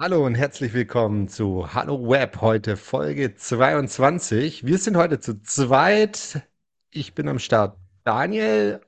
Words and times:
Hallo 0.00 0.24
und 0.24 0.36
herzlich 0.36 0.74
willkommen 0.74 1.28
zu 1.28 1.74
Hallo 1.74 2.08
Web, 2.08 2.40
heute 2.40 2.76
Folge 2.76 3.34
22. 3.34 4.64
Wir 4.64 4.78
sind 4.78 4.96
heute 4.96 5.18
zu 5.18 5.42
zweit. 5.42 6.42
Ich 6.90 7.14
bin 7.14 7.28
am 7.28 7.38
Start. 7.40 7.76
Daniel. 8.04 8.80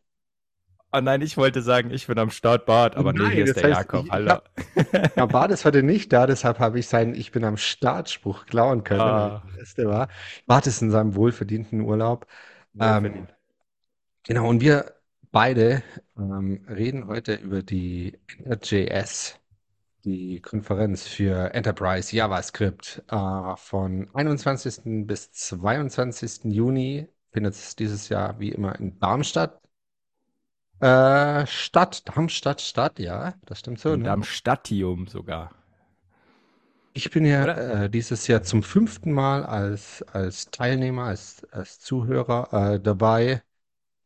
Oh 0.93 1.01
nein, 1.01 1.21
ich 1.23 1.37
wollte 1.37 1.63
sagen, 1.63 1.91
ich 1.91 2.07
bin 2.07 2.19
am 2.19 2.31
Start 2.31 2.65
Bart, 2.67 2.97
aber 2.97 3.13
nee, 3.13 3.21
Nein, 3.21 3.33
hier 3.33 3.45
ist 3.45 3.57
der 3.57 3.65
heißt, 3.71 3.79
Jakob. 3.81 4.07
ich, 4.07 4.11
Hallo. 4.13 4.31
hab, 4.31 4.51
ja, 5.17 5.27
Bart 5.27 5.51
ist 5.53 5.65
heute 5.65 5.83
nicht 5.83 6.13
da, 6.13 6.27
deshalb 6.27 6.59
habe 6.61 6.79
ich 6.79 6.87
seinen 6.87 7.15
Ich 7.15 7.33
bin 7.33 7.45
am 7.45 7.57
Startspruch 7.57 8.47
klauen 8.47 8.85
können, 8.85 9.01
Ah, 9.01 9.43
der 9.53 9.59
Beste 9.59 9.87
war. 9.87 10.09
Bart 10.47 10.67
ist 10.69 10.81
in 10.83 10.91
seinem 10.91 11.15
wohlverdienten 11.17 11.81
Urlaub. 11.81 12.27
Ähm, 12.79 13.27
genau, 14.25 14.49
und 14.49 14.61
wir 14.61 14.95
beide 15.33 15.83
ähm, 16.17 16.65
reden 16.69 17.07
heute 17.09 17.35
über 17.35 17.63
die 17.63 18.19
Enter.js. 18.45 19.37
Die 20.05 20.41
Konferenz 20.41 21.07
für 21.07 21.53
Enterprise 21.55 22.15
JavaScript 22.17 23.03
äh, 23.09 23.57
von 23.57 24.09
21. 24.15 25.07
bis 25.07 25.31
22. 25.33 26.45
Juni 26.45 27.09
findet 27.31 27.55
es 27.55 27.77
dieses 27.77 28.09
Jahr 28.09 28.41
wie 28.41 28.51
immer 28.51 28.79
in 28.79 28.99
Darmstadt 28.99 29.61
äh, 30.81 31.47
statt. 31.47 32.09
Darmstadt 32.09 32.63
statt, 32.63 32.99
ja, 32.99 33.35
das 33.45 33.59
stimmt 33.61 33.81
so, 33.81 33.95
ne? 33.95 34.05
Darmstadtium 34.05 35.07
sogar, 35.07 35.51
Ich 36.95 37.11
bin 37.11 37.27
ja 37.27 37.45
äh, 37.85 37.91
dieses 37.91 38.27
Jahr 38.27 38.43
zum 38.43 38.63
fünften 38.63 39.13
Mal 39.13 39.45
als, 39.45 40.03
als 40.05 40.51
Teilnehmer, 40.51 41.05
als, 41.05 41.45
als 41.53 41.81
Zuhörer 41.81 42.75
äh, 42.75 42.81
dabei. 42.81 43.43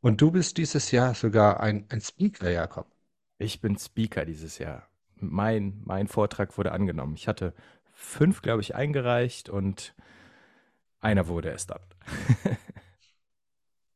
Und 0.01 0.21
du 0.21 0.33
bist 0.33 0.59
dieses 0.59 0.91
Jahr 0.91 1.15
sogar 1.15 1.61
ein, 1.61 1.87
ein 1.89 2.01
Speaker, 2.01 2.51
Jakob. 2.51 2.89
Ich 3.39 3.61
bin 3.61 3.79
Speaker 3.79 4.25
dieses 4.25 4.59
Jahr. 4.59 4.89
Mein, 5.21 5.81
mein 5.85 6.09
Vortrag 6.09 6.57
wurde 6.59 6.73
angenommen. 6.73 7.15
Ich 7.17 7.29
hatte 7.29 7.55
fünf, 7.93 8.43
glaube 8.43 8.63
ich, 8.63 8.75
eingereicht 8.75 9.49
und 9.49 9.95
einer 11.01 11.29
wurde 11.29 11.51
es 11.51 11.67
dann. 11.67 11.81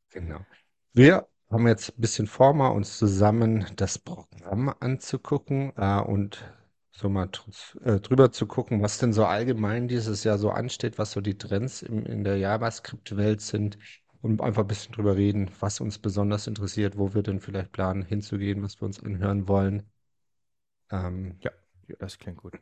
Genau. 0.09 0.45
Wir 0.93 1.27
haben 1.49 1.67
jetzt 1.67 1.89
ein 1.97 2.01
bisschen 2.01 2.27
vor, 2.27 2.53
mal 2.53 2.69
uns 2.69 2.97
zusammen 2.97 3.65
das 3.75 3.97
Programm 3.99 4.73
anzugucken 4.79 5.73
äh, 5.77 5.99
und 6.01 6.43
so 6.91 7.09
mal 7.09 7.29
äh, 7.83 7.99
drüber 7.99 8.31
zu 8.31 8.45
gucken, 8.47 8.81
was 8.81 8.97
denn 8.97 9.13
so 9.13 9.25
allgemein 9.25 9.87
dieses 9.87 10.23
Jahr 10.23 10.37
so 10.37 10.51
ansteht, 10.51 10.97
was 10.97 11.11
so 11.11 11.21
die 11.21 11.37
Trends 11.37 11.81
im, 11.81 12.05
in 12.05 12.23
der 12.23 12.37
JavaScript-Welt 12.37 13.41
sind 13.41 13.77
und 14.21 14.41
einfach 14.41 14.63
ein 14.63 14.67
bisschen 14.67 14.93
drüber 14.93 15.15
reden, 15.15 15.49
was 15.59 15.79
uns 15.79 15.97
besonders 15.99 16.47
interessiert, 16.47 16.97
wo 16.97 17.13
wir 17.13 17.23
denn 17.23 17.39
vielleicht 17.39 17.71
planen 17.71 18.03
hinzugehen, 18.03 18.61
was 18.63 18.81
wir 18.81 18.85
uns 18.85 19.01
anhören 19.03 19.47
wollen. 19.47 19.89
Ähm, 20.91 21.37
Ja, 21.41 21.51
das 21.99 22.17
klingt 22.17 22.37
gut. 22.37 22.59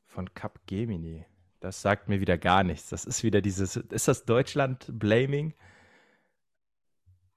Von 0.06 0.32
Capgemini. 0.36 1.26
Das 1.62 1.82
sagt 1.82 2.10
mir 2.10 2.20
wieder 2.20 2.38
gar 2.38 2.64
nichts. 2.64 2.90
Das 2.90 3.06
ist 3.06 3.24
wieder 3.24 3.42
dieses, 3.42 3.78
ist 3.78 4.08
das 4.10 4.26
Deutschland-Blaming? 4.26 5.54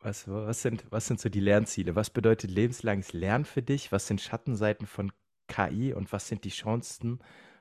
Was, 0.00 0.28
was 0.28 0.60
sind, 0.62 0.84
was 0.90 1.06
sind 1.06 1.20
so 1.20 1.28
die 1.30 1.40
Lernziele? 1.40 1.94
Was 1.96 2.10
bedeutet 2.10 2.50
lebenslanges 2.50 3.12
Lernen 3.12 3.44
für 3.46 3.62
dich? 3.62 3.90
Was 3.90 4.06
sind 4.06 4.20
Schattenseiten 4.20 4.86
von 4.86 5.12
KI 5.48 5.94
und 5.94 6.12
was 6.12 6.28
sind 6.28 6.44
die 6.44 6.50
Chancen? 6.50 7.20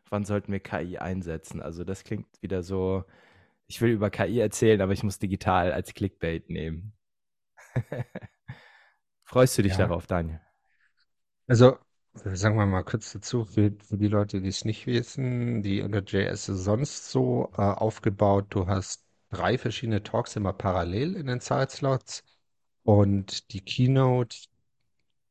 Wann 0.10 0.26
sollten 0.26 0.52
wir 0.52 0.60
KI 0.60 0.98
einsetzen? 0.98 1.62
Also 1.62 1.84
das 1.86 2.04
klingt 2.04 2.28
wieder 2.42 2.62
so, 2.62 3.06
ich 3.68 3.82
will 3.82 3.92
über 3.92 4.10
KI 4.12 4.40
erzählen, 4.40 4.82
aber 4.82 4.94
ich 4.94 5.04
muss 5.04 5.20
digital 5.20 5.74
als 5.74 5.94
Clickbait 5.94 6.50
nehmen. 6.50 6.94
Freust 9.26 9.58
du 9.58 9.64
dich 9.64 9.76
Ja, 9.76 9.78
darauf, 9.78 10.08
Daniel? 10.08 10.40
also 11.48 11.80
sagen 12.14 12.58
wir 12.58 12.66
mal 12.66 12.84
kurz 12.84 13.12
dazu, 13.14 13.46
für, 13.46 13.72
für 13.80 13.98
die 13.98 14.08
Leute, 14.08 14.42
die 14.42 14.48
es 14.50 14.66
nicht 14.66 14.88
wissen, 14.88 15.62
die 15.64 15.82
Under.js 15.82 16.50
ist 16.50 16.64
sonst 16.64 17.10
so 17.12 17.52
äh, 17.58 17.62
aufgebaut, 17.62 18.48
du 18.50 18.68
hast 18.68 19.06
drei 19.30 19.58
verschiedene 19.58 20.04
Talks 20.04 20.36
immer 20.36 20.54
parallel 20.54 21.16
in 21.16 21.28
den 21.28 21.40
Zeitslots 21.42 22.24
und 22.84 23.52
die 23.54 23.62
Keynote, 23.62 24.38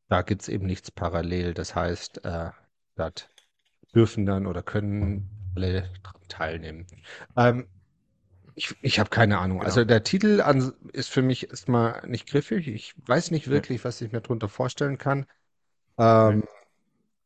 da 0.09 0.23
gibt 0.23 0.43
es 0.43 0.49
eben 0.49 0.67
nichts 0.67 0.91
parallel. 0.91 1.55
Das 1.55 1.75
heißt, 1.75 2.25
äh, 2.25 2.51
dort 2.97 3.31
dürfen 3.95 4.27
dann 4.27 4.47
oder 4.47 4.63
können 4.63 5.31
alle 5.57 5.91
dran 6.03 6.23
teilnehmen. 6.29 6.87
Ähm, 7.37 7.67
Ich, 8.55 8.75
ich 8.83 8.99
habe 9.01 9.11
keine 9.11 9.39
Ahnung. 9.39 9.59
Genau. 9.61 9.67
Also 9.67 9.85
der 9.85 10.03
Titel 10.05 10.41
an, 10.43 10.75
ist 10.93 11.11
für 11.11 11.23
mich 11.23 11.51
erstmal 11.51 12.07
nicht 12.07 12.29
griffig. 12.29 12.69
Ich 12.69 12.95
weiß 13.07 13.31
nicht 13.31 13.49
wirklich, 13.49 13.85
was 13.85 14.01
ich 14.03 14.13
mir 14.13 14.21
darunter 14.21 14.49
vorstellen 14.49 14.99
kann. 14.99 15.27
Ähm, 15.99 16.45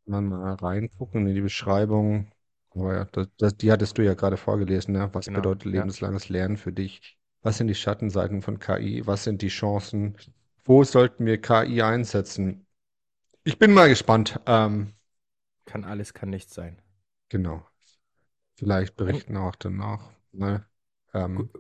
man 0.08 0.26
mal 0.28 0.54
reingucken 0.54 1.26
in 1.26 1.34
die 1.34 1.40
Beschreibung. 1.40 2.30
Aber 2.70 2.94
ja, 2.94 3.04
das, 3.06 3.28
das, 3.38 3.56
die 3.56 3.72
hattest 3.72 3.98
du 3.98 4.04
ja 4.04 4.14
gerade 4.14 4.36
vorgelesen, 4.36 4.92
ne? 4.94 5.10
Was 5.14 5.26
genau, 5.26 5.30
bedeutet 5.30 5.64
ja. 5.70 5.86
lebenslanges 5.86 6.28
Lernen 6.28 6.56
für 6.56 6.72
dich? 6.72 7.18
Was 7.42 7.58
sind 7.58 7.68
die 7.68 7.74
Schattenseiten 7.74 8.42
von 8.42 8.58
KI? 8.58 9.06
Was 9.06 9.24
sind 9.24 9.42
die 9.42 9.48
Chancen? 9.48 10.16
Wo 10.64 10.84
sollten 10.84 11.24
wir 11.26 11.40
KI 11.40 11.80
einsetzen? 11.82 12.66
Ich 13.44 13.58
bin 13.58 13.72
mal 13.72 13.88
gespannt. 13.88 14.40
Ähm, 14.44 14.92
Kann 15.66 15.84
alles, 15.84 16.14
kann 16.14 16.30
nichts 16.30 16.54
sein. 16.54 16.80
genau. 17.28 17.64
Vielleicht 18.56 18.96
berichten 18.96 19.36
auch 19.38 19.56
danach. 19.56 20.12
Ne? 20.32 20.66
gu- 21.34 21.46
Ähm, 21.46 21.50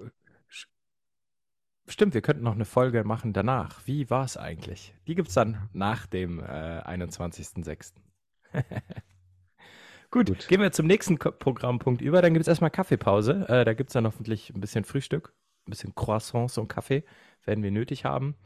Stimmt, 1.88 2.14
wir 2.14 2.22
könnten 2.22 2.44
noch 2.44 2.54
eine 2.54 2.64
Folge 2.64 3.02
machen 3.02 3.32
danach. 3.32 3.84
Wie 3.86 4.08
war 4.08 4.24
es 4.24 4.36
eigentlich? 4.36 4.94
Die 5.08 5.14
gibt 5.16 5.26
es 5.28 5.34
dann 5.34 5.68
nach 5.72 6.06
dem 6.06 6.38
äh, 6.38 6.44
21.06. 6.44 8.00
Gut, 10.10 10.28
gut. 10.28 10.48
gehen 10.48 10.60
wir 10.60 10.72
zum 10.72 10.86
nächsten 10.86 11.18
Ko 11.18 11.32
Programmpunkt 11.32 12.00
über. 12.00 12.22
Dann 12.22 12.32
gibt 12.32 12.42
es 12.42 12.48
erstmal 12.48 12.70
Kaffeepause. 12.70 13.44
Äh, 13.48 13.64
da 13.64 13.74
gibt 13.74 13.90
es 13.90 13.94
dann 13.94 14.06
hoffentlich 14.06 14.50
ein 14.54 14.60
bisschen 14.60 14.84
Frühstück, 14.84 15.34
ein 15.66 15.70
bisschen 15.70 15.94
Croissants 15.94 16.58
und 16.58 16.68
Kaffee 16.68 17.04
werden 17.44 17.62
wir 17.62 17.70
nötig 17.70 18.04
haben. 18.04 18.36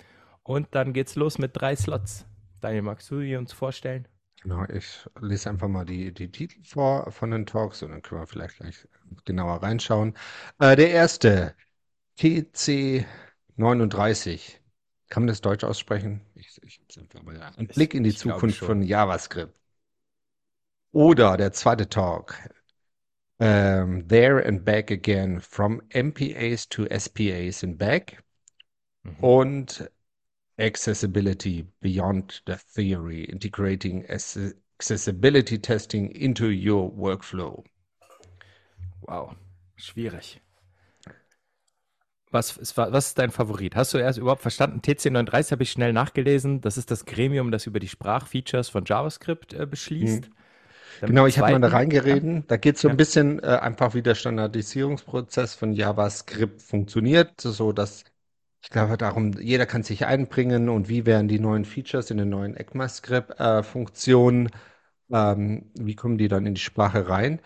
Und 0.42 0.68
dann 0.72 0.92
geht's 0.92 1.16
los 1.16 1.38
mit 1.38 1.52
drei 1.54 1.76
Slots. 1.76 2.26
Daniel, 2.60 2.82
magst 2.82 3.10
du 3.10 3.20
die 3.20 3.36
uns 3.36 3.52
vorstellen? 3.52 4.08
Genau, 4.42 4.64
ich 4.64 5.06
lese 5.20 5.50
einfach 5.50 5.68
mal 5.68 5.84
die, 5.84 6.12
die 6.12 6.32
Titel 6.32 6.62
vor 6.64 7.10
von 7.12 7.30
den 7.30 7.44
Talks 7.44 7.82
und 7.82 7.90
dann 7.90 8.00
können 8.02 8.22
wir 8.22 8.26
vielleicht 8.26 8.56
gleich 8.56 8.88
genauer 9.26 9.62
reinschauen. 9.62 10.14
Äh, 10.58 10.76
der 10.76 10.90
erste, 10.90 11.54
TC 12.16 13.06
39. 13.56 14.60
Kann 15.08 15.24
man 15.24 15.28
das 15.28 15.40
Deutsch 15.40 15.64
aussprechen? 15.64 16.20
Ich, 16.34 16.60
ich. 16.62 16.80
Ein 17.56 17.66
Blick 17.66 17.94
in 17.94 18.04
die 18.04 18.14
Zukunft 18.14 18.58
von 18.58 18.82
JavaScript. 18.82 19.59
Oder 20.92 21.36
der 21.36 21.52
zweite 21.52 21.88
Talk, 21.88 22.36
ähm, 23.38 24.06
There 24.08 24.44
and 24.44 24.64
Back 24.64 24.90
Again, 24.90 25.40
from 25.40 25.80
MPAs 25.90 26.68
to 26.68 26.86
SPAs 26.86 27.62
and 27.62 27.78
Back. 27.78 28.22
Mhm. 29.04 29.24
Und 29.24 29.90
Accessibility 30.58 31.66
Beyond 31.80 32.42
the 32.46 32.56
Theory, 32.74 33.24
Integrating 33.24 34.04
Ac- 34.08 34.54
Accessibility 34.78 35.58
Testing 35.58 36.10
into 36.10 36.46
your 36.46 36.90
Workflow. 36.96 37.64
Wow, 39.02 39.34
schwierig. 39.76 40.40
Was 42.32 42.56
ist, 42.56 42.76
was 42.76 43.08
ist 43.08 43.18
dein 43.18 43.30
Favorit? 43.30 43.74
Hast 43.74 43.92
du 43.92 43.98
erst 43.98 44.18
überhaupt 44.18 44.42
verstanden? 44.42 44.80
TC39 44.82 45.50
habe 45.50 45.64
ich 45.64 45.72
schnell 45.72 45.92
nachgelesen. 45.92 46.60
Das 46.60 46.76
ist 46.76 46.90
das 46.90 47.04
Gremium, 47.04 47.50
das 47.50 47.66
über 47.66 47.80
die 47.80 47.88
Sprachfeatures 47.88 48.68
von 48.68 48.84
JavaScript 48.84 49.52
äh, 49.52 49.66
beschließt. 49.66 50.26
Hm. 50.26 50.32
Dann 50.98 51.14
Genau, 51.14 51.26
ich 51.26 51.38
habe 51.38 51.50
mal 51.50 51.60
da 51.60 51.68
zweiten, 51.68 51.98
ja, 52.08 52.16
reingereden. 52.16 52.44
Da 52.48 52.56
geht 52.56 52.76
es 52.76 52.82
so 52.82 52.88
ein 52.88 52.96
ja, 52.96 52.98
bisschen 52.98 53.40
äh, 53.42 53.46
einfach, 53.46 53.94
wie 53.94 54.02
der 54.02 54.14
Standardisierungsprozess 54.14 55.54
von 55.54 55.72
JavaScript 55.72 56.62
funktioniert, 56.62 57.40
so 57.40 57.72
dass 57.72 58.04
ich 58.62 58.70
glaube 58.70 58.96
darum, 58.98 59.32
jeder 59.40 59.66
kann 59.66 59.82
sich 59.82 60.06
einbringen 60.06 60.68
und 60.68 60.88
wie 60.88 61.06
werden 61.06 61.28
die 61.28 61.38
neuen 61.40 61.64
Features 61.64 62.10
in 62.10 62.18
den 62.18 62.28
neuen 62.30 62.56
ECMAScript-Funktionen, 62.56 64.50
ähm, 65.12 65.70
wie 65.76 65.96
kommen 65.96 66.18
die 66.18 66.28
dann 66.28 66.46
in 66.46 66.54
die 66.54 66.60
Sprache 66.60 67.08
rein? 67.08 67.40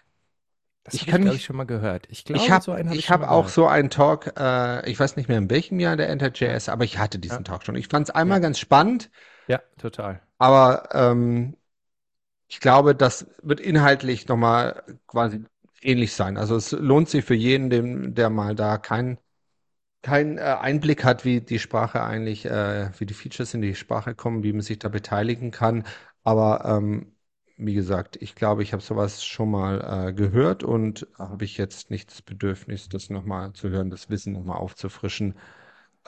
das 0.85 1.01
Ich 1.01 1.13
habe 1.13 1.29
ich, 1.31 1.43
ich, 1.43 1.45
schon 1.45 1.57
mal 1.57 1.65
gehört. 1.65 2.07
Ich 2.11 2.25
Ich 2.33 2.51
glaube, 2.51 2.51
habe 2.51 2.65
so 2.65 2.73
habe 2.73 3.01
ich 3.01 3.11
ich 3.11 3.11
hab 3.11 3.23
auch 3.25 3.49
gehört. 3.49 3.51
so 3.51 3.67
einen 3.69 3.91
Talk, 3.91 4.35
äh, 4.39 4.91
ich 4.91 5.01
weiß 5.01 5.17
nicht 5.17 5.29
mehr 5.29 5.39
in 5.39 5.51
welchem 5.51 5.81
Jahr 5.81 5.97
der 5.97 6.09
Ja, 6.41 6.51
Enter.js, 6.51 6.69
aber 6.71 6.85
ich 6.85 6.99
hatte 6.99 7.19
ja, 7.31 7.41
diesen 7.41 7.45
Talk 7.45 7.65
schon. 7.65 7.77
Ich 7.77 7.89
fand 7.89 8.09
es 8.09 8.15
einmal 8.15 8.41
ja, 8.41 8.43
ganz 8.43 8.59
spannend, 8.61 9.11
ja, 9.49 9.63
total. 9.79 10.21
aber 10.39 10.89
ähm, 10.93 11.57
ich 12.55 12.61
glaube, 12.61 12.95
das 12.95 13.27
wird 13.43 13.59
inhaltlich 13.61 14.29
nochmal 14.29 14.85
quasi 15.09 15.45
ähnlich 15.83 16.13
sein. 16.15 16.37
Also 16.37 16.55
es 16.55 16.71
lohnt 16.71 17.09
sich 17.09 17.25
für 17.25 17.35
jeden, 17.35 17.69
dem, 17.69 18.15
der 18.15 18.31
mal 18.31 18.55
da 18.55 18.79
keinen 18.79 19.19
kein, 20.03 20.39
äh, 20.39 20.43
Einblick 20.43 21.05
hat, 21.05 21.25
wie 21.25 21.41
die 21.41 21.59
Sprache 21.59 22.03
eigentlich, 22.03 22.47
äh, 22.47 22.91
wie 22.99 23.07
die 23.07 23.15
Features 23.15 23.55
in 23.55 23.63
die 23.63 23.75
Sprache 23.75 24.15
kommen, 24.15 24.43
wie 24.45 24.53
man 24.53 24.63
sich 24.63 24.79
da 24.79 24.89
beteiligen 24.89 25.51
kann. 25.51 25.85
Aber 26.25 26.65
ähm, 26.67 27.17
wie 27.57 27.75
gesagt, 27.75 28.17
ich 28.23 28.35
glaube, 28.37 28.63
ich 28.63 28.73
habe 28.73 28.83
sowas 28.83 29.25
schon 29.25 29.51
mal 29.51 30.09
äh, 30.11 30.13
gehört 30.15 30.65
und 30.65 31.07
habe 31.19 31.45
ich 31.45 31.57
jetzt 31.59 31.91
nicht 31.91 32.11
das 32.11 32.23
Bedürfnis, 32.23 32.89
das 32.89 33.11
nochmal 33.11 33.53
zu 33.55 33.71
hören, 33.71 33.91
das 33.91 34.11
Wissen 34.11 34.33
nochmal 34.35 34.59
aufzufrischen. 34.59 35.39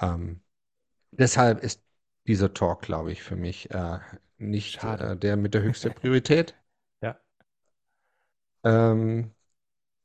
Ähm, 0.00 0.40
deshalb 1.12 1.62
ist 1.64 1.82
dieser 2.28 2.54
Talk, 2.54 2.82
glaube 2.82 3.12
ich, 3.12 3.22
für 3.22 3.37
mich 3.37 3.70
äh, 3.72 3.98
nicht 4.38 4.83
Schade. 4.83 5.03
äh, 5.03 5.17
der 5.17 5.37
mit 5.37 5.55
der 5.55 5.62
höchsten 5.62 5.93
Priorität. 5.94 6.55
Ja. 7.03 7.21
Ähm, 8.65 9.33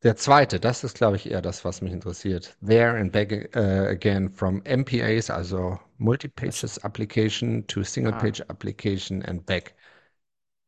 der 0.04 0.16
zweite, 0.18 0.60
das 0.62 0.84
ist, 0.86 0.96
glaube 0.98 1.18
ich, 1.18 1.30
eher 1.32 1.42
das, 1.44 1.66
was 1.66 1.82
mich 1.82 1.94
interessiert. 1.94 2.58
There 2.66 2.98
and 3.00 3.12
back 3.12 3.32
uh, 3.56 3.60
again 3.90 4.30
from 4.32 4.62
MPAs, 4.66 5.30
also 5.32 5.80
Multi-Pages? 6.00 6.80
Application 6.84 7.66
to 7.68 7.84
Ah, 8.04 8.32
Single-Page 8.32 8.42
Application 8.50 9.24
and 9.24 9.46
back. 9.46 9.76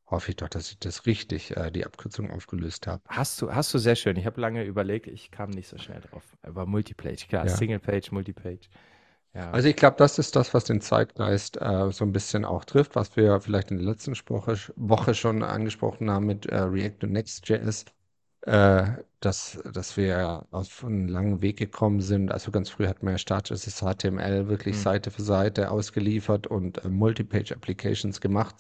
Hoffe 0.09 0.29
ich 0.31 0.37
doch, 0.37 0.47
dass 0.47 0.71
ich 0.71 0.79
das 0.79 1.05
richtig, 1.07 1.57
äh, 1.57 1.69
die 1.69 1.85
Abkürzung 1.85 2.31
aufgelöst 2.31 2.87
habe. 2.87 3.03
hast 3.07 3.41
du, 3.41 3.53
hast 3.53 3.73
du 3.73 3.77
sehr 3.77 3.95
schön. 3.95 4.17
Ich 4.17 4.25
habe 4.25 4.41
lange 4.41 4.63
überlegt, 4.63 5.07
ich 5.07 5.31
kam 5.31 5.49
nicht 5.51 5.67
so 5.67 5.77
schnell 5.77 6.01
drauf. 6.01 6.35
Aber 6.41 6.65
Multipage, 6.65 7.27
klar, 7.27 7.47
Ja. 7.47 7.49
Single-Page, 7.49 8.11
Multipage. 8.11 8.69
Ja, 9.33 9.51
Also 9.51 9.67
ich 9.67 9.75
glaube, 9.75 9.95
das 9.97 10.19
ist 10.19 10.35
das, 10.35 10.53
was 10.53 10.63
den 10.65 10.81
Zeitgeist 10.81 11.59
äh, 11.61 11.91
so 11.91 12.05
ein 12.05 12.11
bisschen 12.11 12.45
auch 12.45 12.65
trifft, 12.65 12.95
was 12.95 13.15
wir 13.15 13.39
vielleicht 13.41 13.71
in 13.71 13.77
der 13.77 13.87
letzten 13.87 14.13
Woche, 14.29 14.57
Woche 14.75 15.13
schon 15.15 15.43
angesprochen 15.43 16.09
haben 16.11 16.25
mit 16.27 16.45
äh, 16.47 16.57
React 16.57 17.03
und 17.05 17.11
Next.js, 17.13 17.85
äh, 18.41 18.85
dass, 19.21 19.59
dass 19.73 19.97
wir 19.97 20.45
auf 20.51 20.83
einen 20.83 21.07
langen 21.07 21.41
Weg 21.41 21.57
gekommen 21.57 22.01
sind. 22.01 22.31
Also 22.31 22.51
ganz 22.51 22.69
früh 22.69 22.87
hatten 22.87 23.05
wir 23.05 23.13
ja 23.13 23.17
statisches 23.17 23.81
HTML 23.81 24.47
wirklich 24.49 24.75
hm, 24.75 24.83
Seite 24.83 25.11
für 25.11 25.23
Seite 25.23 25.71
ausgeliefert 25.71 26.47
und 26.47 26.83
äh, 26.85 26.89
Multi-Page-Applications 26.89 28.21
gemacht, 28.21 28.55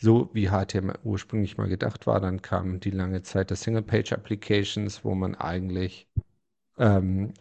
so 0.00 0.30
wie 0.32 0.48
HTML 0.48 0.98
ursprünglich 1.04 1.56
mal 1.58 1.68
gedacht 1.68 2.06
war. 2.06 2.20
Dann 2.20 2.42
kam 2.42 2.80
die 2.80 2.90
lange 2.90 3.22
Zeit 3.22 3.50
der 3.50 3.56
Single-Page-Applications, 3.56 5.04
wo 5.04 5.14
man 5.14 5.34
eigentlich 5.36 6.08
ähm, 6.78 7.34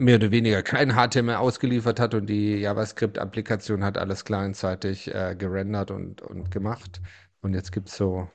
mehr 0.00 0.16
oder 0.16 0.30
weniger 0.30 0.62
kein 0.62 0.94
HTML 0.94 1.36
ausgeliefert 1.36 2.00
hat 2.00 2.14
und 2.14 2.26
die 2.26 2.56
JavaScript-Applikation 2.56 3.84
hat 3.84 3.98
alles 3.98 4.24
clientseitig 4.24 5.14
äh, 5.14 5.36
gerendert 5.38 5.90
und, 5.90 6.22
und 6.22 6.50
gemacht. 6.50 7.00
Und 7.42 7.54
jetzt 7.54 7.72
gibt 7.72 7.88
es 7.88 7.96
so 7.96 8.28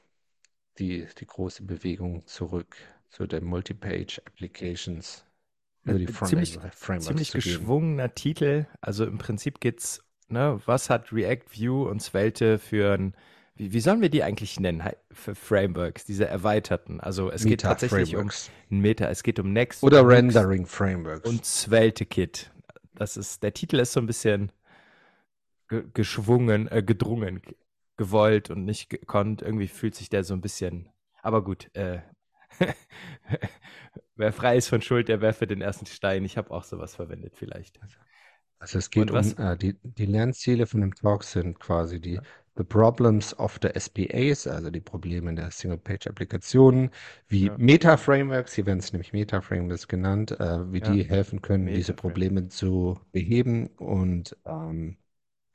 die, 0.80 1.08
die 1.20 1.26
große 1.28 1.64
Bewegung 1.64 2.26
zurück 2.28 2.78
zu 3.10 3.28
den 3.28 3.46
Multi-Page-Applications 3.46 5.26
Äh, 5.88 5.92
über 5.92 6.00
die 6.00 6.06
äh, 6.06 6.14
ziemlich, 6.22 6.60
Frontend-Frameworks 6.60 7.06
ziemlich 7.08 7.32
zu 7.32 7.42
gehen. 7.42 7.68
geschwungener 7.68 8.14
Titel. 8.16 8.68
Also 8.82 9.06
im 9.06 9.18
Prinzip 9.18 9.60
geht's, 9.60 10.04
ne, 10.28 10.62
was 10.66 10.90
hat 10.90 11.14
React, 11.14 11.46
Vue 11.54 11.90
und 11.90 12.02
Svelte 12.02 12.60
für 12.60 12.94
ein, 12.94 13.16
wie, 13.56 13.74
wie 13.74 13.80
sollen 13.80 14.02
wir 14.02 14.10
die 14.10 14.24
eigentlich 14.24 14.60
nennen, 14.60 14.84
für 15.12 15.36
Frameworks, 15.36 16.06
diese 16.06 16.28
erweiterten? 16.28 17.00
Also 17.00 17.32
es 17.32 17.46
geht 17.46 17.62
tatsächlich 17.62 18.16
um 18.16 18.28
Meta-Frameworks 18.28 18.52
ein 18.70 18.80
Meta, 18.80 19.08
es 19.08 19.24
geht 19.24 19.40
um 19.40 19.54
Next, 19.54 19.84
oder 19.84 20.04
Nux 20.04 20.14
Rendering-Frameworks. 20.14 21.30
und 21.30 21.46
Svelte 21.46 22.06
Kit. 22.06 22.52
Das 22.94 23.18
ist, 23.18 23.44
der 23.44 23.54
Titel 23.54 23.80
ist 23.80 23.94
so 23.94 24.00
ein 24.00 24.08
bisschen 24.08 24.52
ge 25.68 25.84
geschwungen, 25.94 26.70
äh, 26.70 26.84
gedrungen, 26.84 27.42
gewollt 27.98 28.50
und 28.50 28.66
nicht 28.66 28.90
gekonnt. 28.90 29.42
Irgendwie 29.42 29.68
fühlt 29.68 29.96
sich 29.96 30.10
der 30.10 30.24
so 30.24 30.34
ein 30.34 30.42
bisschen, 30.42 30.90
aber 31.22 31.44
gut, 31.44 31.70
äh, 31.76 32.02
wer 34.16 34.34
frei 34.34 34.58
ist 34.58 34.68
von 34.68 34.82
Schuld, 34.82 35.08
der 35.08 35.22
werfe 35.22 35.48
den 35.48 35.62
ersten 35.62 35.86
Stein. 35.86 36.24
Ich 36.26 36.38
habe 36.38 36.52
auch 36.52 36.64
sowas 36.64 36.96
verwendet 36.96 37.34
vielleicht. 37.36 37.80
Also 38.60 38.80
es 38.80 38.90
geht 38.90 39.12
Und 39.12 39.38
um 39.38 39.46
äh, 39.46 39.58
die, 39.58 39.78
die 39.84 40.06
Lernziele 40.06 40.66
von 40.66 40.82
dem 40.82 40.96
Talk 40.96 41.24
sind 41.24 41.60
quasi 41.60 42.00
die 42.00 42.20
The 42.58 42.64
Problems 42.64 43.38
of 43.38 43.60
the 43.62 43.70
SPAs, 43.78 44.48
also 44.48 44.70
die 44.70 44.80
Probleme 44.80 45.34
der 45.36 45.52
Single-Page-Applikationen, 45.52 46.90
wie 47.28 47.48
ja, 47.48 47.58
Meta-Frameworks, 47.58 48.54
hier 48.54 48.66
werden 48.66 48.80
es 48.80 48.94
nämlich 48.94 49.12
Meta-Frameworks 49.12 49.90
genannt, 49.90 50.32
äh, 50.40 50.72
wie 50.72 50.80
ja, 50.80 50.92
die 50.92 51.04
helfen 51.04 51.42
können, 51.42 51.68
diese. 51.68 51.94
Probleme 51.94 52.48
zu 52.48 52.98
beheben 53.12 53.68
und 53.78 54.38
ähm, 54.46 54.98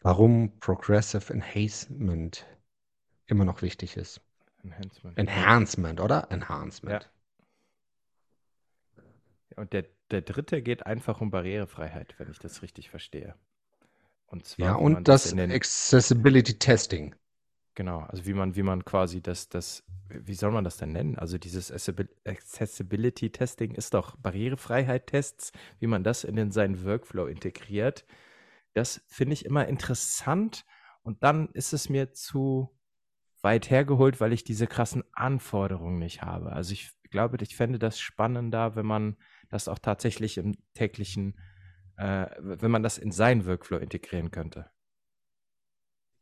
warum 0.03 0.59
Progressive 0.61 1.33
Enhancement 1.33 2.47
immer 3.27 3.47
noch 3.47 3.63
wichtig 3.63 3.97
ist. 3.97 4.21
Enhancement. 4.63 5.17
Ja, 5.17 5.25
Enhancement, 5.25 6.01
oder? 6.01 6.29
ja. 6.29 6.37
Enhancement. 6.37 7.11
Und 9.57 9.73
der, 9.73 9.87
der 10.11 10.23
dritte 10.23 10.63
geht 10.63 10.87
einfach 10.87 11.21
um 11.21 11.31
Barrierefreiheit, 11.31 12.15
wenn 12.19 12.31
ich 12.31 12.39
das 12.39 12.63
richtig 12.63 12.91
verstehe. 12.91 13.35
Und 14.31 14.47
Ja, 14.57 14.75
zwar, 14.75 14.81
man 14.87 15.05
und 15.05 15.09
das 15.09 15.27
das 15.27 15.37
Accessibility 15.49 16.57
Testing. 16.57 17.17
Genau, 17.75 18.01
also 18.01 18.27
wie 18.27 18.35
man, 18.35 18.57
wie 18.57 18.63
man 18.63 18.85
quasi 18.85 19.23
das, 19.23 19.49
das, 19.49 19.85
wie 20.09 20.35
soll 20.35 20.51
man 20.51 20.65
das 20.65 20.77
denn 20.77 20.93
nennen? 20.93 21.17
Also 21.19 21.39
dieses 21.39 21.71
Accessibil- 21.73 22.09
Accessibility 22.27 23.31
Testing 23.31 23.75
ist 23.75 23.95
doch 23.95 24.17
Barrierefreiheit-Tests, 24.17 25.53
wie 25.79 25.87
man 25.87 26.03
das 26.05 26.25
in 26.25 26.37
den, 26.37 26.51
seinen 26.51 26.85
Workflow 26.85 27.27
integriert. 27.27 28.05
Das 28.75 29.03
finde 29.09 29.35
ich 29.35 29.45
immer 29.47 29.69
interessant 29.69 30.65
und 31.03 31.23
dann 31.23 31.49
ist 31.55 31.73
es 31.73 31.89
mir 31.89 32.13
zu 32.13 32.71
weit 33.43 33.71
hergeholt, 33.71 34.21
weil 34.21 34.33
ich 34.33 34.45
diese 34.45 34.67
krassen 34.67 35.05
Anforderungen 35.13 35.99
nicht 35.99 36.23
habe. 36.23 36.53
Also 36.53 36.73
ich 36.73 36.91
glaube, 37.11 37.39
ich 37.43 37.57
fände 37.57 37.79
das 37.79 38.01
spannender, 38.01 38.77
wenn 38.77 38.87
man 38.87 39.17
das 39.49 39.69
auch 39.69 39.79
tatsächlich 39.79 40.39
im 40.39 40.57
täglichen, 40.75 41.39
äh, 42.01 42.27
wenn 42.41 42.71
man 42.73 42.83
das 42.83 42.99
in 42.99 43.13
seinen 43.13 43.47
Workflow 43.47 43.79
integrieren 43.79 44.31
könnte, 44.33 44.71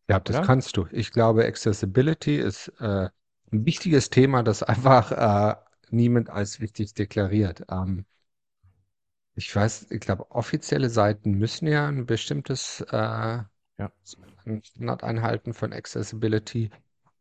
Ja, 0.08 0.20
das 0.20 0.40
oder? 0.40 0.40
kannst 0.40 0.76
du. 0.76 0.86
Ich 0.90 1.12
glaube, 1.12 1.44
Accessibility 1.46 2.36
ist 2.36 2.68
äh, 2.80 3.08
ein 3.52 3.64
wichtiges 3.66 4.10
Thema, 4.10 4.42
das 4.42 4.62
einfach 4.64 5.12
äh, 5.12 5.56
niemand 5.90 6.30
als 6.30 6.60
wichtig 6.60 6.94
deklariert. 6.94 7.64
Ähm, 7.70 8.04
ich 9.36 9.54
weiß, 9.56 9.86
ich 9.90 10.00
glaube, 10.00 10.30
offizielle 10.32 10.90
Seiten 10.90 11.30
müssen 11.32 11.66
ja 11.66 11.88
ein 11.88 12.04
bestimmtes 12.06 12.82
äh, 12.90 13.38
Ja, 13.78 13.90
Standard 14.62 15.04
einhalten 15.04 15.54
von 15.54 15.72
Accessibility. 15.72 16.70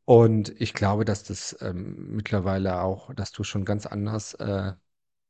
Und 0.06 0.50
ich 0.62 0.74
glaube, 0.74 1.06
dass 1.06 1.24
das 1.24 1.58
ähm, 1.62 2.16
mittlerweile 2.16 2.82
auch, 2.82 3.14
dass 3.14 3.32
du 3.32 3.44
schon 3.44 3.66
ganz 3.66 3.86
anders 3.86 4.34
äh, 4.36 4.74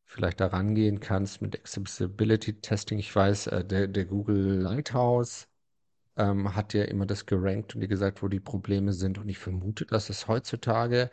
vielleicht 0.07 0.39
da 0.39 0.47
rangehen 0.47 0.99
kannst 0.99 1.41
mit 1.41 1.55
Accessibility 1.55 2.53
Testing. 2.61 2.99
Ich 2.99 3.15
weiß, 3.15 3.47
äh, 3.47 3.65
der, 3.65 3.87
der 3.87 4.05
Google 4.05 4.55
Lighthouse 4.61 5.47
ähm, 6.17 6.55
hat 6.55 6.73
ja 6.73 6.83
immer 6.85 7.05
das 7.05 7.25
gerankt 7.25 7.75
und 7.75 7.81
dir 7.81 7.87
gesagt, 7.87 8.23
wo 8.23 8.27
die 8.29 8.39
Probleme 8.39 8.93
sind. 8.93 9.19
Und 9.19 9.29
ich 9.29 9.37
vermute, 9.39 9.85
dass 9.85 10.09
es 10.09 10.27
heutzutage 10.27 11.11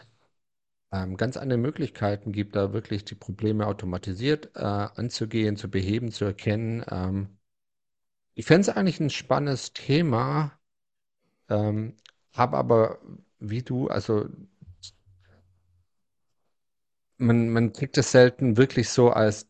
ähm, 0.92 1.16
ganz 1.16 1.36
andere 1.36 1.58
Möglichkeiten 1.58 2.32
gibt, 2.32 2.56
da 2.56 2.72
wirklich 2.72 3.04
die 3.04 3.14
Probleme 3.16 3.66
automatisiert 3.66 4.50
äh, 4.54 4.60
anzugehen, 4.60 5.56
zu 5.56 5.70
beheben, 5.70 6.12
zu 6.12 6.24
erkennen. 6.24 6.84
Ähm, 6.90 7.38
ich 8.34 8.46
fände 8.46 8.62
es 8.62 8.76
eigentlich 8.76 9.00
ein 9.00 9.10
spannendes 9.10 9.72
Thema, 9.72 10.52
ähm, 11.48 11.96
habe 12.32 12.56
aber 12.56 13.00
wie 13.40 13.62
du, 13.62 13.88
also 13.88 14.28
man, 17.18 17.50
man 17.50 17.73
kriegt 17.73 17.99
es 17.99 18.11
selten 18.12 18.56
wirklich 18.56 18.90
so 18.90 19.11
als, 19.11 19.49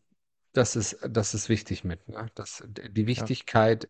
das 0.53 0.75
ist, 0.75 0.97
das 1.09 1.33
ist 1.33 1.49
wichtig 1.49 1.83
mit. 1.83 2.07
Ne? 2.09 2.29
Das, 2.35 2.63
die 2.67 3.07
ja, 3.15 3.29
Wichtigkeit 3.29 3.89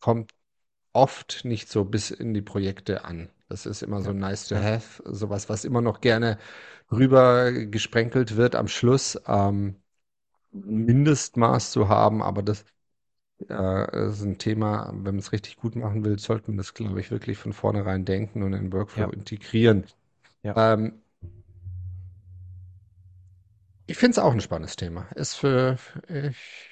kommt 0.00 0.32
oft 0.92 1.44
nicht 1.44 1.68
so 1.70 1.84
bis 1.84 2.10
in 2.10 2.34
die 2.34 2.42
Projekte 2.42 3.04
an. 3.04 3.30
Das 3.48 3.66
ist 3.66 3.82
immer 3.82 4.02
so 4.02 4.12
ja, 4.12 4.14
nice 4.14 4.48
to 4.48 4.56
ja, 4.56 4.62
have, 4.62 5.02
sowas, 5.06 5.48
was 5.48 5.64
immer 5.64 5.80
noch 5.82 6.00
gerne 6.00 6.38
rüber 6.90 7.52
gesprenkelt 7.52 8.36
wird 8.36 8.54
am 8.56 8.68
Schluss, 8.68 9.20
ähm, 9.26 9.76
ein 10.54 10.84
Mindestmaß 10.86 11.72
zu 11.72 11.88
haben, 11.88 12.22
aber 12.22 12.42
das 12.42 12.64
äh, 13.48 14.08
ist 14.08 14.22
ein 14.22 14.38
Thema, 14.38 14.88
wenn 14.92 15.02
man 15.16 15.18
es 15.18 15.32
richtig 15.32 15.56
gut 15.56 15.76
machen 15.76 16.04
will, 16.04 16.18
sollte 16.18 16.50
man 16.50 16.58
das, 16.58 16.74
glaube 16.74 17.00
ich, 17.00 17.10
wirklich 17.10 17.38
von 17.38 17.52
vornherein 17.52 18.04
denken 18.04 18.42
und 18.42 18.52
in 18.52 18.64
den 18.64 18.72
Workflow 18.72 19.04
ja, 19.04 19.10
integrieren. 19.10 19.86
ja. 20.42 20.56
Ähm, 20.56 21.01
ich 23.92 23.98
finde 23.98 24.12
es 24.12 24.18
auch 24.18 24.32
ein 24.32 24.40
spannendes 24.40 24.76
Thema. 24.76 25.06
Ist 25.14 25.34
für, 25.34 25.76
ich, 26.08 26.70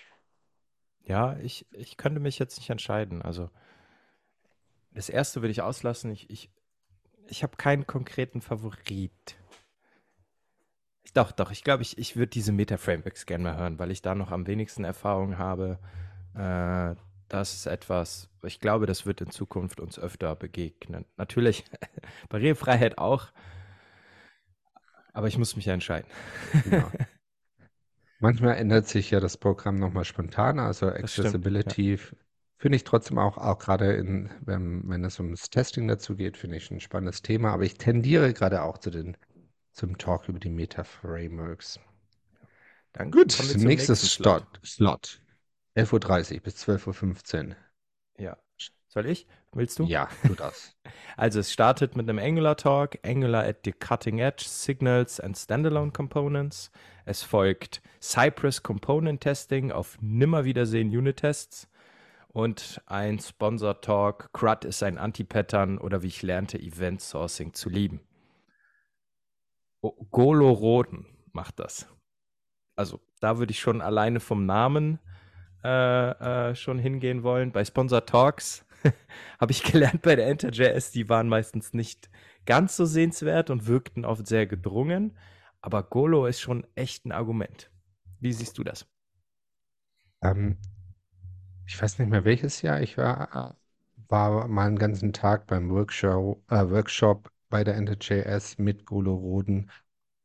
Ja, 1.05 1.37
ich, 1.43 1.67
ich 1.73 1.99
könnte 1.99 2.19
mich 2.19 2.39
jetzt 2.39 2.57
nicht 2.59 2.71
entscheiden. 2.71 3.21
Also 3.21 3.51
das 4.95 5.11
erste 5.11 5.43
würde 5.43 5.51
ich 5.53 5.61
auslassen. 5.61 6.11
Ich, 6.13 6.31
ich, 6.31 6.51
ich 7.29 7.43
habe 7.43 7.59
keinen 7.59 7.87
konkreten 7.87 8.41
Favorit. 8.41 9.37
Doch, 11.13 11.31
doch, 11.33 11.51
ich 11.51 11.63
glaube, 11.63 11.83
ich, 11.83 11.99
ich 11.99 12.17
würde 12.17 12.31
diese 12.31 12.53
Meta-Frameworks 12.53 13.27
gerne 13.27 13.45
mal 13.45 13.57
hören, 13.59 13.79
weil 13.79 13.91
ich 13.91 14.01
da 14.01 14.15
noch 14.15 14.31
am 14.31 14.47
wenigsten 14.47 14.85
Erfahrung 14.85 15.37
habe. 15.37 15.79
Äh, 16.35 16.95
das 17.29 17.53
ist 17.53 17.67
etwas, 17.67 18.31
ich 18.45 18.61
glaube, 18.61 18.87
das 18.87 19.05
wird 19.05 19.21
in 19.21 19.31
Zukunft 19.31 19.79
uns 19.79 19.99
öfter 19.99 20.35
begegnen. 20.37 21.05
Natürlich, 21.19 21.65
Barrierefreiheit 22.31 22.97
auch, 22.97 23.29
Aber 25.21 25.29
ich 25.29 25.37
muss 25.37 25.55
mich 25.55 25.67
ja 25.67 25.75
entscheiden. 25.75 26.09
Genau. 26.65 26.91
Manchmal 28.21 28.57
ändert 28.57 28.89
sich 28.89 29.11
ja 29.11 29.21
das 29.21 29.37
Programm 29.37 29.77
nochmal 29.77 30.07
spontan, 30.07 30.59
also 30.59 30.87
stimmt, 30.87 30.97
ja. 30.97 31.03
Accessibility 31.03 31.93
f- 31.93 32.17
finde 32.57 32.77
ich 32.77 32.85
trotzdem 32.85 33.19
auch, 33.19 33.37
auch 33.37 33.59
gerade 33.59 33.93
in, 33.93 34.31
wenn, 34.41 34.89
wenn 34.89 35.05
es 35.05 35.21
ums 35.21 35.51
Testing 35.51 35.89
dazu 35.89 36.17
geht, 36.17 36.39
finde 36.39 36.57
ich 36.57 36.71
ein 36.71 36.81
spannendes 36.81 37.21
Thema, 37.21 37.53
aber 37.53 37.65
ich 37.65 37.75
tendiere 37.75 38.33
gerade 38.33 38.63
auch 38.63 38.79
zu 38.79 38.89
den, 38.89 39.15
zum 39.73 39.99
Talk 39.99 40.27
über 40.31 40.39
die 40.39 40.49
Meta-Frameworks. 40.49 41.81
Dann 42.95 43.11
Gut, 43.11 43.37
nächstes 43.59 44.15
Slot. 44.15 44.47
Slot. 44.65 44.65
Slot. 44.65 45.21
11.30 45.77 46.37
Uhr 46.37 46.41
bis 46.41 46.57
12.15 46.57 47.49
Uhr. 47.51 47.57
Ja. 48.19 48.39
Soll 48.93 49.07
ich? 49.07 49.29
Willst 49.53 49.79
du? 49.79 49.85
Ja, 49.85 50.09
tu 50.27 50.35
das. 50.35 50.77
Also 51.17 51.41
es 51.41 51.53
startet 51.53 51.97
mit 51.97 52.09
einem 52.09 52.19
Angular 52.19 52.57
Talk, 52.57 52.99
Angular 53.05 53.45
at 53.45 53.59
the 53.65 53.73
Cutting 53.73 54.21
Edge, 54.21 54.45
Signals 54.47 55.21
and 55.21 55.37
Standalone 55.37 55.93
Components. 55.93 56.71
Es 57.05 57.23
folgt 57.23 57.83
Cypress 58.01 58.63
Component 58.63 59.21
Testing 59.21 59.71
auf 59.71 59.99
Nimmerwiedersehen 60.01 60.89
Unit 60.89 61.19
Tests 61.19 61.69
und 62.29 62.81
ein 62.87 63.19
Sponsor 63.19 63.81
Talk, 63.81 64.33
CRUD 64.33 64.65
ist 64.65 64.83
ein 64.83 64.99
Anti-Pattern 64.99 65.79
oder 65.79 66.03
wie 66.03 66.09
ich 66.09 66.23
lernte, 66.23 66.59
Event 66.59 67.01
Sourcing 67.03 67.53
zu 67.53 67.69
lieben. 67.69 68.01
Golo 70.11 70.51
Roden 70.51 71.07
macht 71.33 71.61
das. 71.61 71.87
Also 72.77 73.01
da 73.21 73.39
würde 73.39 73.53
ich 73.53 73.61
schon 73.61 73.83
alleine 73.83 74.21
vom 74.21 74.47
Namen 74.47 75.01
äh, 75.63 76.49
äh, 76.49 76.55
schon 76.55 76.79
hingehen 76.79 77.23
wollen. 77.23 77.53
Bei 77.53 77.65
Sponsor 77.65 78.07
Talks 78.07 78.65
habe 79.41 79.53
ich 79.53 79.63
gelernt 79.63 80.03
bei 80.03 80.17
der 80.17 80.29
Enter.js, 80.29 80.91
die 80.93 81.09
waren 81.09 81.29
meistens 81.29 81.73
nicht 81.75 82.11
ganz 82.47 82.77
so 82.77 82.85
sehenswert 82.87 83.51
und 83.51 83.67
wirkten 83.67 84.05
oft 84.05 84.27
sehr 84.27 84.47
gedrungen. 84.47 85.17
Aber 85.61 85.83
Golo 85.83 86.27
ist 86.27 86.41
schon 86.41 86.67
echt 86.75 87.05
ein 87.07 87.13
Argument. 87.13 87.71
Wie 88.21 88.33
siehst 88.33 88.59
du 88.59 88.65
das? 88.65 88.87
Ähm, 90.23 90.57
ich 91.67 91.81
weiß 91.81 91.99
nicht 91.99 92.09
mehr 92.11 92.25
welches 92.25 92.63
Jahr 92.63 92.81
ich 92.83 92.97
war, 92.99 93.55
äh, 93.55 93.55
war 94.09 94.49
mal 94.49 94.67
einen 94.67 94.79
ganzen 94.79 95.13
Tag 95.13 95.47
beim 95.47 95.71
Workshop, 95.71 96.43
äh, 96.51 96.69
Workshop 96.71 97.31
bei 97.49 97.65
der 97.65 97.77
Enter.js 97.77 98.59
mit 98.59 98.87
Golo 98.87 99.15
Roden 99.15 99.71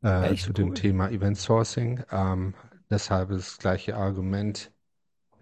äh, 0.03 0.35
zu 0.37 0.53
Echt 0.53 0.53
dem 0.53 0.73
cool. 0.73 0.75
Thema 0.75 1.09
Event 1.11 1.37
Sourcing. 1.37 2.03
Ähm, 2.11 2.55
deshalb 2.89 3.29
das 3.29 3.57
gleiche 3.59 3.95
Argument 3.97 4.71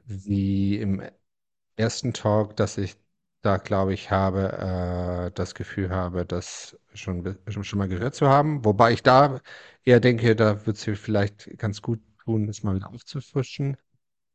wie 0.06 0.78
im 0.80 1.04
ersten 1.78 2.14
Talk, 2.14 2.58
dass 2.58 2.78
ich 2.80 2.98
da, 3.44 3.58
glaube 3.58 3.94
ich, 3.94 4.10
habe, 4.12 5.28
äh, 5.28 5.32
das 5.36 5.56
Gefühl 5.56 5.92
habe, 5.92 6.26
das 6.26 6.78
schon, 6.94 7.38
schon 7.50 7.80
mal 7.80 7.88
gehört 7.90 8.16
zu 8.16 8.30
haben. 8.30 8.66
Wobei 8.66 8.94
ich 8.94 9.04
da 9.04 9.42
eher 9.84 10.00
denke, 10.00 10.36
da 10.36 10.66
wird 10.66 10.78
es 10.88 11.00
vielleicht 11.00 11.58
ganz 11.60 11.82
gut 11.82 12.02
tun, 12.24 12.48
es 12.50 12.64
mal 12.64 12.76
wieder 12.76 12.90
aufzufrischen. 12.90 13.78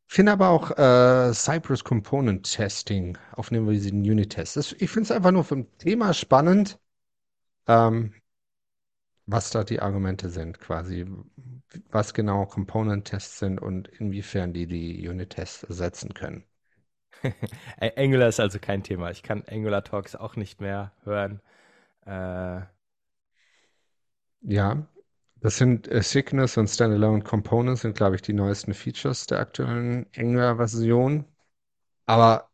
Finde 0.09 0.33
aber 0.33 0.50
auch 0.50 0.73
äh, 0.79 1.33
Cypress 1.35 1.85
Component 1.85 2.53
Testing 2.53 3.19
auf 3.33 3.53
einem 3.53 3.69
riesigen 3.69 4.00
Unit-Test. 4.03 4.77
Ich 4.79 4.91
finde 4.91 5.05
es 5.05 5.11
einfach 5.12 5.33
nur 5.33 5.45
vom 5.45 5.67
Thema 5.79 6.15
spannend, 6.15 6.79
ähm, 7.69 8.15
was 9.27 9.50
da 9.50 9.62
die 9.62 9.79
Argumente 9.81 10.29
sind, 10.29 10.59
quasi, 10.59 11.07
was 11.91 12.15
genau 12.15 12.47
Component-Tests 12.47 13.38
sind 13.38 13.61
und 13.61 13.87
inwiefern 13.87 14.53
die 14.53 14.67
die 14.67 15.07
Unit-Tests 15.09 15.62
ersetzen 15.62 16.15
können. 16.15 16.48
Angular 17.97 18.29
ist 18.29 18.41
also 18.41 18.59
kein 18.59 18.83
Thema. 18.83 19.11
Ich 19.11 19.23
kann 19.23 19.45
Angular 19.49 19.85
Talks 19.85 20.15
auch 20.17 20.37
nicht 20.37 20.61
mehr 20.61 20.93
hören. 21.05 21.41
Äh, 22.07 22.63
Ja, 24.43 24.87
das 25.41 25.59
sind 25.59 25.87
äh, 25.89 26.03
Cygnus 26.03 26.57
und 26.57 26.67
Standalone 26.69 27.23
Components 27.23 27.83
sind, 27.83 27.97
glaube 27.97 28.17
ich, 28.17 28.23
die 28.23 28.33
neuesten 28.33 28.75
Features 28.75 29.27
der 29.27 29.39
aktuellen 29.41 30.07
Angular-Version. 30.17 31.25
Aber 32.07 32.51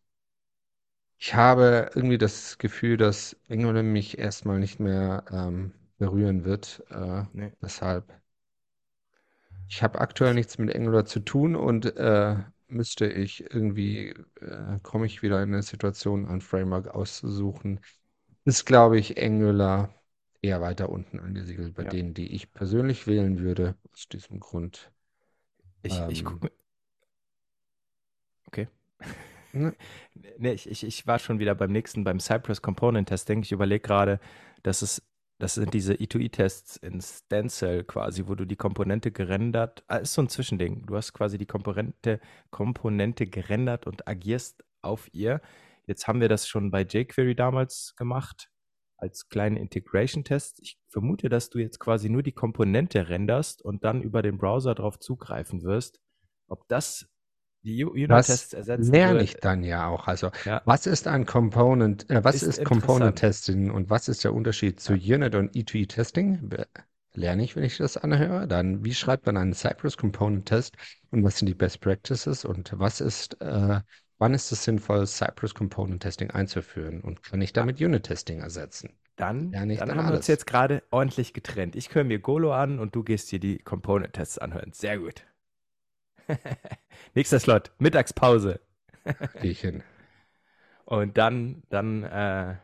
ich 1.18 1.34
habe 1.34 1.90
irgendwie 1.96 2.18
das 2.18 2.56
Gefühl, 2.58 2.96
dass 2.96 3.36
Angular 3.48 3.82
mich 3.82 4.16
erstmal 4.18 4.58
nicht 4.60 4.78
mehr 4.80 5.24
ähm, 5.32 5.72
berühren 5.98 6.44
wird. 6.44 6.84
Äh, 6.90 7.24
nee. 7.32 7.52
deshalb, 7.60 8.12
ich 9.68 9.82
habe 9.82 10.00
aktuell 10.00 10.32
nichts 10.34 10.56
mit 10.58 10.74
Angular 10.74 11.04
zu 11.04 11.20
tun 11.20 11.54
und 11.56 11.96
äh, 11.96 12.36
müsste 12.68 13.06
ich 13.06 13.42
irgendwie, 13.52 14.10
äh, 14.40 14.78
komme 14.82 15.06
ich 15.06 15.22
wieder 15.22 15.42
in 15.42 15.52
eine 15.54 15.62
Situation, 15.62 16.26
ein 16.26 16.40
Framework 16.40 16.88
auszusuchen. 16.88 17.80
Ist, 18.44 18.66
glaube 18.66 18.98
ich, 18.98 19.22
Angular 19.22 19.94
eher 20.42 20.60
weiter 20.60 20.90
unten 20.90 21.20
angesiedelt 21.20 21.74
bei 21.74 21.84
Ja. 21.84 21.86
denen, 21.86 22.14
die 22.14 22.34
ich 22.34 22.52
persönlich 22.54 23.06
wählen 23.06 23.38
würde, 23.40 23.76
aus 23.92 24.08
diesem 24.08 24.40
Grund. 24.40 24.92
Ich, 25.82 26.04
ich 26.08 26.24
Ähm, 26.24 26.24
gucke 26.24 26.46
mir. 26.46 26.52
Okay. 28.48 28.68
ne, 29.52 29.74
Nee, 30.38 30.52
ich, 30.52 30.68
ich, 30.70 30.84
ich 30.84 31.06
war 31.06 31.18
schon 31.18 31.38
wieder 31.38 31.54
beim 31.54 31.72
nächsten, 31.72 32.04
beim 32.04 32.20
Cypress 32.20 32.62
Component 32.62 33.08
Testing. 33.08 33.42
Ich 33.42 33.52
überlege 33.52 33.80
gerade, 33.80 34.20
dass 34.62 34.82
es, 34.82 35.02
das 35.38 35.54
sind 35.54 35.74
diese 35.74 35.94
E2E-Tests 35.94 36.76
in 36.76 37.00
Stencil 37.00 37.84
quasi, 37.84 38.26
wo 38.26 38.34
du 38.34 38.44
die 38.44 38.56
Komponente 38.56 39.10
gerendert, 39.10 39.84
ah, 39.88 39.96
ist 39.96 40.14
so 40.14 40.22
ein 40.22 40.28
Zwischending. 40.28 40.86
Du 40.86 40.96
hast 40.96 41.12
quasi 41.12 41.38
die 41.38 41.46
Komponente, 41.46 42.20
Komponente 42.50 43.26
gerendert 43.26 43.86
und 43.86 44.06
agierst 44.06 44.64
auf 44.82 45.08
ihr. 45.12 45.40
Jetzt 45.86 46.06
haben 46.06 46.20
wir 46.20 46.28
das 46.28 46.46
schon 46.46 46.70
bei 46.70 46.82
jQuery 46.82 47.34
damals 47.34 47.94
gemacht, 47.96 48.48
als 48.96 49.28
kleinen 49.28 49.56
Integration-Test. 49.56 50.60
Ich 50.62 50.78
vermute, 50.88 51.28
dass 51.28 51.50
du 51.50 51.58
jetzt 51.58 51.80
quasi 51.80 52.08
nur 52.08 52.22
die 52.22 52.32
Komponente 52.32 53.08
renderst 53.08 53.60
und 53.60 53.84
dann 53.84 54.02
über 54.02 54.22
den 54.22 54.38
Browser 54.38 54.74
darauf 54.74 54.98
zugreifen 54.98 55.62
wirst. 55.62 56.00
Ob 56.46 56.68
das 56.68 57.08
die 57.64 57.84
Unit-Tests 57.84 58.52
ersetzen 58.52 59.00
lerne 59.02 59.22
ich 59.22 59.38
dann 59.40 59.62
ja 59.64 59.88
auch. 59.88 60.06
Also, 60.08 60.30
ja, 60.44 60.62
was 60.64 60.86
ist 60.86 61.06
ein 61.06 61.26
Component, 61.26 62.08
äh, 62.10 62.22
was 62.24 62.42
ist 62.42 62.42
ist 62.42 62.58
Component 62.64 63.16
interessant. 63.16 63.18
Testing 63.18 63.70
und 63.70 63.90
was 63.90 64.08
ist 64.08 64.24
der 64.24 64.34
Unterschied 64.34 64.80
zu 64.80 64.94
Unit 64.94 65.34
und 65.34 65.54
E2E 65.56 65.86
Testing? 65.86 66.48
Be- 66.48 66.66
Lerne 67.16 67.44
ich, 67.44 67.54
wenn 67.54 67.62
ich 67.64 67.76
das 67.76 67.96
anhöre. 67.96 68.48
Dann, 68.48 68.84
wie 68.84 68.92
schreibt 68.94 69.26
man 69.26 69.36
einen 69.36 69.54
Cypress 69.54 69.96
Component 69.96 70.46
Test 70.46 70.76
und 71.10 71.22
was 71.22 71.38
sind 71.38 71.46
die 71.46 71.54
Best 71.54 71.80
Practices 71.80 72.44
und 72.44 72.72
was 72.76 73.00
ist, 73.00 73.40
äh, 73.40 73.80
wann 74.18 74.34
ist 74.34 74.50
es 74.50 74.64
sinnvoll, 74.64 75.06
Cypress 75.06 75.54
Component 75.54 76.02
Testing 76.02 76.30
einzuführen 76.30 77.00
und 77.02 77.22
kann 77.22 77.40
ich 77.40 77.52
damit 77.52 77.80
Unit 77.80 78.02
Testing 78.04 78.40
ersetzen? 78.40 78.90
dann, 79.16 79.58
dann 79.76 79.76
dann 79.76 79.96
haben 79.96 80.06
wir 80.08 80.14
uns 80.14 80.26
alles. 80.26 80.28
jetzt 80.28 80.46
gerade 80.46 80.82
ordentlich 80.90 81.32
getrennt. 81.34 81.76
Ich 81.76 81.94
höre 81.94 82.04
mir 82.04 82.18
Golo 82.18 82.52
an 82.52 82.78
und 82.78 82.94
du 82.94 83.02
gehst 83.04 83.30
dir 83.32 83.38
die 83.40 83.58
Component-Tests 83.58 84.38
anhören. 84.38 84.72
Sehr 84.72 84.98
gut. 84.98 85.24
Nächster 87.14 87.38
Slot, 87.38 87.70
Mittagspause. 87.78 88.60
Gehe 89.40 89.50
ich 89.50 89.60
hin. 89.60 89.82
Und 90.84 91.16
dann, 91.18 91.62
dann 91.70 92.04
äh, 92.04 92.56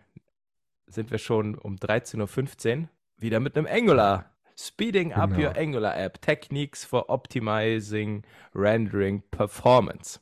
sind 0.87 1.11
wir 1.11 1.19
schon 1.19 1.55
um 1.57 1.77
13.15 1.77 2.83
Uhr 2.83 2.89
wieder 3.19 3.41
mit 3.41 3.57
einem 3.57 3.67
Angular. 3.67 4.31
Speeding 4.57 5.13
up 5.15 5.31
your 5.31 5.53
Genau. 5.53 5.61
Angular 5.61 5.97
App. 5.97 6.21
Techniques 6.21 6.85
for 6.85 7.09
optimizing 7.09 8.23
rendering 8.55 9.23
performance. 9.31 10.21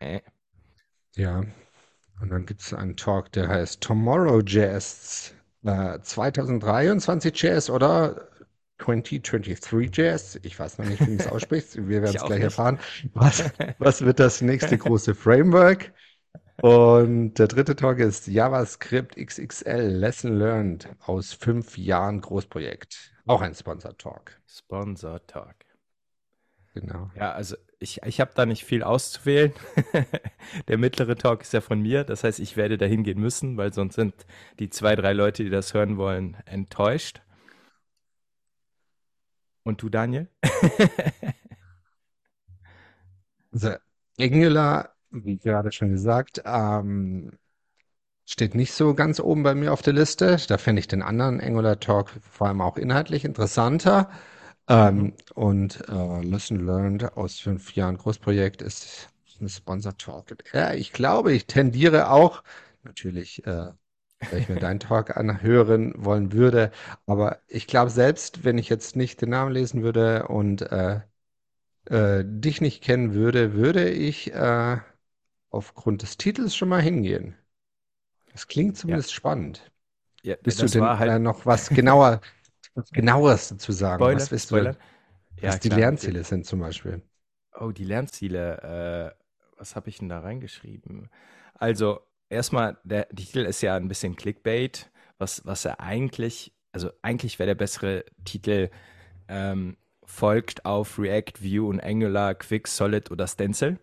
Äh. 0.00 0.20
Ja, 1.16 1.42
und 2.20 2.30
dann 2.30 2.46
gibt 2.46 2.62
es 2.62 2.72
einen 2.72 2.96
Talk, 2.96 3.32
der 3.32 3.48
heißt 3.48 3.82
Tomorrow 3.82 4.40
Jazz 4.44 5.34
äh, 5.64 5.98
2023 6.00 7.40
Jazz 7.42 7.68
oder 7.70 8.28
2023 8.78 9.96
Jazz. 9.96 10.38
Ich 10.42 10.58
weiß 10.58 10.78
noch 10.78 10.86
nicht, 10.86 11.00
wie 11.00 11.10
man 11.10 11.20
es 11.20 11.26
ausspricht. 11.26 11.76
Wir 11.88 12.02
werden 12.02 12.16
es 12.16 12.22
gleich 12.22 12.38
nicht. 12.38 12.44
erfahren. 12.44 12.78
Was, 13.12 13.44
was 13.78 14.02
wird 14.02 14.20
das 14.20 14.40
nächste 14.40 14.76
große 14.78 15.14
Framework? 15.14 15.92
Und 16.60 17.34
der 17.34 17.48
dritte 17.48 17.74
Talk 17.76 17.98
ist 17.98 18.26
JavaScript 18.26 19.16
XXL 19.16 19.88
Lesson 19.88 20.38
Learned 20.38 20.88
aus 21.00 21.32
fünf 21.32 21.76
Jahren 21.76 22.20
Großprojekt. 22.20 23.12
Auch 23.26 23.40
ein 23.40 23.54
Sponsored 23.54 23.98
Talk. 23.98 24.40
Sponsor 24.46 25.26
Talk. 25.26 25.56
Genau. 26.74 27.10
Ja, 27.16 27.32
also 27.32 27.56
ich, 27.78 28.02
ich 28.04 28.20
habe 28.20 28.32
da 28.34 28.46
nicht 28.46 28.64
viel 28.64 28.82
auszuwählen. 28.82 29.52
Der 30.68 30.78
mittlere 30.78 31.16
Talk 31.16 31.42
ist 31.42 31.52
ja 31.52 31.60
von 31.60 31.80
mir. 31.80 32.04
Das 32.04 32.24
heißt, 32.24 32.40
ich 32.40 32.56
werde 32.56 32.78
da 32.78 32.86
hingehen 32.86 33.20
müssen, 33.20 33.56
weil 33.56 33.72
sonst 33.72 33.94
sind 33.94 34.14
die 34.58 34.70
zwei, 34.70 34.96
drei 34.96 35.12
Leute, 35.12 35.44
die 35.44 35.50
das 35.50 35.74
hören 35.74 35.96
wollen, 35.96 36.36
enttäuscht. 36.46 37.22
Und 39.64 39.82
du, 39.82 39.88
Daniel? 39.88 40.28
Also 43.52 43.74
Angular, 44.18 44.94
wie 45.10 45.38
gerade 45.38 45.72
schon 45.72 45.90
gesagt, 45.90 46.42
ähm, 46.44 47.32
steht 48.26 48.54
nicht 48.54 48.72
so 48.74 48.94
ganz 48.94 49.20
oben 49.20 49.42
bei 49.42 49.54
mir 49.54 49.72
auf 49.72 49.82
der 49.82 49.92
Liste. 49.94 50.38
Da 50.48 50.58
finde 50.58 50.80
ich 50.80 50.88
den 50.88 51.02
anderen 51.02 51.40
Angular 51.40 51.80
Talk 51.80 52.10
vor 52.30 52.48
allem 52.48 52.60
auch 52.60 52.76
inhaltlich 52.78 53.24
interessanter. 53.24 54.10
Ähm, 54.68 55.14
und 55.34 55.88
äh, 55.88 56.22
Lesson 56.22 56.66
Learned 56.66 57.16
aus 57.16 57.40
fünf 57.40 57.74
Jahren 57.74 57.98
Großprojekt 57.98 58.62
ist 58.62 59.10
ein 59.40 59.48
Sponsor 59.48 59.96
Talk. 59.98 60.36
Ja, 60.52 60.74
ich 60.74 60.92
glaube, 60.92 61.32
ich 61.34 61.46
tendiere 61.46 62.10
auch 62.10 62.42
natürlich 62.84 63.46
äh, 63.46 63.72
wenn 64.30 64.38
ich 64.40 64.48
mir 64.48 64.58
deinen 64.58 64.80
Talk 64.80 65.16
anhören 65.16 65.92
wollen 65.96 66.32
würde. 66.32 66.70
Aber 67.06 67.40
ich 67.48 67.66
glaube, 67.66 67.90
selbst 67.90 68.44
wenn 68.44 68.58
ich 68.58 68.68
jetzt 68.68 68.96
nicht 68.96 69.20
den 69.22 69.30
Namen 69.30 69.52
lesen 69.52 69.82
würde 69.82 70.28
und 70.28 70.62
äh, 70.62 71.00
äh, 71.86 72.24
dich 72.26 72.60
nicht 72.60 72.82
kennen 72.82 73.14
würde, 73.14 73.54
würde 73.54 73.90
ich 73.90 74.32
äh, 74.34 74.78
aufgrund 75.50 76.02
des 76.02 76.16
Titels 76.18 76.56
schon 76.56 76.68
mal 76.70 76.82
hingehen. 76.82 77.36
Das 78.32 78.48
klingt 78.48 78.76
Ja, 78.86 79.00
zumindest 79.00 79.12
spannend. 79.14 79.70
ja, 80.22 80.36
Willst 80.44 80.62
du 80.62 80.68
denn 80.68 80.98
halt 80.98 81.16
noch 81.22 81.46
was 81.46 81.72
genauer, 81.72 82.20
was 82.74 82.92
genaueres 82.92 83.48
dazu 83.50 83.72
sagen? 83.72 84.12
Spoiler, 84.12 84.28
Was 84.32 84.34
du, 84.46 84.46
Spoiler. 84.46 84.76
Ja, 85.40 85.56
was 85.56 85.60
die 85.60 85.68
klar, 85.68 85.70
Lernziele 85.70 86.24
sind 86.24 86.46
zum 86.46 86.60
Beispiel? 86.60 87.02
Oh, 87.58 87.70
die 87.72 87.84
Lernziele. 87.84 89.14
Äh, 89.16 89.24
was 89.58 89.76
habe 89.76 89.88
ich 89.88 89.98
denn 89.98 90.08
da 90.08 90.20
reingeschrieben? 90.20 91.10
Also, 91.54 92.00
erstmal, 92.34 92.76
der 92.84 93.08
Titel 93.08 93.40
ist 93.40 93.62
ja 93.62 93.76
ein 93.76 93.88
bisschen 93.88 94.16
Clickbait, 94.16 94.90
was, 95.18 95.44
was 95.46 95.64
er 95.64 95.80
eigentlich, 95.80 96.52
also 96.72 96.90
eigentlich 97.02 97.38
wäre 97.38 97.48
der 97.48 97.54
bessere 97.54 98.04
Titel 98.24 98.70
ähm, 99.28 99.76
folgt 100.04 100.64
auf 100.64 100.98
React, 100.98 101.40
Vue 101.40 101.66
und 101.66 101.80
Angular, 101.80 102.34
Quick, 102.34 102.68
Solid 102.68 103.10
oder 103.10 103.26
Stencil. 103.26 103.78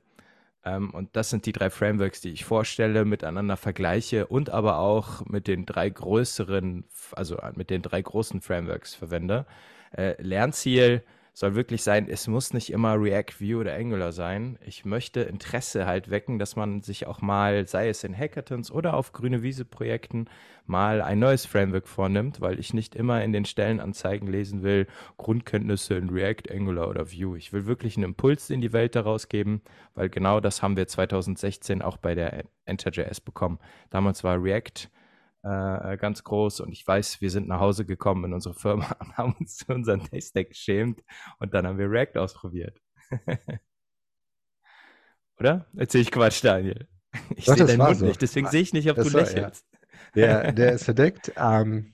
Ähm, 0.64 0.92
und 0.92 1.16
das 1.16 1.30
sind 1.30 1.46
die 1.46 1.52
drei 1.54 1.70
Frameworks, 1.70 2.22
die 2.22 2.30
ich 2.30 2.46
vorstelle, 2.46 3.06
miteinander 3.06 3.58
vergleiche 3.58 4.28
und 4.28 4.50
aber 4.50 4.78
auch 4.78 5.26
mit 5.26 5.48
den 5.48 5.66
drei 5.66 5.90
größeren, 5.90 6.86
also 7.14 7.38
mit 7.56 7.70
den 7.70 7.82
drei 7.82 8.02
großen 8.02 8.42
Frameworks 8.42 8.94
verwende. 8.94 9.46
Äh, 9.92 10.22
Lernziel 10.22 11.04
soll 11.34 11.56
wirklich 11.56 11.82
sein, 11.82 12.08
es 12.10 12.28
muss 12.28 12.54
nicht 12.54 12.72
immer 12.72 13.02
React, 13.02 13.40
Vue 13.40 13.56
oder 13.56 13.74
Angular 13.74 14.12
sein. 14.12 14.60
Ich 14.66 14.84
möchte 14.84 15.22
Interesse 15.22 15.86
halt 15.86 16.10
wecken, 16.10 16.40
dass 16.40 16.56
man 16.56 16.82
sich 16.82 17.08
auch 17.08 17.22
mal, 17.22 17.68
sei 17.68 17.88
es 17.90 18.04
in 18.04 18.18
Hackathons 18.18 18.70
oder 18.70 18.96
auf 18.96 19.14
grüne 19.14 19.42
Wiese-Projekten, 19.42 20.26
mal 20.66 21.02
ein 21.02 21.20
neues 21.20 21.46
Framework 21.46 21.88
vornimmt, 21.88 22.42
weil 22.42 22.60
ich 22.60 22.74
nicht 22.74 22.96
immer 22.96 23.24
in 23.24 23.32
den 23.32 23.46
Stellenanzeigen 23.46 24.28
lesen 24.28 24.62
will, 24.62 24.88
Grundkenntnisse 25.18 25.96
in 25.96 26.10
React, 26.10 26.52
Angular 26.52 26.90
oder 26.90 27.12
Vue. 27.12 27.38
Ich 27.38 27.54
will 27.54 27.66
wirklich 27.66 27.96
einen 27.96 28.06
Impuls 28.06 28.50
in 28.50 28.62
die 28.62 28.74
Welt 28.74 28.96
daraus 28.96 29.30
geben, 29.30 29.62
weil 29.96 30.10
genau 30.10 30.40
das 30.42 30.62
haben 30.62 30.76
wir 30.76 30.88
2016 30.88 31.82
auch 31.82 31.98
bei 31.98 32.14
der 32.14 32.44
Enter.js 32.66 33.22
bekommen. 33.22 33.60
Damals 33.90 34.24
war 34.24 34.42
React 34.42 34.90
äh, 35.44 35.98
ganz 35.98 36.24
groß 36.24 36.60
und 36.62 36.72
ich 36.72 36.86
weiß, 36.86 37.22
wir 37.22 37.30
sind 37.32 37.48
nach 37.48 37.60
Hause 37.60 37.86
gekommen 37.86 38.26
in 38.26 38.34
unsere 38.34 38.54
Firma 38.54 38.86
und 39.00 39.18
haben 39.18 39.34
uns 39.40 39.64
für 39.64 39.74
unseren 39.74 40.04
Tech-Stack 40.04 40.50
geschämt 40.50 41.04
und 41.40 41.54
dann 41.54 41.66
haben 41.68 41.78
wir 41.78 41.90
React 41.90 42.18
ausprobiert. 42.20 42.80
Oder? 45.40 45.66
Erzähl 45.76 46.02
ich 46.02 46.12
Quatsch, 46.12 46.44
Daniel. 46.44 46.88
Ich 47.36 47.46
sehe 47.46 47.56
deinen 47.58 47.78
war 47.78 47.88
Mund 47.88 48.00
so. 48.00 48.06
nicht, 48.06 48.22
deswegen 48.22 48.48
sehe 48.48 48.62
ich 48.62 48.72
nicht, 48.72 48.90
ob 48.90 48.96
du 48.96 49.04
Das 49.04 49.14
war, 49.14 49.22
ja. 49.22 49.28
lächelst. 49.28 49.66
Der, 50.16 50.52
der 50.54 50.72
ist 50.74 50.86
verdeckt. 50.86 51.34
Ähm, 51.36 51.94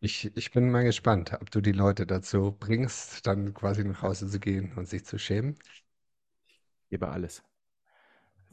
ich, 0.00 0.36
ich 0.36 0.50
bin 0.50 0.70
mal 0.70 0.84
gespannt, 0.84 1.32
ob 1.40 1.50
du 1.50 1.60
die 1.60 1.72
Leute 1.72 2.06
dazu 2.06 2.56
bringst, 2.58 3.26
dann 3.26 3.54
quasi 3.54 3.84
nach 3.84 4.02
Hause 4.02 4.28
zu 4.28 4.38
gehen 4.38 4.72
und 4.76 4.86
sich 4.86 5.04
zu 5.06 5.18
schämen. 5.18 5.58
Gebe 6.90 7.08
alles. 7.08 7.42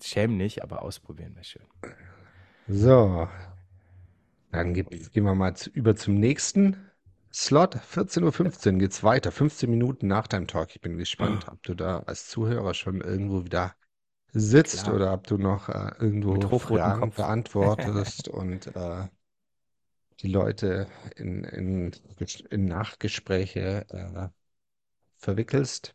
Schämen 0.02 0.38
nicht, 0.38 0.62
aber 0.64 0.82
ausprobieren 0.82 1.36
wäre 1.36 1.44
schön. 1.44 1.66
So, 2.70 3.28
dann 4.52 4.74
ge- 4.74 4.84
gehen 4.84 5.24
wir 5.24 5.36
mal 5.36 5.56
zu, 5.56 5.70
über 5.70 5.96
zum 5.96 6.16
nächsten 6.16 6.78
Slot. 7.34 7.76
14.15 7.76 8.74
Uhr 8.74 8.80
geht's 8.80 9.04
weiter. 9.04 9.32
15 9.32 9.70
Minuten 9.70 10.08
nach 10.08 10.28
deinem 10.28 10.48
Talk. 10.48 10.76
Ich 10.76 10.82
bin 10.82 10.98
gespannt, 10.98 11.48
ob 11.50 11.62
du 11.64 11.76
da 11.76 12.00
als 12.00 12.28
Zuhörer 12.28 12.74
schon 12.74 13.02
irgendwo 13.02 13.46
wieder 13.46 13.76
sitzt 14.34 14.84
Klar. 14.84 14.96
oder 14.96 15.14
ob 15.14 15.28
du 15.28 15.38
noch 15.38 15.70
äh, 15.70 15.92
irgendwo 16.00 16.58
Fragen 16.60 17.02
Kopf. 17.02 17.16
beantwortest 17.16 18.28
und 18.30 18.68
äh, 18.76 19.06
die 20.22 20.30
Leute 20.30 20.88
in, 21.16 21.44
in, 21.44 21.92
in 22.50 22.66
Nachgespräche 22.66 23.86
äh, 23.90 24.28
verwickelst. 25.18 25.94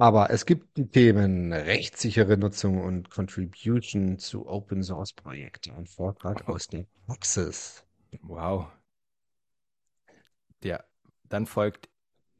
Aber 0.00 0.30
es 0.30 0.46
gibt 0.46 0.76
die 0.76 0.86
Themen 0.86 1.52
rechtssichere 1.52 2.36
Nutzung 2.36 2.80
und 2.80 3.10
Contribution 3.10 4.16
zu 4.18 4.46
Open 4.46 4.84
Source 4.84 5.12
Projekten. 5.12 5.72
Ein 5.72 5.86
Vortrag 5.86 6.48
aus 6.48 6.68
der 6.68 6.84
Praxis. 7.06 7.84
Wow. 8.22 8.68
Ja, 10.62 10.84
dann 11.28 11.46
folgt 11.46 11.88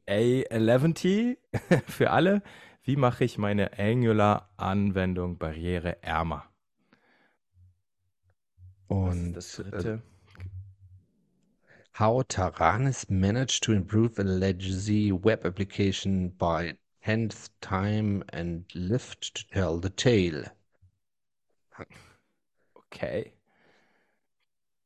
A11T 0.07 1.37
für 1.85 2.11
alle. 2.11 2.41
Wie 2.83 2.95
mache 2.95 3.25
ich 3.25 3.37
meine 3.37 3.77
Angular-Anwendung 3.77 5.37
barriereärmer? 5.37 6.45
Und 8.87 9.33
das 9.33 9.59
äh, 9.59 9.63
dritte? 9.65 10.01
how 11.91 12.23
Taranis 12.23 13.09
managed 13.09 13.61
to 13.63 13.73
improve 13.73 14.17
a 14.19 14.23
legacy 14.23 15.11
web 15.11 15.45
application 15.45 16.29
by 16.29 16.73
tenth 17.03 17.49
time 17.61 18.23
and 18.31 18.65
lived 18.73 19.33
to 19.35 19.43
tell 19.51 19.79
the 19.81 19.89
tale. 19.89 20.51
Okay. 22.73 23.33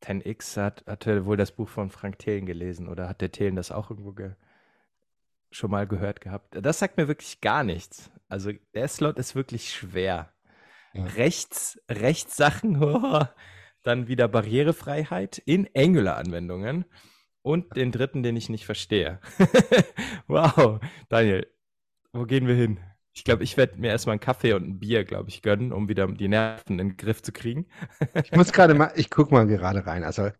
10x 0.04 0.58
hat, 0.58 0.84
hatte 0.86 1.26
wohl 1.26 1.38
das 1.38 1.52
Buch 1.52 1.70
von 1.70 1.90
Frank 1.90 2.20
Thelen 2.20 2.46
gelesen 2.46 2.88
oder 2.88 3.08
hat 3.08 3.22
der 3.22 3.32
Thelen 3.32 3.56
das 3.56 3.72
auch 3.72 3.90
irgendwo 3.90 4.12
ge 4.12 4.32
schon 5.50 5.72
mal 5.72 5.88
gehört 5.88 6.20
gehabt? 6.22 6.58
Das 6.62 6.80
sagt 6.80 6.98
mir 6.98 7.08
wirklich 7.08 7.40
gar 7.42 7.64
nichts. 7.64 8.12
Also 8.28 8.52
der 8.74 8.88
Slot 8.88 9.18
ist 9.18 9.36
wirklich 9.36 9.72
schwer. 9.74 10.34
Ja. 10.94 11.06
Rechts, 11.06 11.80
Rechtssachen, 11.90 12.82
oh, 12.84 13.24
dann 13.84 14.08
wieder 14.08 14.28
Barrierefreiheit 14.28 15.38
in 15.46 15.70
Angular-Anwendungen 15.76 16.86
und 17.42 17.76
den 17.76 17.92
dritten, 17.92 18.24
den 18.24 18.36
ich 18.36 18.50
nicht 18.50 18.66
verstehe. 18.66 19.20
wow, 20.28 20.80
Daniel, 21.10 21.48
wo 22.14 22.26
gehen 22.26 22.48
wir 22.48 22.56
hin? 22.56 22.80
Ich 23.14 23.24
glaube, 23.24 23.44
ich 23.44 23.58
werde 23.58 23.80
mir 23.80 23.90
erstmal 23.90 24.14
einen 24.14 24.20
Kaffee 24.22 24.54
und 24.54 24.68
ein 24.68 24.80
Bier, 24.80 25.04
glaube 25.04 25.30
ich, 25.30 25.42
gönnen, 25.42 25.72
um 25.72 25.88
wieder 25.88 26.08
die 26.08 26.28
Nerven 26.28 26.80
in 26.80 26.90
den 26.90 26.98
Griff 26.98 27.22
zu 27.22 27.32
kriegen. 27.32 27.68
Ich 28.24 28.32
muss 28.32 28.52
gerade 28.52 28.74
mal, 28.74 28.92
ich 28.96 29.10
gucke 29.12 29.34
mal 29.34 29.46
gerade 29.46 29.86
rein. 29.86 30.04
Also 30.04 30.32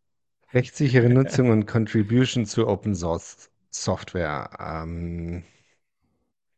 rechtssichere 0.54 1.10
Nutzung 1.10 1.50
und 1.50 1.66
Contribution 1.68 2.46
zu 2.46 2.68
Open 2.68 2.96
Source 2.96 3.52
Software. 3.70 4.50
Ähm, 4.60 5.44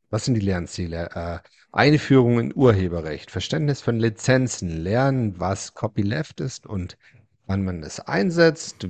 was 0.10 0.25
sind 0.25 0.36
die 0.36 0.41
Lernziele? 0.41 1.10
Äh, 1.13 1.39
Einführung 1.71 2.39
in 2.39 2.56
Urheberrecht, 2.56 3.32
Verständnis 3.32 3.82
von 3.82 3.97
Lizenzen, 3.97 4.69
lernen, 4.69 5.39
was 5.39 5.73
Copyleft 5.73 6.39
ist 6.39 6.65
und 6.65 6.97
wann 7.47 7.65
man 7.65 7.84
es 7.84 7.99
einsetzt, 7.99 8.88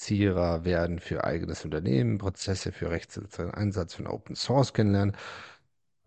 Wissensmultiplizierer 0.00 0.64
werden 0.64 0.98
für 0.98 1.24
eigenes 1.24 1.64
Unternehmen, 1.64 2.18
Prozesse 2.18 2.72
für 2.72 2.90
rechtssicheren 2.90 3.52
Einsatz 3.52 3.94
von 3.94 4.06
Open 4.06 4.34
Source 4.34 4.72
kennenlernen. 4.72 5.14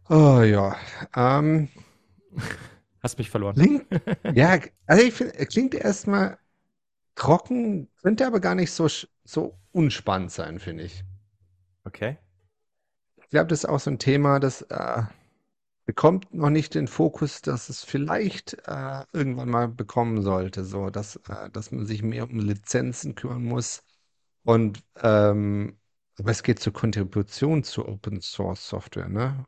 Oh 0.10 0.41
ja, 0.41 0.75
ähm, 1.15 1.69
Hast 3.01 3.17
mich 3.17 3.29
verloren. 3.29 3.56
klingt, 3.56 3.86
ja, 4.36 4.60
also 4.88 5.03
ich 5.03 5.13
finde, 5.13 5.34
klingt 5.45 5.75
erstmal 5.75 6.38
trocken, 7.15 7.89
könnte 8.01 8.27
aber 8.27 8.39
gar 8.39 8.56
nicht 8.56 8.71
so, 8.71 8.88
so 9.25 9.58
unspannend 9.71 10.32
sein, 10.32 10.60
finde 10.60 10.84
ich. 10.86 11.03
Okay. 11.88 12.17
Ich 13.17 13.29
glaube, 13.29 13.47
das 13.47 13.63
ist 13.63 13.69
auch 13.69 13.79
so 13.79 13.89
ein 13.91 13.99
Thema, 13.99 14.39
das 14.39 14.62
äh, 14.63 15.03
bekommt 15.86 16.34
noch 16.34 16.50
nicht 16.50 16.76
den 16.76 16.88
Fokus, 16.88 17.41
dass 17.41 17.69
es 17.69 17.84
vielleicht 17.84 18.54
äh, 18.67 19.06
irgendwann 19.13 19.50
mal 19.50 19.67
bekommen 19.67 20.22
sollte, 20.22 20.63
so 20.65 20.89
dass, 20.89 21.17
äh, 21.28 21.50
dass 21.52 21.72
man 21.72 21.86
sich 21.86 22.04
mehr 22.04 22.26
um 22.30 22.39
Lizenzen 22.39 23.15
kümmern 23.15 23.43
muss. 23.43 23.84
Und 24.43 24.84
ähm, 24.98 25.80
aber 26.19 26.32
es 26.32 26.43
geht 26.43 26.60
zur 26.60 26.74
Kontribution 26.74 27.63
zu 27.63 27.88
Open 27.88 28.22
Source 28.22 28.67
Software, 28.67 29.10
ne? 29.10 29.46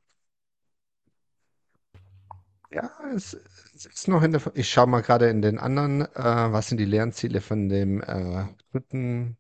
Ja, 2.71 2.91
es, 3.15 3.33
es 3.75 3.85
ist 3.85 4.07
noch 4.07 4.21
in 4.23 4.31
der. 4.31 4.41
Ich 4.55 4.69
schaue 4.69 4.87
mal 4.87 5.01
gerade 5.01 5.29
in 5.29 5.41
den 5.41 5.59
anderen, 5.59 6.01
äh, 6.01 6.07
was 6.51 6.67
sind 6.67 6.77
die 6.79 6.85
Lernziele 6.85 7.41
von 7.41 7.69
dem 7.69 8.01
äh, 8.01 8.45
dritten? 8.71 9.37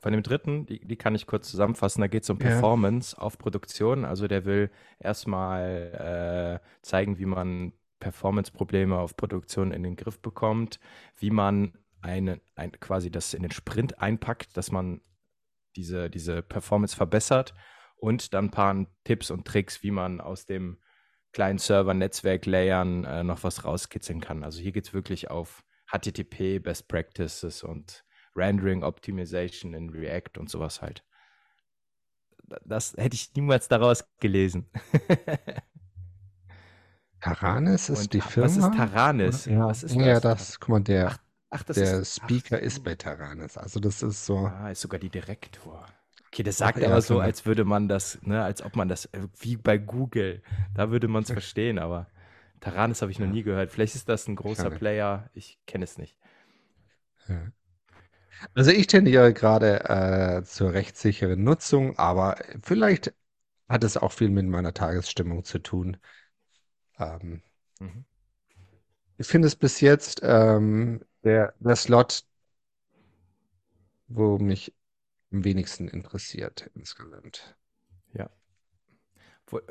Von 0.00 0.12
dem 0.12 0.22
dritten, 0.22 0.64
die, 0.64 0.80
die 0.80 0.96
kann 0.96 1.14
ich 1.14 1.26
kurz 1.26 1.50
zusammenfassen, 1.50 2.00
da 2.00 2.06
geht 2.06 2.22
es 2.22 2.30
um 2.30 2.38
Ja. 2.38 2.48
Performance 2.48 3.20
auf 3.20 3.36
Produktion. 3.36 4.06
Also 4.06 4.28
der 4.28 4.46
will 4.46 4.70
erstmal 4.98 6.60
äh, 6.62 6.66
zeigen, 6.82 7.18
wie 7.18 7.26
man 7.26 7.72
Performance-Probleme 8.00 8.98
auf 8.98 9.14
Produktion 9.16 9.72
in 9.72 9.82
den 9.82 9.96
Griff 9.96 10.20
bekommt, 10.20 10.80
wie 11.18 11.30
man 11.30 11.76
eine, 12.00 12.40
ein, 12.54 12.72
quasi 12.72 13.10
das 13.10 13.34
in 13.34 13.42
den 13.42 13.50
Sprint 13.50 14.00
einpackt, 14.00 14.56
dass 14.56 14.72
man 14.72 15.02
diese, 15.76 16.08
diese 16.08 16.40
Performance 16.40 16.96
verbessert 16.96 17.52
und 17.96 18.32
dann 18.32 18.46
ein 18.46 18.50
paar 18.50 18.86
Tipps 19.04 19.30
und 19.30 19.46
Tricks, 19.46 19.82
wie 19.82 19.90
man 19.90 20.22
aus 20.22 20.46
dem 20.46 20.78
kleinen 21.32 21.58
Server-Netzwerk-Layern 21.58 23.04
äh, 23.04 23.22
noch 23.22 23.44
was 23.44 23.66
rauskitzeln 23.66 24.20
kann. 24.22 24.42
Also 24.42 24.60
hier 24.60 24.72
geht 24.72 24.86
es 24.86 24.94
wirklich 24.94 25.30
auf 25.30 25.62
HTTP, 25.92 26.58
Best 26.58 26.88
Practices 26.88 27.62
und 27.62 28.02
Rendering 28.36 28.82
Optimization 28.84 29.74
in 29.74 29.90
React 29.90 30.38
und 30.38 30.50
sowas 30.50 30.82
halt. 30.82 31.04
Das 32.64 32.94
hätte 32.96 33.14
ich 33.14 33.34
niemals 33.34 33.68
daraus 33.68 34.04
gelesen. 34.18 34.66
Taranis 37.20 37.88
ist 37.88 38.08
Und 38.08 38.12
die 38.12 38.22
ha 38.22 38.30
was 38.36 38.56
ist 38.56 38.70
Firma? 38.70 38.70
Taranis? 38.70 39.44
Ja, 39.46 39.68
Was 39.68 39.82
ist 39.82 39.94
ja, 39.96 40.20
das? 40.20 40.58
Guck 40.60 40.68
mal, 40.70 40.82
ach, 41.02 41.18
der, 41.18 41.18
ach, 41.50 41.64
ist 41.68 41.76
der 41.76 42.04
ach 42.20 42.30
Speaker 42.30 42.60
ist 42.60 42.76
so. 42.76 42.82
bei 42.82 42.94
Taranis. 42.94 43.56
Also 43.56 43.80
das 43.80 44.02
ist 44.02 44.26
so, 44.26 44.52
Ah, 44.52 44.70
ist 44.70 44.80
sogar 44.80 45.00
die 45.00 45.10
Direktor. 45.10 45.86
Okay, 46.28 46.42
das 46.44 46.58
ach 46.60 46.72
sagt 46.72 46.78
ja, 46.78 46.88
aber 46.88 47.02
so 47.02 47.14
so, 47.14 47.18
eine, 47.18 47.24
als 47.24 47.44
würde 47.46 47.64
man 47.64 47.88
das, 47.88 48.18
ne, 48.22 48.42
als 48.44 48.62
ob 48.62 48.76
man 48.76 48.88
das, 48.88 49.06
äh, 49.06 49.26
wie 49.40 49.56
bei 49.56 49.78
Google, 49.78 50.42
da 50.74 50.90
würde 50.90 51.08
man 51.08 51.24
es 51.24 51.30
verstehen, 51.32 51.78
aber 51.78 52.08
Taranis 52.60 53.02
habe 53.02 53.10
ich 53.12 53.18
noch 53.18 53.26
ja, 53.26 53.32
nie 53.32 53.42
gehört. 53.42 53.70
Vielleicht 53.72 53.94
ist 53.94 54.08
das 54.08 54.28
ein 54.28 54.36
großer. 54.36 54.70
Player, 54.70 55.30
ich 55.34 55.58
kenne 55.66 55.84
es 55.84 55.98
nicht. 55.98 56.16
Ja. 57.28 57.52
Also 58.54 58.70
ich 58.70 58.86
tendiere 58.86 59.32
gerade 59.34 59.84
äh, 60.40 60.42
zur 60.44 60.72
rechtssicheren 60.72 61.42
Nutzung, 61.44 61.98
aber 61.98 62.36
vielleicht 62.62 63.12
hat 63.68 63.84
es 63.84 63.96
auch 63.96 64.12
viel 64.12 64.30
mit 64.30 64.46
meiner 64.46 64.74
Tagesstimmung 64.74 65.44
zu 65.44 65.58
tun. 65.60 65.98
Ähm, 66.98 67.42
Mhm. 67.80 68.04
ich 69.18 69.26
finde 69.26 69.48
es 69.48 69.56
bis 69.56 69.80
jetzt 69.80 70.20
ähm, 70.24 71.04
der, 71.24 71.54
der 71.60 71.76
Slot, 71.76 72.24
wo 74.08 74.38
mich 74.38 74.74
am 75.32 75.44
wenigsten 75.44 75.88
interessiert 75.88 76.70
insgesamt. 76.74 77.56
Ja. 78.12 78.30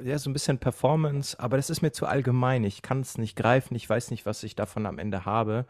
Ja, 0.04 0.20
so 0.20 0.30
ein 0.30 0.34
bisschen 0.34 0.60
Performance, 0.60 1.40
aber 1.40 1.56
das 1.56 1.70
ist 1.70 1.82
mir 1.82 1.92
zu 1.94 2.06
allgemein. 2.06 2.66
Ich 2.66 2.82
kann 2.82 3.00
es 3.00 3.18
nicht 3.18 3.38
greifen, 3.38 3.76
ich 3.76 3.90
weiß 3.90 4.12
nicht, 4.12 4.26
was 4.26 4.44
ich 4.44 4.56
davon 4.56 4.86
am 4.86 5.00
Ende 5.00 5.24
habe. 5.26 5.66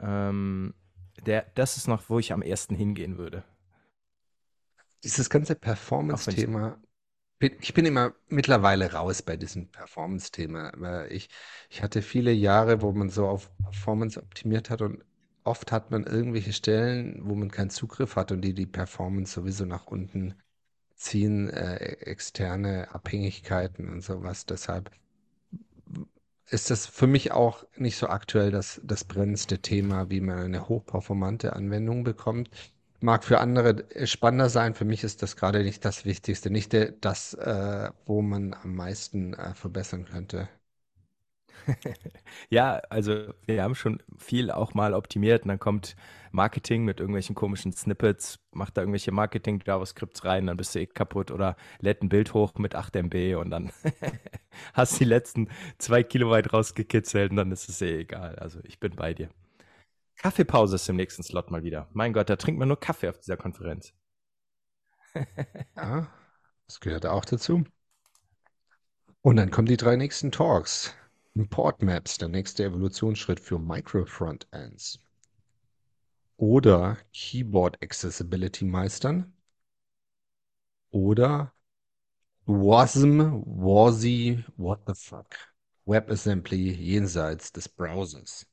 Ähm, 0.00 0.74
der 1.24 1.46
das 1.54 1.76
ist 1.76 1.88
noch, 1.88 2.08
wo 2.10 2.18
ich 2.18 2.32
am 2.32 2.42
ersten 2.42 2.74
hingehen 2.74 3.18
würde, 3.18 3.44
Dieses 5.04 5.30
ganze 5.30 5.54
Performance-Thema, 5.54 6.78
ich 7.40 7.74
bin 7.74 7.86
immer 7.86 8.14
mittlerweile 8.28 8.92
raus 8.92 9.22
bei 9.22 9.36
diesem 9.36 9.70
Performance-Thema. 9.70 10.72
weil 10.76 11.12
Ich, 11.12 11.28
ich 11.70 11.82
hatte 11.82 12.02
viele 12.02 12.32
Jahre, 12.32 12.82
wo 12.82 12.92
man 12.92 13.10
so 13.10 13.26
auf 13.28 13.50
Performance 13.58 14.20
optimiert 14.22 14.70
hat 14.70 14.82
und 14.82 15.04
oft 15.44 15.72
hat 15.72 15.90
man 15.90 16.04
irgendwelche 16.04 16.52
Stellen, 16.52 17.20
wo 17.24 17.34
man 17.34 17.50
keinen 17.50 17.70
Zugriff 17.70 18.16
hat 18.16 18.32
und 18.32 18.42
die 18.42 18.54
die 18.54 18.66
Performance 18.66 19.34
sowieso 19.34 19.64
nach 19.66 19.86
unten 19.86 20.34
ziehen, 20.96 21.50
äh, 21.50 21.76
externe 22.02 22.94
Abhängigkeiten 22.94 23.88
und 23.90 24.02
sowas. 24.02 24.46
Deshalb 24.46 24.90
ist 26.50 26.70
das 26.70 26.86
für 26.86 27.06
mich 27.06 27.32
auch 27.32 27.64
nicht 27.76 27.96
so 27.96 28.08
aktuell 28.08 28.50
das, 28.50 28.80
das 28.84 29.04
brennendste 29.04 29.58
Thema, 29.58 30.10
wie 30.10 30.20
man 30.20 30.38
eine 30.38 30.68
hochperformante 30.68 31.54
Anwendung 31.54 32.04
bekommt. 32.04 32.50
Mag 33.00 33.24
für 33.24 33.40
andere 33.40 33.84
äh, 33.94 34.06
spannender 34.06 34.48
sein. 34.48 34.74
Für 34.74 34.84
mich 34.84 35.04
ist 35.04 35.22
das 35.22 35.36
gerade 35.36 35.62
nicht 35.62 35.84
das 35.84 36.04
Wichtigste, 36.04 36.50
nicht 36.50 36.72
der, 36.72 36.92
das, 36.92 37.34
äh, 37.34 37.90
wo 38.06 38.22
man 38.22 38.54
am 38.54 38.74
meisten 38.74 39.34
äh, 39.34 39.54
verbessern 39.54 40.06
könnte. 40.06 40.48
Ja, 42.50 42.76
also 42.90 43.32
wir 43.46 43.62
haben 43.62 43.74
schon 43.74 44.02
viel 44.18 44.50
auch 44.50 44.74
mal 44.74 44.94
optimiert 44.94 45.42
und 45.42 45.48
dann 45.48 45.58
kommt 45.58 45.96
Marketing 46.32 46.84
mit 46.84 47.00
irgendwelchen 47.00 47.34
komischen 47.34 47.72
Snippets, 47.72 48.38
macht 48.52 48.76
da 48.76 48.82
irgendwelche 48.82 49.12
Marketing-JavaScripts 49.12 50.24
rein, 50.24 50.46
dann 50.46 50.56
bist 50.56 50.74
du 50.74 50.80
eh 50.80 50.86
kaputt 50.86 51.30
oder 51.30 51.56
lädt 51.80 52.02
ein 52.02 52.08
Bild 52.08 52.34
hoch 52.34 52.54
mit 52.58 52.74
8 52.74 52.94
MB 52.96 53.36
und 53.36 53.50
dann 53.50 53.72
hast 54.74 54.94
du 54.94 54.98
die 55.00 55.04
letzten 55.10 55.48
zwei 55.78 56.02
Kilobyte 56.02 56.52
rausgekitzelt 56.52 57.30
und 57.30 57.36
dann 57.36 57.52
ist 57.52 57.68
es 57.68 57.80
eh 57.82 58.00
egal. 58.00 58.36
Also 58.38 58.60
ich 58.64 58.78
bin 58.80 58.94
bei 58.96 59.14
dir. 59.14 59.28
Kaffeepause 60.16 60.76
ist 60.76 60.88
im 60.90 60.96
nächsten 60.96 61.22
Slot 61.22 61.50
mal 61.50 61.64
wieder. 61.64 61.88
Mein 61.92 62.12
Gott, 62.12 62.30
da 62.30 62.36
trinkt 62.36 62.58
man 62.58 62.68
nur 62.68 62.80
Kaffee 62.80 63.08
auf 63.10 63.18
dieser 63.18 63.36
Konferenz. 63.38 63.94
Ja, 65.76 66.08
das 66.66 66.80
gehört 66.80 67.06
auch 67.06 67.24
dazu. 67.24 67.64
Und 69.20 69.36
dann 69.36 69.50
kommen 69.50 69.66
die 69.66 69.76
drei 69.76 69.96
nächsten 69.96 70.32
Talks. 70.32 70.94
Import 71.36 71.82
Maps, 71.82 72.16
der 72.16 72.28
nächste 72.28 72.64
Evolutionsschritt 72.64 73.40
für 73.40 73.58
Micro-Frontends. 73.58 74.98
Oder 76.38 76.96
Keyboard 77.12 77.82
Accessibility 77.82 78.64
meistern. 78.64 79.34
Oder 80.90 81.52
WASM, 82.46 83.42
WASI, 83.44 84.44
what 84.56 84.80
the 84.86 84.94
fuck? 84.94 85.36
WebAssembly 85.84 86.72
jenseits 86.72 87.52
des 87.52 87.68
Browsers. 87.68 88.46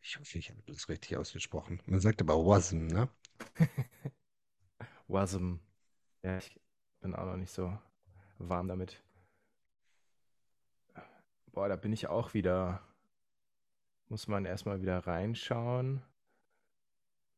Ich 0.00 0.18
hoffe, 0.18 0.38
ich 0.38 0.48
habe 0.48 0.62
das 0.66 0.88
richtig 0.88 1.18
ausgesprochen. 1.18 1.82
Man 1.84 2.00
sagt 2.00 2.22
aber 2.22 2.36
WASM, 2.42 2.86
ne? 2.86 3.10
Wasm. 5.08 5.56
Ja, 6.22 6.38
ich 6.38 6.58
bin 7.02 7.14
auch 7.14 7.26
noch 7.26 7.36
nicht 7.36 7.52
so 7.52 7.76
warm 8.38 8.66
damit. 8.66 9.02
Boah, 11.52 11.68
da 11.68 11.76
bin 11.76 11.92
ich 11.92 12.08
auch 12.08 12.34
wieder. 12.34 12.80
Muss 14.08 14.28
man 14.28 14.44
erstmal 14.44 14.82
wieder 14.82 14.98
reinschauen. 15.06 16.02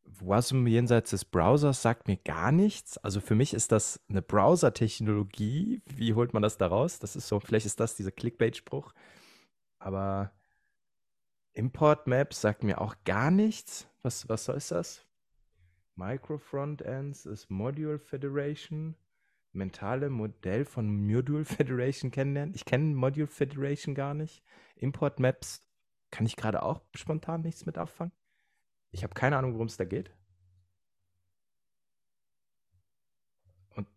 WASM 0.05 0.67
jenseits 0.67 1.11
des 1.11 1.25
Browsers 1.25 1.83
sagt 1.83 2.09
mir 2.09 2.17
gar 2.17 2.51
nichts. 2.53 2.99
Also 2.99 3.21
für 3.21 3.35
mich 3.35 3.55
ist 3.55 3.73
das 3.73 4.01
eine 4.09 4.23
Browser-Technologie. 4.23 5.83
Wie 5.87 6.15
holt 6.15 6.33
man 6.33 6.43
das 6.43 6.59
da 6.59 6.67
raus? 6.67 6.99
Das 6.99 7.15
ist 7.15 7.29
so, 7.29 7.41
vielleicht 7.41 7.67
ist 7.67 7.81
das 7.81 7.95
dieser 7.95 8.11
Clickbait-Spruch. 8.11 8.93
Aber 9.79 10.33
Import 11.53 12.07
Maps 12.07 12.41
sagt 12.41 12.65
mir 12.65 12.81
auch 12.81 12.97
gar 13.05 13.31
nichts. 13.31 13.87
Was, 14.03 14.29
was 14.29 14.45
soll 14.45 14.59
das? 14.69 15.07
Micro-Frontends 15.97 17.27
ist 17.27 17.51
Module 17.51 17.99
Federation. 17.99 18.97
Mentale 19.53 20.09
Modell 20.11 20.65
von 20.65 21.07
Module 21.07 21.45
Federation 21.45 22.11
kennenlernen. 22.11 22.55
Ich 22.55 22.65
kenne 22.65 22.95
Module 22.95 23.27
Federation 23.27 23.95
gar 23.95 24.15
nicht. 24.15 24.43
Import 24.77 25.21
Maps 25.21 25.63
kann 26.11 26.27
ich 26.27 26.37
gerade 26.37 26.63
auch 26.63 26.81
spontan 26.95 27.43
nichts 27.43 27.67
mit 27.67 27.79
anfangen. 27.79 28.13
Ich 28.91 29.03
habe 29.03 29.15
keine 29.15 29.37
Ahnung, 29.37 29.55
worum 29.55 29.67
es 29.67 29.77
da 29.77 29.85
geht. 29.85 30.11
Und 33.71 33.89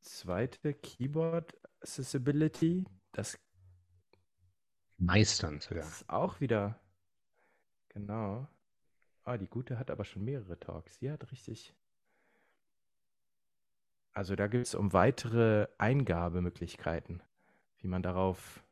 zweite 0.00 0.74
Keyboard 0.74 1.56
Accessibility, 1.80 2.84
das 3.12 3.38
Meistern 4.96 5.60
sogar. 5.60 5.86
ist 5.86 6.08
auch 6.08 6.40
wieder, 6.40 6.80
genau. 7.88 8.48
Ah, 9.22 9.38
die 9.38 9.48
gute 9.48 9.78
hat 9.78 9.90
aber 9.90 10.04
schon 10.04 10.24
mehrere 10.24 10.58
Talks. 10.58 10.98
Die 10.98 11.10
hat 11.10 11.30
richtig. 11.30 11.74
Also 14.14 14.34
da 14.34 14.46
geht 14.46 14.62
es 14.62 14.74
um 14.74 14.94
weitere 14.94 15.66
Eingabemöglichkeiten, 15.76 17.22
wie 17.80 17.88
man 17.88 18.02
darauf, 18.02 18.62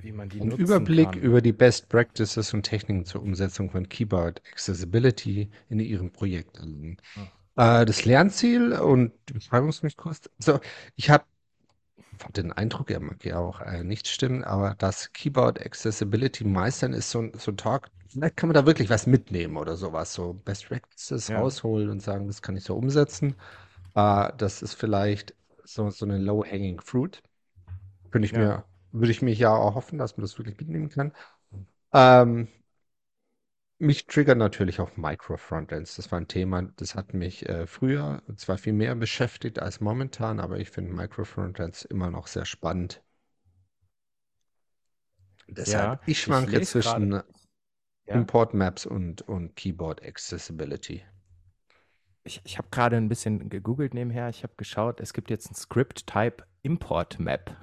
wie 0.00 0.10
man 0.12 0.28
die 0.28 0.40
Ein 0.40 0.48
nutzen 0.48 0.56
Überblick 0.56 1.06
kann. 1.12 1.22
über 1.22 1.40
die 1.40 1.52
Best 1.52 1.88
Practices 1.88 2.52
und 2.54 2.62
Techniken 2.64 3.04
zur 3.04 3.22
Umsetzung 3.22 3.70
von 3.70 3.88
Keyboard 3.88 4.42
Accessibility 4.52 5.50
in 5.68 5.80
Ihrem 5.80 6.10
Projekt. 6.12 6.60
Ah, 7.16 7.30
Äh, 7.56 7.84
das 7.86 8.04
Lernziel 8.04 8.72
und 8.72 9.12
die 9.28 9.34
Beschreibungsmikros. 9.34 10.22
Also 10.38 10.60
ich 10.96 11.10
habe 11.10 11.24
den 12.28 12.52
Eindruck, 12.52 12.90
er 12.90 13.00
mag 13.00 13.24
ja 13.24 13.38
auch 13.38 13.60
äh, 13.60 13.84
nicht 13.84 14.08
stimmen, 14.08 14.44
aber 14.44 14.74
das 14.78 15.12
Keyboard 15.12 15.60
Accessibility 15.64 16.44
meistern 16.44 16.92
ist 16.92 17.10
so, 17.10 17.20
ein- 17.20 17.32
so 17.38 17.50
ein 17.52 17.56
Talk. 17.56 17.90
Vielleicht 18.08 18.36
kann 18.36 18.48
man 18.48 18.54
da 18.54 18.66
wirklich 18.66 18.90
was 18.90 19.06
mitnehmen 19.06 19.56
oder 19.56 19.76
sowas, 19.76 20.12
so 20.14 20.34
Best 20.34 20.66
Practices 20.68 21.32
Ja, 21.32 21.34
rausholen 21.34 21.90
und 21.90 22.00
sagen, 22.02 22.26
das 22.26 22.42
kann 22.42 22.56
ich 22.56 22.64
so 22.64 22.76
umsetzen. 22.76 23.36
Äh, 23.94 24.32
das 24.38 24.62
ist 24.62 24.74
vielleicht 24.74 25.34
so, 25.64 25.90
so 25.90 26.06
eine 26.06 26.18
Low-Hanging 26.18 26.80
Fruit. 26.82 27.22
Könnte 28.10 28.26
ich 28.26 28.34
ja. 28.34 28.36
mir, 28.36 28.64
würde 28.92 29.12
ich 29.12 29.22
mir 29.22 29.34
ja 29.34 29.54
auch 29.54 29.74
hoffen, 29.74 29.98
dass 29.98 30.16
man 30.16 30.22
das 30.22 30.38
wirklich 30.38 30.58
mitnehmen 30.58 30.88
kann. 30.90 31.12
Ähm, 31.94 32.48
mich 33.80 34.06
triggern 34.06 34.38
natürlich 34.38 34.80
auch 34.80 34.96
Micro-Frontends. 34.96 35.96
Das 35.96 36.12
war 36.12 36.20
ein 36.20 36.28
Thema, 36.28 36.62
das 36.76 36.94
hat 36.94 37.14
mich 37.14 37.48
äh, 37.48 37.66
früher 37.66 38.22
zwar 38.36 38.58
viel 38.58 38.72
mehr 38.74 38.94
beschäftigt 38.94 39.58
als 39.60 39.80
momentan, 39.80 40.40
aber 40.40 40.58
ich 40.58 40.70
finde 40.70 40.92
Micro-Frontends 40.94 41.84
immer 41.86 42.10
noch 42.10 42.26
sehr 42.28 42.44
spannend. 42.44 43.02
Deshalb, 45.48 45.98
Ja, 45.98 46.00
ich 46.06 46.18
ich 46.24 46.46
schwanke 46.46 46.62
gerade, 46.78 47.06
zwischen 47.10 47.22
ja, 48.06 48.28
Import 48.28 48.54
Maps 48.54 48.86
und, 48.86 49.22
und 49.22 49.56
Keyboard 49.56 50.04
Accessibility. 50.04 51.04
ich, 52.24 52.40
ich 52.44 52.58
habe 52.58 52.68
gerade 52.70 52.96
ein 52.96 53.08
bisschen 53.08 53.48
gegoogelt 53.48 53.94
nebenher. 53.94 54.28
Ich 54.28 54.42
habe 54.42 54.54
geschaut, 54.56 55.00
es 55.00 55.12
gibt 55.12 55.30
jetzt 55.30 55.50
ein 55.50 55.54
Script-Type 55.54 56.44
Import 56.62 57.18
Map. 57.18 57.56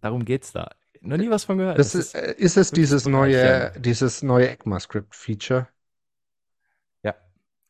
Darum 0.00 0.24
geht's 0.24 0.52
da. 0.52 0.70
Noch 1.06 1.16
nie 1.16 1.30
was 1.30 1.44
von 1.44 1.58
gehört. 1.58 1.78
Das 1.78 1.94
Das 1.94 1.94
ist, 1.94 2.14
ist 2.14 2.14
äh, 2.14 2.34
ist 2.36 2.56
es 2.56 2.72
dieses 2.72 3.06
neue, 3.06 3.72
dieses 3.78 4.22
neue 4.22 4.50
ECMAScript-Feature? 4.50 5.68
Ja, 7.02 7.14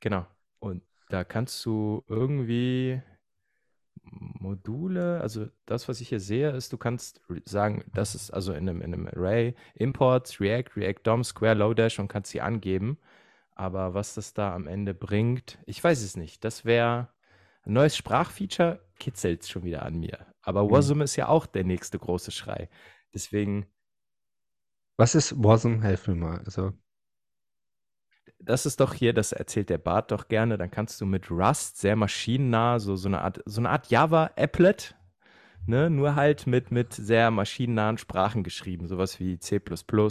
genau. 0.00 0.26
Und 0.58 0.82
da 1.08 1.24
kannst 1.24 1.64
du 1.64 2.04
irgendwie 2.08 3.00
Module, 4.04 5.20
also 5.20 5.48
das, 5.66 5.88
was 5.88 6.00
ich 6.00 6.08
hier 6.08 6.20
sehe, 6.20 6.50
ist, 6.50 6.72
du 6.72 6.78
kannst 6.78 7.20
sagen, 7.44 7.84
das 7.94 8.14
ist 8.14 8.30
also 8.30 8.52
in 8.52 8.68
einem, 8.68 8.80
in 8.80 8.94
einem 8.94 9.08
Array 9.08 9.54
Imports, 9.74 10.40
React, 10.40 10.76
React 10.76 11.00
DOM, 11.04 11.24
Square, 11.24 11.54
Lodash 11.54 11.98
und 11.98 12.08
kannst 12.08 12.30
sie 12.30 12.40
angeben. 12.40 12.98
Aber 13.54 13.94
was 13.94 14.14
das 14.14 14.34
da 14.34 14.54
am 14.54 14.66
Ende 14.68 14.94
bringt, 14.94 15.58
ich 15.66 15.82
weiß 15.82 16.02
es 16.02 16.16
nicht. 16.16 16.44
Das 16.44 16.64
wäre 16.64 17.08
ein 17.64 17.74
neues 17.74 17.96
Sprachfeature, 17.96 18.80
kitzelt 18.98 19.46
schon 19.46 19.64
wieder 19.64 19.84
an 19.84 19.98
mir. 19.98 20.26
Aber 20.42 20.70
Hm. 20.70 20.70
WASM 20.70 21.02
ist 21.02 21.16
ja 21.16 21.28
auch 21.28 21.46
der 21.46 21.64
nächste 21.64 21.98
große 21.98 22.30
Schrei. 22.32 22.68
Deswegen, 23.16 23.66
Was 24.98 25.14
ist 25.14 25.42
WASM? 25.42 25.80
Helf 25.80 26.06
mir 26.06 26.14
mal. 26.16 26.38
Also, 26.44 26.72
das 28.38 28.66
ist 28.66 28.80
doch 28.80 28.94
hier, 28.94 29.12
das 29.12 29.32
erzählt 29.32 29.70
der 29.70 29.78
Bart 29.78 30.10
doch 30.10 30.28
gerne. 30.28 30.58
Dann 30.58 30.70
kannst 30.70 31.00
du 31.00 31.06
mit 31.06 31.30
Rust 31.30 31.78
sehr 31.78 31.96
maschinennah, 31.96 32.78
so, 32.78 32.96
so 32.96 33.08
eine 33.08 33.22
Art, 33.22 33.42
so 33.46 33.60
eine 33.60 33.70
Art 33.70 33.90
Java-Applet, 33.90 34.94
ne, 35.66 35.90
nur 35.90 36.14
halt 36.16 36.46
mit, 36.46 36.70
mit 36.70 36.92
sehr 36.92 37.30
maschinennahen 37.30 37.98
Sprachen 37.98 38.42
geschrieben, 38.44 38.88
sowas 38.88 39.18
wie 39.20 39.38
C 39.38 39.60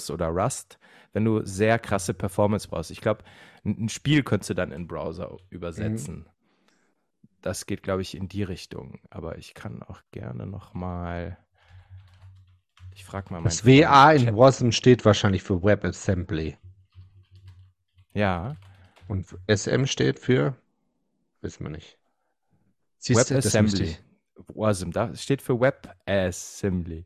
oder 0.09 0.27
Rust, 0.29 0.79
wenn 1.13 1.25
du 1.25 1.45
sehr 1.45 1.79
krasse 1.79 2.13
Performance 2.13 2.67
brauchst. 2.67 2.91
Ich 2.91 3.01
glaube, 3.01 3.23
ein, 3.65 3.89
Spiel 3.89 4.23
könntest 4.23 4.49
du 4.51 4.53
dann 4.55 4.71
in 4.71 4.87
Browser 4.87 5.37
übersetzen. 5.49 6.29
Das 7.41 7.65
geht, 7.67 7.83
glaube 7.83 8.01
ich, 8.01 8.15
in 8.17 8.27
die 8.27 8.43
Richtung. 8.43 8.99
Aber 9.09 9.37
ich 9.37 9.53
kann 9.53 9.83
auch 9.83 10.01
gerne 10.11 10.47
noch 10.47 10.73
mal. 10.73 11.37
Ich 12.95 13.03
frage 13.03 13.31
mal 13.33 13.43
Das 13.43 13.65
WA 13.65 14.13
in 14.13 14.25
Chat. 14.25 14.35
WASM 14.37 14.71
steht 14.71 15.03
wahrscheinlich 15.05 15.43
für 15.43 15.61
WebAssembly. 15.61 16.57
Ja, 18.13 18.55
Und 19.09 19.27
SM 19.47 19.85
steht 19.85 20.17
für, 20.19 20.55
wissen 21.41 21.65
wir 21.65 21.69
nicht. 21.71 21.97
Das 23.05 23.29
WebAssembly. 23.29 23.97
WASM, 24.47 24.91
da 24.91 25.13
steht 25.13 25.41
für 25.41 25.59
WebAssembly. 25.59 27.05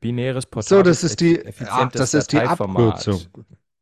Binäres, 0.00 0.44
So, 0.44 0.50
portables, 0.50 1.00
das 1.00 1.04
ist 1.04 1.20
die, 1.20 1.42
ach, 1.68 1.90
das 1.92 2.14
ist 2.14 2.32
die. 2.32 2.38
Abkürzung. 2.38 3.20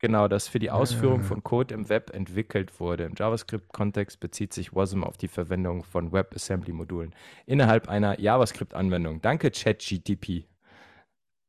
Genau, 0.01 0.29
das 0.29 0.49
für 0.49 0.59
die 0.59 0.71
Ausführung 0.71 1.21
Ah. 1.21 1.25
von 1.25 1.43
Code 1.43 1.75
im 1.75 1.89
Web 1.89 2.11
entwickelt 2.15 2.81
wurde. 2.81 3.05
Im 3.05 3.15
JavaScript-Kontext 3.17 4.19
bezieht 4.21 4.53
sich 4.55 4.73
WASM 4.75 5.05
auf 5.05 5.17
die 5.19 5.29
Verwendung 5.29 5.85
von 5.85 6.13
WebAssembly-Modulen 6.13 7.15
innerhalb 7.47 7.89
einer 7.89 8.19
JavaScript-Anwendung. 8.19 9.21
Danke, 9.21 9.51
ChatGTP. 9.51 10.47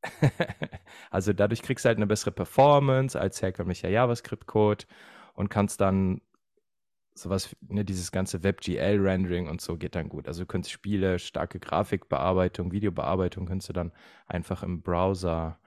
also 1.10 1.32
dadurch 1.32 1.62
kriegst 1.62 1.84
du 1.84 1.88
halt 1.88 1.98
eine 1.98 2.06
bessere 2.06 2.32
Performance 2.32 3.18
als 3.20 3.42
herkömmlicher 3.42 3.88
JavaScript-Code 3.88 4.86
und 5.34 5.48
kannst 5.50 5.80
dann 5.80 6.20
sowas, 7.14 7.54
ne, 7.68 7.84
dieses 7.84 8.12
ganze 8.12 8.42
WebGL-Rendering 8.44 9.48
und 9.48 9.60
so 9.60 9.76
geht 9.76 9.94
dann 9.96 10.08
gut. 10.08 10.28
Also 10.28 10.42
du 10.42 10.46
könntest 10.46 10.72
Spiele, 10.72 11.18
starke 11.18 11.60
Grafikbearbeitung, 11.60 12.72
Videobearbeitung 12.72 13.46
könntest 13.46 13.70
du 13.70 13.74
dann 13.74 13.92
einfach 14.26 14.62
im 14.62 14.82
Browser 14.82 15.58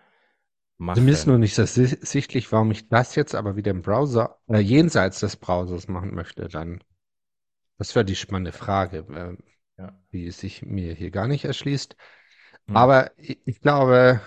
Also 0.87 1.01
mir 1.01 1.11
ist 1.11 1.25
machen. 1.25 1.27
nur 1.27 1.37
nicht 1.39 1.57
ersichtlich, 1.57 2.51
warum 2.51 2.71
ich 2.71 2.87
das 2.87 3.15
jetzt 3.15 3.35
aber 3.35 3.55
wieder 3.55 3.71
im 3.71 3.81
Browser, 3.81 4.39
äh, 4.47 4.59
jenseits 4.59 5.19
des 5.19 5.35
Browsers 5.35 5.87
machen 5.87 6.13
möchte, 6.15 6.47
dann. 6.47 6.81
Das 7.77 7.95
wäre 7.95 8.05
die 8.05 8.15
spannende 8.15 8.51
Frage, 8.51 8.99
äh, 9.09 9.37
Ja. 9.77 9.93
die 10.13 10.31
sich 10.31 10.63
mir 10.63 10.93
hier 10.95 11.11
gar 11.11 11.27
nicht 11.27 11.45
erschließt. 11.45 11.95
Hm. 12.67 12.77
Aber 12.77 13.11
ich, 13.17 13.39
ich 13.45 13.61
glaube, 13.61 14.21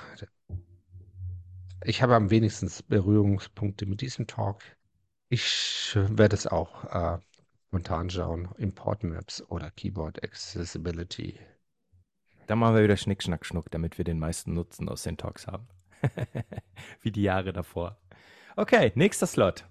ich 1.84 2.02
habe 2.02 2.14
am 2.14 2.30
wenigsten 2.30 2.70
Berührungspunkte 2.88 3.86
mit 3.86 4.00
diesem 4.00 4.26
Talk. 4.26 4.62
Ich 5.28 5.92
werde 5.94 6.36
es 6.36 6.46
auch 6.46 6.84
äh, 6.84 7.18
spontan 7.68 8.10
schauen. 8.10 8.48
Import 8.58 9.04
Maps 9.04 9.42
oder 9.48 9.70
Keyboard 9.70 10.22
Accessibility. 10.22 11.38
Dann 12.46 12.58
machen 12.58 12.76
wir 12.76 12.84
wieder 12.84 12.96
Schnick, 12.96 13.22
Schnack, 13.22 13.44
Schnuck, 13.44 13.70
damit 13.70 13.98
wir 13.98 14.04
den 14.04 14.18
meisten 14.18 14.54
Nutzen 14.54 14.88
aus 14.88 15.02
den 15.02 15.16
Talks 15.16 15.46
haben. 15.46 15.66
Wie 17.02 17.10
die 17.10 17.22
Jahre 17.22 17.52
davor. 17.52 17.96
Okay, 18.56 18.92
nächster 18.94 19.26
Slot. 19.26 19.64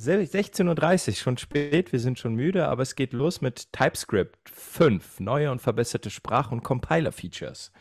Se- 0.00 0.12
16.30 0.12 1.08
Uhr, 1.08 1.14
schon 1.16 1.38
spät, 1.38 1.90
wir 1.90 1.98
sind 1.98 2.20
schon 2.20 2.36
müde, 2.36 2.68
aber 2.68 2.82
es 2.82 2.94
geht 2.94 3.12
los 3.12 3.40
mit 3.40 3.72
TypeScript 3.72 4.48
5, 4.48 5.18
neue 5.18 5.50
und 5.50 5.60
verbesserte 5.60 6.08
Sprach- 6.08 6.52
und 6.52 6.62
Compiler-Features. 6.62 7.72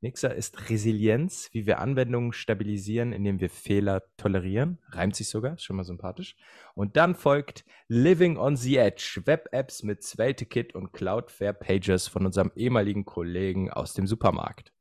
Nächster 0.00 0.34
ist 0.34 0.70
Resilienz, 0.70 1.50
wie 1.52 1.66
wir 1.66 1.80
Anwendungen 1.80 2.32
stabilisieren, 2.32 3.12
indem 3.12 3.40
wir 3.40 3.50
Fehler 3.50 4.04
tolerieren. 4.16 4.78
Reimt 4.88 5.14
sich 5.14 5.28
sogar, 5.28 5.58
schon 5.58 5.76
mal 5.76 5.84
sympathisch. 5.84 6.34
Und 6.74 6.96
dann 6.96 7.14
folgt 7.14 7.66
Living 7.88 8.38
on 8.38 8.56
the 8.56 8.78
Edge, 8.78 9.20
Web-Apps 9.26 9.82
mit 9.82 10.02
SvelteKit 10.02 10.74
und 10.74 10.94
Cloudflare 10.94 11.52
Pages 11.52 12.08
von 12.08 12.24
unserem 12.24 12.52
ehemaligen 12.54 13.04
Kollegen 13.04 13.70
aus 13.70 13.92
dem 13.92 14.06
Supermarkt. 14.06 14.72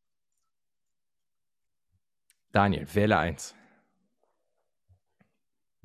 Daniel, 2.54 2.88
wähle 2.94 3.18
eins. 3.18 3.54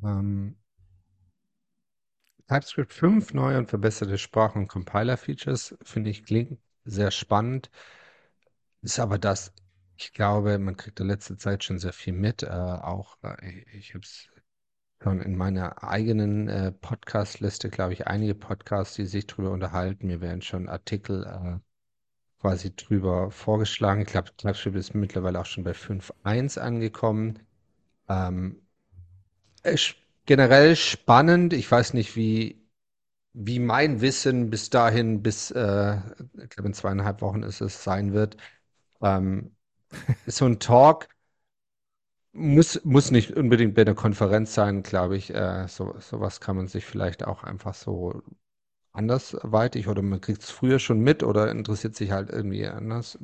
Ähm, 0.04 0.54
TypeScript 2.48 2.92
5, 2.92 3.35
neue 3.35 3.59
und 3.59 3.70
verbesserte 3.70 4.18
Sprachen- 4.18 4.62
und 4.62 4.68
Compiler-Features, 4.68 5.76
finde 5.83 6.11
ich, 6.11 6.24
klingt 6.24 6.59
sehr 6.85 7.11
spannend. 7.11 7.70
Ist 8.83 8.98
aber 9.00 9.18
das, 9.18 9.52
ich 9.96 10.12
glaube, 10.12 10.59
man 10.59 10.76
kriegt 10.76 11.00
in 11.00 11.07
letzter 11.07 11.38
Zeit 11.38 11.64
schon 11.64 11.78
sehr 11.78 11.92
viel 11.92 12.12
mit. 12.12 12.42
Äh, 12.42 12.48
auch, 12.48 13.16
äh, 13.22 13.64
ich 13.72 13.94
habe 13.94 14.04
es 14.04 14.28
schon 15.02 15.20
in 15.22 15.37
meiner 15.37 15.83
eigenen 15.85 16.48
äh, 16.48 16.72
Podcast-Liste, 16.72 17.70
glaube 17.70 17.94
ich, 17.94 18.07
einige 18.07 18.35
Podcasts, 18.35 18.94
die 18.96 19.07
sich 19.07 19.26
drüber 19.26 19.50
unterhalten. 19.50 20.07
Mir 20.07 20.20
werden 20.20 20.42
schon 20.42 20.68
Artikel 20.68 21.24
äh, 21.24 21.59
quasi 22.40 22.74
drüber 22.76 23.30
vorgeschlagen. 23.30 24.02
Ich 24.02 24.09
glaube, 24.09 24.30
TypeScript 24.37 24.76
ist 24.76 24.94
mittlerweile 24.94 25.40
auch 25.40 25.46
schon 25.46 25.64
bei 25.64 25.72
5.1 25.72 26.59
angekommen. 26.59 27.38
Ähm, 28.09 28.61
ist 29.62 29.96
generell 30.26 30.76
spannend. 30.76 31.52
Ich 31.52 31.70
weiß 31.70 31.94
nicht, 31.94 32.16
wie, 32.16 32.66
wie 33.32 33.58
mein 33.58 34.00
Wissen 34.00 34.50
bis 34.50 34.70
dahin, 34.70 35.22
bis, 35.22 35.50
äh, 35.50 35.96
ich 36.42 36.50
glaube, 36.50 36.68
in 36.68 36.74
zweieinhalb 36.74 37.20
Wochen 37.20 37.42
ist 37.42 37.60
es, 37.60 37.84
sein 37.84 38.12
wird. 38.12 38.37
Ähm, 39.02 39.56
ist 40.26 40.38
so 40.38 40.46
ein 40.46 40.58
Talk, 40.60 41.08
muss, 42.32 42.84
muss 42.84 43.10
nicht 43.10 43.37
unbedingt 43.37 43.74
bei 43.74 43.82
einer 43.82 43.94
Konferenz 43.94 44.54
sein, 44.54 44.82
glaube 44.82 45.16
ich. 45.16 45.32
Äh, 45.32 45.68
so, 45.68 45.94
sowas 46.00 46.40
kann 46.40 46.56
man 46.56 46.66
sich 46.66 46.84
vielleicht 46.84 47.24
auch 47.24 47.44
einfach 47.44 47.74
so 47.74 48.22
andersweitig 48.92 49.88
oder 49.88 50.02
man 50.02 50.20
kriegt 50.20 50.42
es 50.42 50.50
früher 50.50 50.78
schon 50.78 51.00
mit 51.00 51.22
oder 51.22 51.50
interessiert 51.50 51.96
sich 51.96 52.10
halt 52.12 52.30
irgendwie 52.30 52.66
anders. 52.66 53.18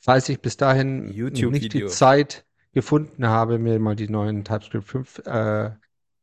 Falls 0.00 0.28
ich 0.28 0.40
bis 0.40 0.56
dahin 0.56 1.06
nicht 1.06 1.72
die. 1.74 1.86
Zeit 1.86 2.44
gefunden 2.72 3.26
habe, 3.26 3.58
mir 3.58 3.78
mal 3.78 3.96
die 3.96 4.08
neuen 4.08 4.44
TypeScript 4.44 4.86
5 4.86 5.18
äh, 5.26 5.70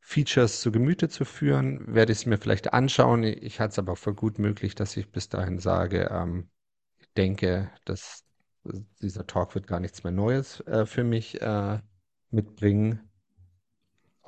Features 0.10 0.62
zu 0.62 0.72
Gemüte 0.72 1.10
zu 1.10 1.26
führen, 1.26 1.94
werde 1.94 2.14
ich 2.14 2.20
es 2.20 2.26
mir 2.26 2.38
vielleicht 2.38 2.72
anschauen. 2.72 3.24
Ich 3.24 3.60
halte 3.60 3.72
es 3.72 3.80
aber 3.80 3.98
für 3.98 4.16
gut 4.16 4.40
möglich, 4.40 4.74
dass 4.74 4.96
ich 4.96 5.12
bis 5.12 5.28
dahin 5.28 5.60
sage, 5.60 6.10
ähm, 6.10 6.50
ich 6.98 7.12
denke, 7.18 7.70
dass 7.84 8.24
dieser 9.02 9.28
Talk 9.28 9.54
wird 9.54 9.68
gar 9.68 9.82
nichts 9.82 10.06
mehr 10.06 10.14
Neues 10.14 10.62
äh, 10.62 10.86
für 10.86 11.04
mich 11.04 11.42
äh, 11.42 11.82
mitbringen. 12.30 13.12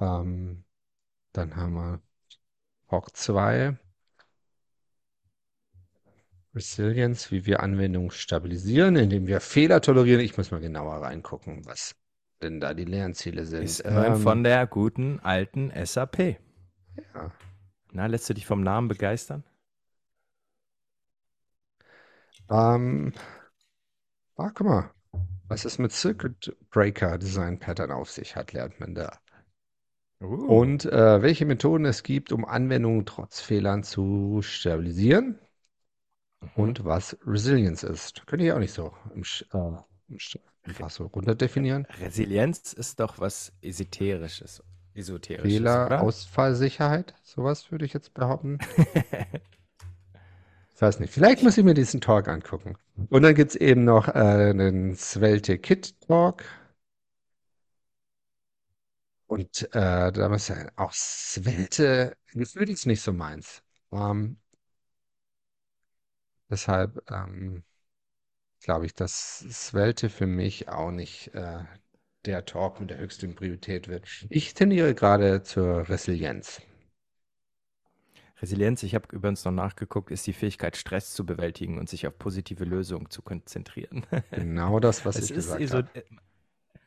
Ähm, 0.02 0.66
dann 1.32 1.56
haben 1.56 1.76
wir 1.76 2.02
Talk 2.90 3.16
2. 3.16 3.78
Resilience, 6.54 7.32
wie 7.32 7.46
wir 7.46 7.64
Anwendungen 7.64 8.12
stabilisieren, 8.12 8.98
indem 8.98 9.28
wir 9.28 9.40
Fehler 9.40 9.80
tolerieren. 9.80 10.20
Ich 10.20 10.36
muss 10.36 10.52
mal 10.52 10.60
genauer 10.60 10.96
reingucken, 10.96 11.66
was 11.66 11.96
denn 12.42 12.60
da 12.60 12.74
die 12.74 12.86
Lernziele 12.86 13.46
sind. 13.46 13.82
Ist 13.84 13.84
Ähm, 13.86 14.24
von 14.24 14.44
der 14.44 14.66
guten 14.66 15.20
alten 15.20 15.70
SAP. 15.70 16.40
ja. 17.14 17.32
Na, 17.92 18.08
lässt 18.08 18.28
du 18.28 18.34
dich 18.34 18.48
vom 18.48 18.62
Namen 18.64 18.88
begeistern? 18.88 19.44
Ähm, 22.50 23.14
ah, 24.38 24.50
guck 24.56 24.66
mal, 24.68 24.90
was 25.50 25.66
es 25.66 25.80
mit 25.80 25.92
Circuit 25.92 26.56
Breaker 26.72 27.18
Design 27.20 27.60
Pattern 27.60 27.92
auf 27.92 28.12
sich 28.12 28.36
hat, 28.36 28.54
lernt 28.54 28.80
man 28.80 28.96
da. 28.96 29.20
Uh. 30.22 30.48
Und 30.48 30.84
äh, 30.84 31.22
welche 31.22 31.46
Methoden 31.46 31.86
es 31.86 32.04
gibt, 32.04 32.34
um 32.34 32.44
Anwendungen 32.44 33.06
trotz 33.06 33.40
Fehlern 33.40 33.84
zu 33.84 34.42
stabilisieren 34.42 35.40
Mhm. 36.42 36.74
und 36.74 36.86
was 36.86 37.18
Resilience 37.26 37.84
ist. 37.84 38.26
Könnte 38.28 38.46
ich 38.46 38.52
auch 38.52 38.60
nicht 38.60 38.74
so 38.74 38.94
im, 39.16 39.24
Sch- 39.24 39.46
äh, 39.54 39.82
im 40.10 40.18
Sch- 40.18 40.40
einfach 40.64 40.90
so 40.90 41.06
runterdefinieren. 41.06 41.86
Resilienz 42.02 42.74
ist 42.74 43.00
doch 43.00 43.20
was 43.20 43.54
Esoterisches. 43.62 44.64
Esoterisches, 44.94 45.52
Fehler? 45.52 46.02
Ausfallsicherheit, 46.02 47.14
sowas 47.24 47.72
würde 47.72 47.86
ich 47.86 47.94
jetzt 47.94 48.14
behaupten. 48.14 48.60
Ich 50.80 50.82
weiß 50.82 51.02
nicht, 51.02 51.12
vielleicht 51.12 51.44
muss 51.44 51.58
ich 51.58 51.66
mir 51.66 51.74
diesen 51.74 52.00
Talk 52.00 52.30
angucken. 52.30 52.78
Und 53.10 53.24
dann 53.24 53.36
gibt 53.36 53.52
es 53.52 53.58
eben 53.58 53.84
noch 53.84 54.08
äh, 54.08 54.12
einen 54.12 54.96
Svelte 54.96 55.58
Kit 55.58 56.00
Talk. 56.08 56.46
Und 59.28 59.64
äh, 59.76 60.12
da 60.14 60.30
muss 60.30 60.48
ja 60.48 60.56
auch 60.78 60.94
Svelte, 60.94 62.16
gefühlt 62.34 62.70
ist 62.70 62.86
nicht 62.86 63.02
so 63.02 63.12
meins. 63.12 63.62
Ähm, 63.92 64.38
deshalb 66.50 67.04
ähm, 67.12 67.64
glaube 68.62 68.86
ich, 68.86 68.96
dass 68.96 69.40
Svelte 69.40 70.10
für 70.10 70.28
mich 70.28 70.70
auch 70.70 70.92
nicht 70.92 71.34
äh, 71.34 71.60
der 72.26 72.46
Talk 72.46 72.80
mit 72.80 72.90
der 72.90 72.98
höchsten 73.00 73.36
Priorität 73.36 73.88
wird. 73.88 74.08
Ich 74.30 74.54
tendiere 74.54 74.94
gerade 74.96 75.44
zur 75.44 75.88
Resilienz. 75.90 76.62
Resilienz, 78.42 78.84
ich 78.84 78.96
habe 78.96 79.08
übrigens 79.12 79.44
noch 79.44 79.52
nachgeguckt, 79.52 80.12
ist 80.12 80.26
die 80.26 80.34
Fähigkeit, 80.34 80.78
Stress 80.78 81.14
zu 81.14 81.26
bewältigen 81.26 81.78
und 81.78 81.90
sich 81.90 82.08
auf 82.08 82.18
positive 82.18 82.64
Lösungen 82.64 83.10
zu 83.10 83.22
konzentrieren. 83.22 84.06
Genau 84.32 84.80
das, 84.80 85.06
was 85.06 85.18
Es 85.18 85.26
ich 85.26 85.34
gesagt 85.34 85.68
so, 85.68 85.78
habe. 85.78 85.90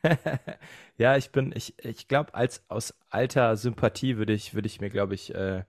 ja, 0.99 1.17
ich 1.17 1.31
bin, 1.31 1.53
ich, 1.55 1.75
ich 1.85 2.09
glaube, 2.09 2.35
als 2.35 2.63
aus 2.69 2.95
alter 3.11 3.57
Sympathie 3.57 4.17
würde 4.17 4.33
ich, 4.33 4.55
würde 4.55 4.67
ich 4.67 4.81
mir, 4.81 4.91
glaube 4.91 5.15
ich, 5.15 5.35
äh, 5.35 5.65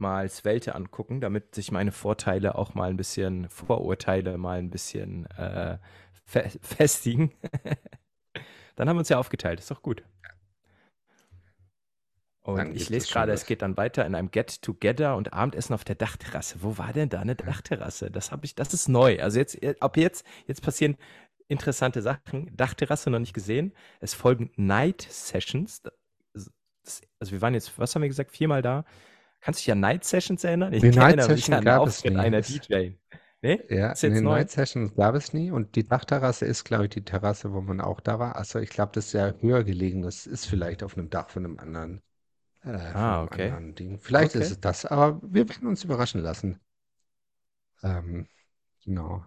mal 0.00 0.28
Svelte 0.28 0.74
angucken, 0.74 1.20
damit 1.20 1.54
sich 1.54 1.70
meine 1.72 1.92
Vorteile 1.92 2.56
auch 2.56 2.74
mal 2.74 2.90
ein 2.90 2.96
bisschen, 2.96 3.48
Vorurteile 3.48 4.38
mal 4.38 4.58
ein 4.58 4.70
bisschen 4.70 5.26
äh, 5.32 5.78
fe 6.24 6.50
festigen. 6.60 7.32
Dann 8.76 8.88
haben 8.88 8.96
wir 8.96 9.00
uns 9.00 9.08
ja 9.08 9.18
aufgeteilt, 9.18 9.58
ist 9.58 9.70
doch 9.70 9.82
gut. 9.82 10.02
Und 12.42 12.58
Dann 12.58 12.76
ich 12.76 12.90
lese 12.90 13.08
gerade, 13.08 13.32
es 13.32 13.44
geht 13.44 13.60
dann 13.60 13.76
weiter 13.76 14.06
in 14.06 14.14
einem 14.14 14.30
Get-Together 14.30 15.16
und 15.16 15.32
Abendessen 15.32 15.74
auf 15.74 15.82
der 15.82 15.96
Dachterrasse. 15.96 16.62
Wo 16.62 16.78
war 16.78 16.92
denn 16.92 17.08
da 17.08 17.20
eine 17.20 17.34
Dachterrasse? 17.34 18.08
Das 18.08 18.30
habe 18.30 18.44
ich, 18.44 18.54
das 18.54 18.72
ist 18.72 18.88
neu. 18.88 19.20
Also 19.20 19.40
jetzt, 19.40 19.58
ab 19.80 19.96
jetzt, 19.96 20.24
jetzt 20.46 20.62
passieren 20.62 20.96
interessante 21.48 22.02
Sachen. 22.02 22.56
Dachterrasse 22.56 23.10
noch 23.10 23.18
nicht 23.18 23.34
gesehen. 23.34 23.72
Es 24.00 24.14
folgen 24.14 24.52
Night 24.54 25.06
Sessions. 25.10 25.82
Das, 25.82 27.02
also 27.18 27.32
wir 27.32 27.40
waren 27.40 27.54
jetzt, 27.54 27.76
was 27.78 27.94
haben 27.94 28.02
wir 28.02 28.08
gesagt, 28.08 28.30
viermal 28.30 28.62
da. 28.62 28.84
Kannst 29.40 29.60
du 29.60 29.62
dich 29.64 29.72
an 29.72 29.80
Night 29.80 30.04
Sessions 30.04 30.44
erinnern? 30.44 30.72
Ich 30.72 30.82
Die 30.82 30.92
Night 30.92 31.20
erinnere 31.20 31.28
mich 31.30 31.50
Session 31.50 31.54
an 31.54 31.64
den 31.64 31.64
gab 31.64 31.86
es 31.86 32.06
nie. 32.06 32.32
einer 32.42 32.42
DJ. 32.42 32.98
Nee? 33.42 33.62
ja, 33.68 33.92
Ist 33.92 34.02
in 34.02 34.12
jetzt 34.12 34.14
den 34.14 34.24
neu? 34.24 34.28
Night 34.28 34.50
Sessions 34.50 34.94
gab 34.94 35.14
es 35.14 35.32
nie 35.32 35.50
und 35.50 35.74
die 35.76 35.84
Dachterrasse 35.84 36.44
ist, 36.46 36.64
glaube 36.64 36.84
ich, 36.84 36.90
die 36.90 37.04
Terrasse, 37.04 37.52
wo 37.52 37.60
man 37.60 37.80
auch 37.80 38.00
da 38.00 38.18
war. 38.18 38.36
Also 38.36 38.58
ich 38.60 38.70
glaube, 38.70 38.92
das 38.94 39.06
ist 39.06 39.12
ja 39.14 39.32
höher 39.40 39.64
gelegen. 39.64 40.02
Das 40.02 40.26
ist 40.26 40.46
vielleicht 40.46 40.82
auf 40.82 40.96
einem 40.96 41.10
Dach 41.10 41.30
von 41.30 41.44
einem 41.44 41.58
anderen, 41.58 42.02
äh, 42.64 42.70
Ah, 42.92 43.22
okay. 43.22 43.54
anderen 43.54 43.74
Ding. 43.76 43.98
Vielleicht 44.00 44.34
ist 44.36 44.50
Okay. 44.50 44.52
es 44.52 44.60
das, 44.60 44.86
aber 44.86 45.20
wir 45.22 45.48
werden 45.48 45.68
uns 45.68 45.84
überraschen 45.84 46.22
lassen. 46.22 46.60
Ähm, 47.82 48.28
genau. 48.84 49.24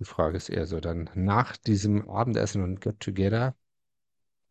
Die 0.00 0.04
Frage 0.04 0.36
ist 0.38 0.48
eher 0.50 0.66
so, 0.66 0.80
dann 0.80 1.10
nach 1.14 1.56
diesem 1.58 2.08
Abendessen 2.10 2.62
und 2.62 2.80
Get 2.80 3.00
Together, 3.00 3.56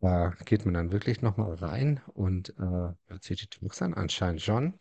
da 0.00 0.30
geht 0.46 0.64
man 0.66 0.74
dann 0.74 0.92
wirklich 0.92 1.22
nochmal 1.22 1.54
rein 1.54 2.00
und 2.14 2.50
äh, 2.58 2.62
hört 2.62 3.22
sich 3.24 3.40
die 3.40 3.48
Talks 3.48 3.82
an, 3.82 3.94
anscheinend 3.94 4.42
schon. 4.42 4.80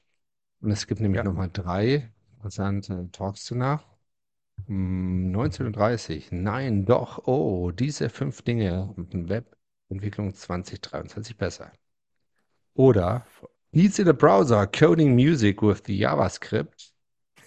Und 0.62 0.72
es 0.72 0.88
gibt 0.88 1.02
nämlich 1.02 1.18
Ja. 1.20 1.24
nochmal 1.24 1.50
drei 1.52 2.12
interessante 2.38 3.10
Talks 3.12 3.46
danach. 3.48 3.84
Um 4.68 5.32
19.30 5.32 6.32
Uhr. 6.32 6.38
Nein, 6.40 6.86
doch. 6.86 7.28
Oh, 7.28 7.72
diese 7.72 8.10
fünf 8.10 8.42
Dinge 8.42 8.94
machen 8.96 9.30
Webentwicklung 9.30 10.34
2023 10.34 11.38
besser. 11.38 11.72
Oder 12.74 13.26
Easy 13.72 14.04
the 14.04 14.14
Browser, 14.14 14.66
Coding 14.68 15.14
Music 15.14 15.62
with 15.62 15.84
the 15.86 15.98
JavaScript. 15.98 16.92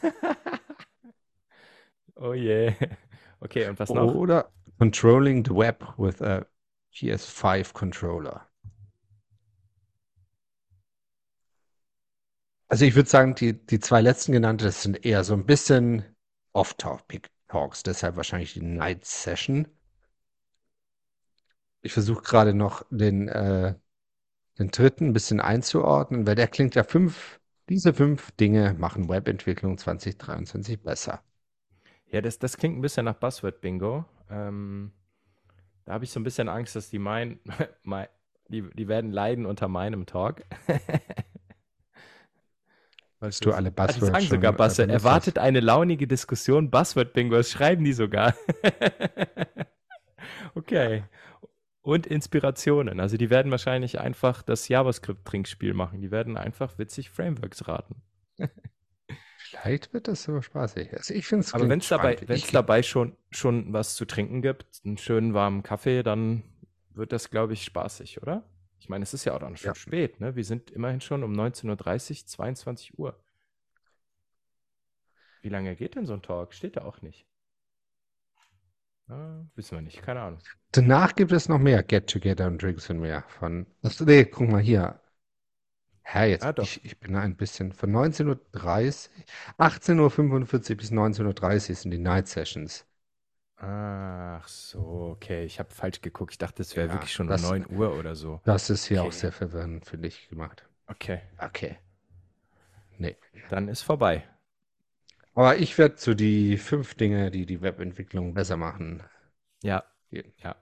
Oh 2.23 2.35
je. 2.35 2.75
Okay, 3.40 3.66
und 3.66 3.79
was 3.79 3.88
noch? 3.88 4.14
Oder 4.14 4.51
Controlling 4.79 5.42
the 5.42 5.55
Web 5.55 5.94
with 5.96 6.20
a 6.20 6.44
PS5 6.92 7.73
Controller. 7.73 8.46
Also 12.70 12.87
ich 12.87 12.94
würde 12.94 13.09
sagen, 13.11 13.35
die, 13.35 13.52
die 13.66 13.80
zwei 13.80 14.00
letzten 14.00 14.33
genannten, 14.33 14.64
das 14.64 14.83
sind 14.83 15.04
eher 15.04 15.24
so 15.24 15.35
ein 15.35 15.44
bisschen 15.44 16.04
Off-Topic 16.54 17.28
Talks, 17.48 17.83
deshalb 17.83 18.16
wahrscheinlich 18.16 18.54
die 18.54 18.62
Night 18.62 19.04
Session. 19.04 19.68
Ich 21.83 21.92
versuche 21.92 22.22
gerade 22.22 22.54
noch 22.54 22.85
den, 22.90 23.28
äh, 23.28 23.74
den 24.59 24.70
dritten 24.70 25.06
ein 25.09 25.12
bisschen 25.12 25.40
einzuordnen, 25.40 26.26
weil 26.26 26.37
der 26.37 26.48
klingt 26.48 26.74
ja 26.76 26.85
fünf, 26.85 27.40
diese 27.68 27.94
fünf 27.94 28.33
Dinge 28.33 28.74
machen 28.78 29.09
Webentwicklung 29.09 29.78
2023 29.78 30.83
besser. 30.83 31.22
Ja, 32.06 32.20
das, 32.20 32.38
das 32.38 32.56
klingt 32.56 32.78
ein 32.78 32.83
bisschen 32.83 33.04
nach 33.04 33.14
Buzzword-Bingo. 33.16 34.04
Ähm, 34.30 34.92
da 35.87 35.94
habe 35.94 36.04
ich 36.04 36.11
so 36.11 36.20
ein 36.20 36.24
bisschen 36.24 36.48
Angst, 36.48 36.76
dass 36.76 36.90
die 36.90 36.98
meinen, 36.98 37.40
mein, 37.85 38.09
die, 38.48 38.68
die 38.74 38.88
werden 38.88 39.12
leiden 39.12 39.46
unter 39.46 39.68
meinem 39.68 40.06
Talk. 40.06 40.44
Dass 43.20 43.38
du 43.38 43.52
alle 43.52 43.68
Ah, 43.68 43.87
Buzzwords 43.87 44.06
sagen 44.06 44.20
schon 44.26 44.42
sogar 44.42 44.56
hast. 44.59 44.78
Erwartet 44.78 45.38
eine 45.38 45.61
launige 45.61 46.06
Diskussion, 46.06 46.70
Buzzword-Bingo, 46.70 47.37
das 47.37 47.50
schreiben 47.50 47.85
die 47.85 47.92
sogar. 47.92 48.35
Okay. 50.54 51.04
Und 51.83 52.06
Inspirationen. 52.06 53.00
Also 53.00 53.16
die 53.16 53.30
werden 53.30 53.50
wahrscheinlich 53.50 54.00
einfach 54.00 54.42
das 54.42 54.68
JavaScript-Trinkspiel 54.68 55.74
machen. 55.74 56.00
Die 56.00 56.11
werden 56.11 56.37
einfach 56.37 56.76
witzig 56.78 57.11
Frameworks 57.11 57.68
raten. 57.68 58.02
Vielleicht 59.38 59.92
wird 59.94 60.06
das 60.09 60.22
so 60.22 60.40
spaßig. 60.40 60.92
Also 60.92 61.14
ich 61.14 61.26
finde 61.26 61.44
es 61.46 61.54
Aber 61.54 61.68
wenn 61.68 61.80
es 61.80 61.88
dabei, 61.88 62.16
wenn's 62.26 62.50
dabei 62.50 62.83
schon, 62.83 63.16
schon 63.30 63.72
was 63.72 63.94
zu 63.96 64.04
trinken 64.04 64.42
gibt, 64.42 64.66
einen 64.85 64.98
schönen 64.98 65.35
warmen 65.35 65.62
Kaffee, 65.62 66.02
dann 66.02 66.42
wird 66.90 67.12
das, 67.12 67.30
glaube 67.30 67.54
ich, 67.54 67.64
spaßig, 67.64 68.22
oder? 68.22 68.44
Ich 68.80 68.88
meine, 68.88 69.02
es 69.04 69.14
ist 69.14 69.24
ja 69.24 69.34
auch 69.34 69.38
dann 69.38 69.56
schon 69.56 69.70
Ja. 69.70 69.74
spät, 69.74 70.20
ne? 70.20 70.34
Wir 70.36 70.44
sind 70.44 70.70
immerhin 70.72 71.00
schon 71.00 71.22
um 71.22 71.32
19.30 71.32 72.22
Uhr, 72.22 72.26
22 72.26 72.98
Uhr. 72.98 73.16
Wie 75.42 75.50
lange 75.50 75.76
geht 75.76 75.96
denn 75.96 76.06
so 76.06 76.14
ein 76.14 76.22
Talk? 76.22 76.54
Steht 76.54 76.76
da 76.78 76.82
auch 76.86 77.02
nicht. 77.02 77.26
Ah, 79.08 79.44
wissen 79.56 79.76
wir 79.76 79.82
nicht, 79.82 80.02
keine 80.02 80.20
Ahnung. 80.22 80.40
Danach 80.72 81.14
gibt 81.14 81.32
es 81.32 81.48
noch 81.48 81.58
mehr 81.58 81.82
Get-Together 81.82 82.46
und 82.48 82.62
Drinks 82.62 82.90
und 82.90 83.00
mehr 83.00 83.24
von. 83.28 83.66
Achso, 83.82 84.04
nee, 84.04 84.24
guck 84.24 84.48
mal 84.48 84.60
hier. 84.60 85.00
Hä, 86.02 86.30
jetzt, 86.30 86.44
Ah, 86.44 86.54
ich, 86.58 86.84
ich 86.84 87.00
bin 87.00 87.14
da 87.14 87.20
ein 87.20 87.36
bisschen. 87.36 87.72
Von 87.72 87.90
19.30 87.90 89.08
18.45 89.56 90.70
Uhr 90.72 90.76
bis 90.76 90.90
19.30 90.90 91.70
Uhr 91.70 91.76
sind 91.76 91.90
die 91.92 91.98
Night 91.98 92.28
Sessions. 92.28 92.84
Ach 93.62 94.49
so, 94.49 95.11
okay. 95.14 95.44
Ich 95.44 95.59
habe 95.59 95.70
falsch 95.75 96.01
geguckt. 96.01 96.33
Ich 96.33 96.38
dachte, 96.38 96.62
es 96.62 96.77
wäre 96.77 96.88
Ja, 96.88 96.94
wirklich 96.94 97.12
schon 97.12 97.27
um 97.27 97.31
das- 97.31 97.42
9 97.42 97.66
Uhr 97.70 97.94
oder 97.99 98.14
so. 98.14 98.40
Das 98.44 98.70
ist 98.70 98.87
hier 98.87 99.01
Okay. 99.01 99.09
auch 99.09 99.12
sehr 99.12 99.33
verwirrend 99.33 99.85
für 99.87 99.99
dich 99.99 100.29
gemacht. 100.29 100.66
Okay, 100.87 101.20
Okay. 101.38 101.79
Nee. 102.99 103.16
dann 103.49 103.68
ist 103.68 103.83
vorbei. 103.83 104.27
Aber 105.35 105.57
ich 105.59 105.77
werde 105.79 105.94
zu 105.96 106.14
die 106.14 106.57
fünf 106.59 106.94
Dinge, 106.94 107.31
die 107.31 107.46
die 107.46 107.62
Webentwicklung 107.62 108.35
besser 108.35 108.57
machen. 108.57 109.03
Ja, 109.62 109.85
gehen. 110.11 110.33
ja. 110.38 110.57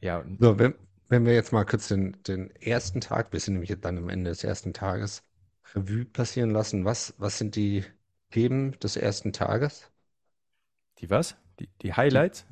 Ja, 0.00 0.24
So, 0.38 0.58
wenn, 0.58 0.74
wenn 1.08 1.24
wir 1.26 1.34
jetzt 1.34 1.52
mal 1.52 1.64
kurz 1.64 1.88
den, 1.88 2.22
den 2.24 2.50
ersten 2.56 3.00
Tag, 3.00 3.32
wir 3.32 3.40
sind 3.40 3.54
nämlich 3.54 3.70
jetzt 3.70 3.84
dann 3.84 3.98
am 3.98 4.08
Ende 4.08 4.30
des 4.30 4.44
ersten 4.44 4.72
Tages, 4.72 5.22
Revue 5.74 6.04
passieren 6.04 6.50
lassen. 6.50 6.84
Was, 6.84 7.14
was 7.18 7.38
sind 7.38 7.56
die 7.56 7.84
Themen 8.30 8.72
des 8.80 8.96
ersten 8.96 9.32
Tages? 9.32 9.90
die 11.00 11.10
was? 11.10 11.36
Die, 11.60 11.68
die 11.82 11.92
Highlights? 11.94 12.46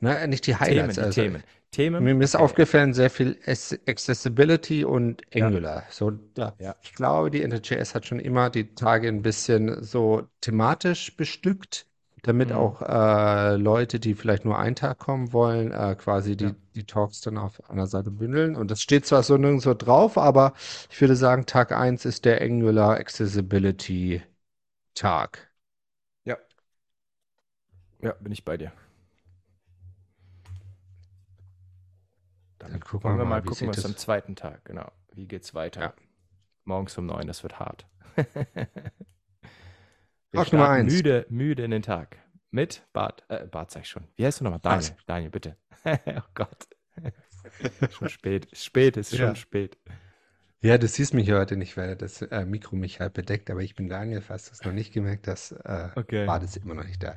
Na, 0.00 0.26
nicht 0.26 0.46
die 0.46 0.52
Themen, 0.54 0.60
Highlights. 0.60 0.94
die 0.96 1.00
also 1.02 1.20
Themen. 1.22 1.42
Themen? 1.70 2.04
Mir 2.04 2.20
ist 2.20 2.34
Okay. 2.34 2.44
aufgefallen, 2.44 2.92
sehr 2.92 3.08
viel 3.10 3.38
Ac- 3.46 3.78
Accessibility 3.88 4.84
und 4.84 5.22
Ja. 5.32 5.46
Angular. 5.46 5.84
So, 5.90 6.10
da, 6.34 6.54
Ja. 6.58 6.76
ich 6.82 6.92
glaube, 6.94 7.30
die 7.30 7.40
InterJS 7.42 7.94
hat 7.94 8.06
schon 8.06 8.18
immer 8.20 8.50
die 8.50 8.74
Tage 8.74 9.08
ein 9.08 9.22
bisschen 9.22 9.82
so 9.82 10.24
thematisch 10.40 11.16
bestückt, 11.16 11.86
damit 12.22 12.50
Mhm. 12.50 12.56
auch 12.56 12.82
äh, 12.82 13.56
Leute, 13.56 14.00
die 14.00 14.14
vielleicht 14.14 14.44
nur 14.44 14.58
einen 14.58 14.76
Tag 14.76 14.98
kommen 14.98 15.32
wollen, 15.32 15.72
äh, 15.72 15.94
quasi 15.96 16.36
die, 16.36 16.44
Ja. 16.46 16.54
die 16.74 16.84
Talks 16.84 17.20
dann 17.22 17.38
auf 17.38 17.68
einer 17.70 17.86
Seite 17.86 18.10
bündeln. 18.10 18.54
Und 18.56 18.70
das 18.70 18.82
steht 18.82 19.06
zwar 19.06 19.22
so 19.22 19.36
nirgendwo 19.36 19.74
drauf, 19.74 20.18
aber 20.18 20.52
ich 20.90 21.00
würde 21.00 21.16
sagen, 21.16 21.46
Tag 21.46 21.72
1 21.72 22.04
ist 22.04 22.24
der 22.24 22.42
Angular 22.42 22.98
Accessibility 22.98 24.22
Tag. 24.94 25.51
Ja. 28.02 28.12
Bin 28.20 28.32
ich 28.32 28.44
bei 28.44 28.56
dir. 28.56 28.72
Dann 32.58 32.72
Dann 32.72 32.80
gucken 32.80 33.04
wollen 33.10 33.18
wir 33.18 33.24
mal, 33.24 33.42
gucken, 33.42 33.68
was 33.68 33.84
am 33.84 33.96
zweiten 33.96 34.36
Tag, 34.36 34.64
genau. 34.64 34.90
Wie 35.14 35.26
geht's 35.26 35.54
weiter? 35.54 35.80
Ja. 35.80 35.94
Morgens 36.64 36.96
um 36.98 37.06
neun, 37.06 37.26
das 37.26 37.42
wird 37.42 37.58
hart. 37.58 37.86
Talk 40.32 40.52
Nummer 40.52 40.68
eins. 40.70 40.92
müde, 40.92 41.26
müde 41.28 41.64
in 41.64 41.70
den 41.72 41.82
Tag. 41.82 42.18
Mit 42.50 42.86
Bart, 42.92 43.24
äh, 43.28 43.46
Bart 43.46 43.70
sag 43.70 43.82
ich 43.82 43.88
schon. 43.88 44.06
Wie 44.16 44.24
heißt 44.24 44.40
du 44.40 44.44
nochmal? 44.44 44.60
Daniel, 44.60 44.90
Was? 44.90 45.04
Daniel, 45.06 45.30
bitte. 45.30 45.56
oh 45.84 46.20
Gott. 46.34 46.68
schon 47.90 48.08
spät. 48.08 48.48
Spät 48.56 48.96
ist 48.96 49.10
schon 49.16 49.18
Ja. 49.28 49.34
spät. 49.34 49.78
Ja, 50.60 50.78
du 50.78 50.86
siehst 50.86 51.12
mich 51.14 51.30
heute 51.32 51.56
nicht, 51.56 51.76
weil 51.76 51.96
das 51.96 52.22
äh, 52.22 52.44
Mikro 52.44 52.76
mich 52.76 53.00
halt 53.00 53.14
bedeckt, 53.14 53.50
aber 53.50 53.60
ich 53.62 53.74
bin 53.74 53.88
Daniel, 53.88 54.20
falls 54.20 54.46
du 54.46 54.52
es 54.52 54.62
noch 54.64 54.72
nicht 54.72 54.92
gemerkt 54.92 55.26
hast. 55.26 55.52
Äh, 55.52 55.90
Okay. 55.96 56.24
Bart 56.26 56.44
ist 56.44 56.56
immer 56.56 56.74
noch 56.74 56.84
nicht 56.84 57.02
da. 57.02 57.16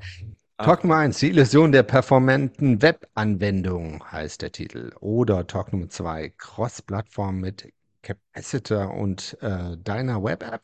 Ach, 0.57 0.67
Talk 0.67 0.85
Nummer 0.85 0.99
1, 0.99 1.19
die 1.19 1.31
Illusion 1.31 1.73
der 1.73 1.83
performanten 1.83 2.81
Webanwendung 2.81 4.09
heißt 4.09 4.41
der 4.41 4.53
Titel. 4.53 4.93
Oder 5.01 5.45
Talk 5.47 5.73
Nummer 5.73 5.89
2, 5.89 6.29
Cross-Plattform 6.37 7.41
mit 7.41 7.73
Capacitor 8.01 8.93
und 8.93 9.37
äh, 9.41 9.75
deiner 9.75 10.23
Web-App. 10.23 10.63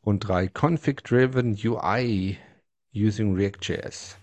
Und 0.00 0.20
3, 0.20 0.48
Config-Driven 0.48 1.58
UI 1.62 2.38
using 2.94 3.34
React.js. 3.34 4.16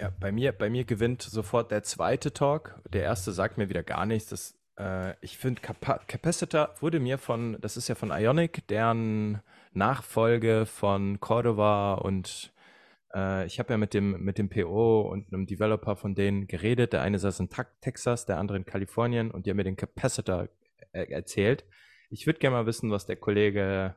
Ja, 0.00 0.10
bei 0.18 0.32
mir, 0.32 0.52
bei 0.52 0.70
mir 0.70 0.84
gewinnt 0.84 1.20
sofort 1.20 1.70
der 1.70 1.82
zweite 1.82 2.32
Talk. 2.32 2.80
Der 2.90 3.02
erste 3.02 3.32
sagt 3.32 3.58
mir 3.58 3.68
wieder 3.68 3.82
gar 3.82 4.06
nichts. 4.06 4.30
Das 4.30 4.54
Äh, 4.78 5.14
ich 5.20 5.36
finde, 5.36 5.60
Capa 5.60 6.00
Capacitor 6.06 6.70
wurde 6.80 6.98
mir 6.98 7.18
von, 7.18 7.58
das 7.60 7.76
ist 7.76 7.88
ja 7.88 7.94
von 7.94 8.10
Ionic, 8.10 8.66
deren 8.68 9.42
Nachfolge 9.74 10.64
von 10.64 11.20
Cordova 11.20 11.94
und 11.94 12.52
äh, 13.14 13.46
ich 13.46 13.58
habe 13.58 13.72
ja 13.72 13.78
mit 13.78 13.94
dem, 13.94 14.22
mit 14.22 14.38
dem 14.38 14.48
PO 14.48 15.02
und 15.02 15.32
einem 15.32 15.46
Developer 15.46 15.96
von 15.96 16.14
denen 16.14 16.46
geredet. 16.46 16.92
Der 16.92 17.02
eine 17.02 17.18
saß 17.18 17.40
in 17.40 17.48
Texas, 17.80 18.26
der 18.26 18.38
andere 18.38 18.58
in 18.58 18.64
Kalifornien 18.64 19.30
und 19.30 19.46
die 19.46 19.50
haben 19.50 19.56
mir 19.56 19.64
den 19.64 19.76
Capacitor 19.76 20.48
er 20.92 21.10
erzählt. 21.10 21.64
Ich 22.10 22.26
würde 22.26 22.38
gerne 22.38 22.56
mal 22.56 22.66
wissen, 22.66 22.90
was 22.90 23.06
der 23.06 23.16
Kollege 23.16 23.96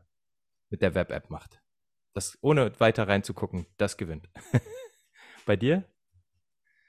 mit 0.70 0.82
der 0.82 0.96
Web-App 0.96 1.30
macht. 1.30 1.62
Das, 2.14 2.38
ohne 2.42 2.80
weiter 2.80 3.08
reinzugucken, 3.08 3.68
das 3.78 3.98
gewinnt. 3.98 4.30
Bei 5.46 5.56
dir? 5.56 5.84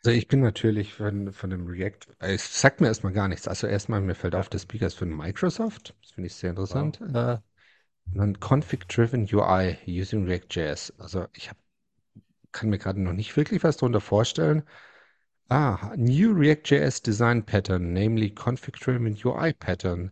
Also 0.04 0.16
ich 0.16 0.28
bin 0.28 0.40
natürlich 0.40 0.94
von, 0.94 1.32
von 1.32 1.50
dem 1.50 1.66
React, 1.66 2.14
es 2.20 2.60
sagt 2.60 2.80
mir 2.80 2.86
erstmal 2.86 3.12
gar 3.12 3.28
nichts. 3.28 3.48
Also 3.48 3.66
erstmal, 3.66 4.00
mir 4.00 4.14
fällt 4.14 4.34
Ja, 4.34 4.40
auf, 4.40 4.48
der 4.48 4.60
Speaker 4.60 4.86
ist 4.86 4.94
für 4.94 5.06
Microsoft. 5.06 5.96
Das 6.00 6.12
finde 6.12 6.28
ich 6.28 6.34
sehr 6.34 6.50
wow. 6.68 6.96
interessant. 6.96 7.00
Äh, 7.12 7.38
und 8.06 8.18
dann 8.18 8.36
Config-Driven 8.40 9.28
UI 9.32 9.78
using 9.86 10.24
React.js. 10.26 10.94
Also 10.98 11.26
ich 11.34 11.50
hab, 11.50 11.56
kann 12.56 12.70
mir 12.70 12.78
gerade 12.78 13.00
noch 13.00 13.12
nicht 13.12 13.36
wirklich 13.36 13.62
was 13.62 13.76
darunter 13.76 14.00
vorstellen. 14.00 14.62
Ah, 15.48 15.92
new 15.96 16.32
React.js 16.32 17.02
design 17.02 17.44
pattern, 17.44 17.92
namely 17.92 18.30
config-driven 18.30 19.16
UI 19.24 19.52
pattern. 19.52 20.10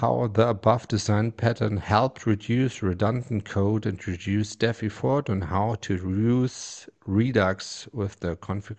How 0.00 0.28
the 0.28 0.46
above 0.46 0.86
design 0.86 1.32
pattern 1.32 1.78
helped 1.78 2.26
reduce 2.26 2.82
redundant 2.82 3.44
code 3.44 3.86
and 3.86 4.06
reduce 4.06 4.54
dev 4.54 4.82
effort 4.82 5.28
and 5.28 5.42
how 5.44 5.74
to 5.76 5.94
use 5.94 6.88
Redux 7.06 7.88
with 7.92 8.20
the 8.20 8.36
config. 8.36 8.78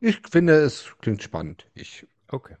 Ich 0.00 0.20
finde, 0.28 0.54
es 0.54 0.86
klingt 1.00 1.22
spannend. 1.22 1.66
Ich, 1.74 2.06
Okay. 2.32 2.56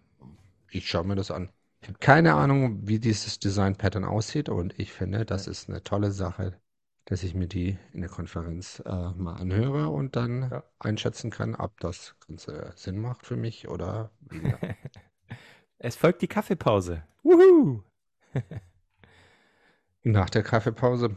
ich 0.70 0.88
schaue 0.88 1.04
mir 1.04 1.16
das 1.16 1.30
an. 1.30 1.48
Ich 1.80 1.88
habe 1.88 1.98
keine 1.98 2.34
Ahnung, 2.34 2.86
wie 2.86 2.98
dieses 2.98 3.38
Design 3.38 3.76
Pattern 3.76 4.04
aussieht 4.04 4.48
und 4.48 4.78
ich 4.78 4.92
finde, 4.92 5.24
das 5.24 5.46
ist 5.48 5.68
eine 5.68 5.82
tolle 5.82 6.12
Sache, 6.12 6.60
dass 7.06 7.22
ich 7.22 7.34
mir 7.34 7.46
die 7.46 7.78
in 7.92 8.00
der 8.00 8.10
Konferenz 8.10 8.82
äh, 8.84 8.90
mal 8.90 9.36
anhöre 9.36 9.88
und 9.88 10.16
dann 10.16 10.50
ja. 10.50 10.64
einschätzen 10.78 11.30
kann, 11.30 11.54
ob 11.54 11.80
das 11.80 12.16
Ganze 12.26 12.72
Sinn 12.76 12.98
macht 12.98 13.24
für 13.24 13.36
mich 13.36 13.68
oder 13.68 14.10
weniger. 14.20 14.58
Es 15.78 15.94
folgt 15.94 16.22
die 16.22 16.26
Kaffeepause. 16.26 17.02
Wuhu! 17.22 17.82
Nach 20.02 20.30
der 20.30 20.42
Kaffeepause. 20.42 21.16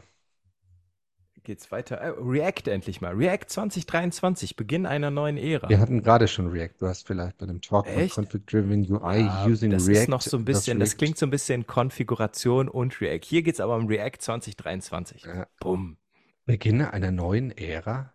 Geht's 1.44 1.72
weiter. 1.72 1.98
Äh, 1.98 2.10
React 2.20 2.68
endlich 2.72 3.02
mal. 3.02 3.14
React 3.14 3.46
2023, 3.48 4.56
Beginn 4.56 4.86
einer 4.86 5.10
neuen 5.10 5.38
Ära. 5.38 5.70
Wir 5.70 5.80
hatten 5.80 6.02
gerade 6.02 6.28
schon 6.28 6.48
React. 6.48 6.76
Du 6.80 6.88
hast 6.88 7.08
vielleicht 7.08 7.38
bei 7.38 7.46
dem 7.46 7.62
Talk 7.62 7.88
von 7.88 7.96
Echt? 7.98 8.16
Config-Driven 8.18 8.82
UI 8.92 9.22
Ja, 9.22 9.46
using 9.46 9.72
das 9.72 9.88
ist 9.88 10.10
noch 10.10 10.20
React 10.22 10.30
so 10.30 10.38
ein 10.38 10.46
das 10.46 10.58
bisschen, 10.58 10.80
das 10.80 10.90
React. 10.92 10.98
klingt 10.98 11.18
so 11.18 11.26
ein 11.26 11.30
bisschen 11.30 11.68
Konfiguration 11.68 12.68
und 12.68 13.00
React. 13.02 13.26
Hier 13.26 13.42
geht's 13.42 13.60
aber 13.60 13.76
um 13.76 13.88
React 13.88 14.18
2023. 14.20 15.26
Äh, 15.26 15.46
Bumm. 15.60 15.98
Beginne 16.46 16.94
einer 16.94 17.12
neuen 17.12 17.52
Ära? 17.52 18.14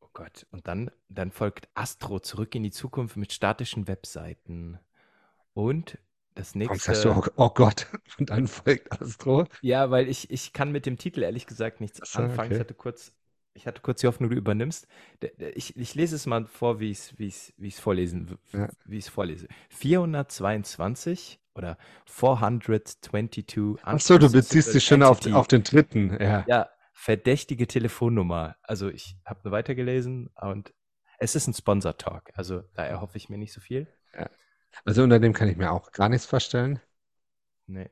Oh 0.00 0.08
Gott. 0.12 0.46
Und 0.50 0.68
dann, 0.68 0.90
dann 1.08 1.30
folgt 1.32 1.68
Astro 1.74 2.20
zurück 2.20 2.54
in 2.54 2.62
die 2.62 2.70
Zukunft 2.70 3.16
mit 3.16 3.32
statischen 3.32 3.88
Webseiten. 3.88 4.78
Und 5.54 5.98
das 6.38 6.52
sagst 6.52 7.04
du, 7.04 7.08
nächste, 7.08 7.10
oh, 7.10 7.22
oh 7.36 7.50
Gott, 7.50 7.86
und 8.18 8.30
dann 8.30 8.46
folgt 8.46 8.92
Astro? 8.92 9.46
ja, 9.60 9.90
weil 9.90 10.08
ich, 10.08 10.30
ich 10.30 10.52
kann 10.52 10.72
mit 10.72 10.86
dem 10.86 10.96
Titel 10.98 11.22
ehrlich 11.22 11.46
gesagt 11.46 11.80
nichts 11.80 12.00
Achso, 12.00 12.22
anfangen. 12.22 12.50
Ich 12.52 12.56
okay. 12.56 12.60
hatte 12.60 12.74
kurz, 12.74 13.12
ich 13.54 13.66
hatte 13.66 13.82
kurz 13.82 14.00
die 14.00 14.06
Hoffnung, 14.06 14.30
du 14.30 14.36
übernimmst. 14.36 14.86
Ich, 15.54 15.76
ich 15.76 15.94
lese 15.94 16.14
es 16.16 16.26
mal 16.26 16.46
vor, 16.46 16.80
wie 16.80 16.90
ich 16.90 16.98
es 16.98 17.18
wie 17.18 17.26
ich's, 17.26 17.52
wie 17.56 17.68
ich's 17.68 17.80
vorlesen, 17.80 18.38
Ja. 18.52 18.68
wie 18.84 18.98
ich 18.98 19.06
es 19.06 19.10
vorlese. 19.10 19.48
422 19.70 21.40
oder 21.54 21.76
422 22.06 23.84
Achso, 23.84 24.18
du 24.18 24.30
beziehst 24.30 24.74
dich 24.74 24.84
schon 24.84 25.02
auf, 25.02 25.26
auf 25.32 25.48
den 25.48 25.64
dritten. 25.64 26.16
Ja. 26.20 26.44
Ja, 26.46 26.68
verdächtige 26.92 27.66
Telefonnummer. 27.66 28.56
Also 28.62 28.88
ich 28.88 29.16
habe 29.24 29.50
weitergelesen 29.50 30.30
und 30.40 30.72
es 31.18 31.34
ist 31.34 31.48
ein 31.48 31.54
Sponsor-Talk. 31.54 32.30
Also 32.34 32.62
da 32.74 32.84
erhoffe 32.84 33.16
ich 33.16 33.28
mir 33.28 33.38
nicht 33.38 33.52
so 33.52 33.60
viel. 33.60 33.88
ja. 34.14 34.28
Also 34.84 35.02
unter 35.02 35.18
dem 35.18 35.32
kann 35.32 35.48
ich 35.48 35.56
mir 35.56 35.70
auch 35.72 35.92
gar 35.92 36.08
nichts 36.08 36.26
vorstellen. 36.26 36.80
Nee. 37.66 37.90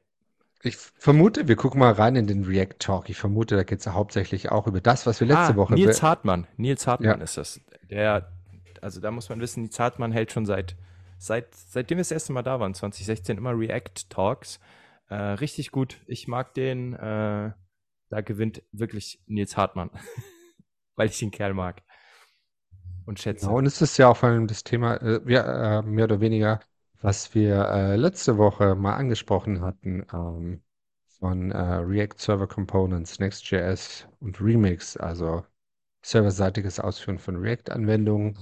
Ich 0.62 0.77
vermute, 0.77 1.49
wir 1.49 1.57
gucken 1.57 1.79
mal 1.81 1.93
rein 1.93 2.16
in 2.16 2.27
den 2.27 2.45
React 2.45 2.79
Talk. 2.79 3.11
Ich 3.11 3.18
vermute, 3.18 3.57
da 3.57 3.62
geht 3.62 3.79
es 3.81 3.85
ja 3.85 3.93
hauptsächlich 3.93 4.51
auch 4.51 4.66
über 4.66 4.81
das, 4.81 5.07
was 5.07 5.20
wir 5.20 5.27
letzte 5.27 5.53
Ah, 5.53 5.57
Woche. 5.57 5.74
Nils 5.74 6.03
Hartmann. 6.03 6.47
Nils 6.57 6.87
Hartmann 6.87 7.18
Ja, 7.18 7.24
ist 7.24 7.37
das. 7.37 7.61
Der, 7.91 8.33
also 8.81 9.01
da 9.01 9.11
muss 9.11 9.29
man 9.29 9.41
wissen, 9.41 9.62
Nils 9.64 9.79
Hartmann 9.79 10.12
hält 10.12 10.33
schon 10.33 10.47
seit, 10.47 10.77
seit 11.18 11.55
seitdem 11.55 11.99
wir 11.99 12.01
das 12.01 12.11
erste 12.11 12.33
Mal 12.33 12.43
da 12.43 12.59
waren, 12.59 12.74
2016, 12.74 13.37
immer 13.39 13.57
React 13.57 14.09
Talks. 14.09 14.59
Äh, 15.09 15.14
richtig 15.14 15.70
gut. 15.70 16.01
Ich 16.07 16.27
mag 16.27 16.55
den. 16.55 16.95
Äh, 16.95 17.53
da 18.09 18.20
gewinnt 18.20 18.62
wirklich 18.72 19.20
Nils 19.27 19.57
Hartmann, 19.57 19.91
weil 20.97 21.09
ich 21.09 21.18
den 21.18 21.31
Kerl 21.31 21.55
mag 21.55 21.83
und 23.07 23.19
schätze. 23.21 23.51
genau. 23.51 23.57
Und 23.57 23.67
es 23.67 23.81
ist 23.83 23.97
ja 23.99 24.09
auch 24.09 24.17
vor 24.17 24.29
allem 24.31 24.47
das 24.47 24.65
Thema, 24.65 24.97
äh, 24.97 25.21
ja, 25.31 25.81
äh, 25.81 25.83
mehr 25.83 26.05
oder 26.07 26.21
weniger, 26.21 26.61
was 27.01 27.35
wir 27.35 27.69
äh, 27.71 27.97
letzte 27.97 28.39
Woche 28.39 28.75
mal 28.75 28.97
angesprochen 28.97 29.61
hatten, 29.63 30.07
ähm, 30.13 30.63
von 31.19 31.51
äh, 31.53 31.57
React 31.59 32.19
Server 32.19 32.47
Components, 32.47 33.19
Next.js 33.19 34.07
und 34.21 34.41
Remix, 34.41 34.97
also 34.97 35.45
serverseitiges 36.03 36.81
Ausführen 36.81 37.19
von 37.19 37.37
React-Anwendungen. 37.37 38.39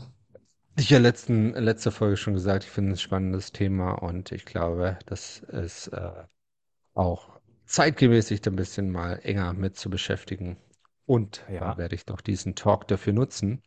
Ich 0.77 0.91
ja 0.91 0.99
letzten, 0.99 1.53
letzte 1.55 1.91
Folge 1.91 2.17
schon 2.17 2.35
gesagt, 2.35 2.65
ich 2.65 2.71
finde 2.71 2.93
es 2.93 2.99
ein 2.99 3.03
spannendes 3.03 3.53
Thema 3.53 3.93
und 3.95 4.33
ich 4.33 4.45
glaube, 4.45 4.99
das 5.07 5.41
ist 5.41 5.89
äh, 5.89 6.25
auch 6.95 7.41
zeitgemäß, 7.67 8.29
sich 8.29 8.41
da 8.43 8.51
ein 8.51 8.57
bisschen 8.57 8.91
mal 8.91 9.21
enger 9.23 9.53
mit 9.55 9.77
zu 9.77 9.91
beschäftigen. 9.91 10.59
Und 11.07 11.45
da 11.59 11.77
Ja. 11.77 11.79
werde 11.79 11.95
ich 11.97 12.07
noch 12.09 12.21
diesen 12.23 12.55
Talk 12.57 12.89
dafür 12.89 13.13
nutzen. 13.15 13.63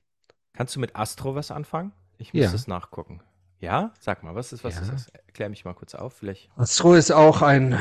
Kannst 0.58 0.76
du 0.76 0.82
mit 0.82 0.95
Astro 0.97 1.36
was 1.36 1.51
anfangen? 1.51 1.93
Ich 2.18 2.34
muss 2.34 2.49
Ja, 2.49 2.51
das 2.51 2.68
nachgucken. 2.68 3.22
Ja? 3.62 3.93
Sag 3.99 4.24
mal, 4.24 4.36
was 4.36 4.53
ist, 4.53 4.64
was 4.66 4.82
ist 4.82 4.91
ja. 4.91 4.93
das? 4.93 5.08
Erklär 5.10 5.49
mich 5.49 5.66
mal 5.66 5.74
kurz 5.74 5.95
auf, 5.95 6.14
vielleicht. 6.14 6.51
Astro 6.55 6.93
ist 6.95 7.12
auch 7.12 7.41
ein 7.41 7.80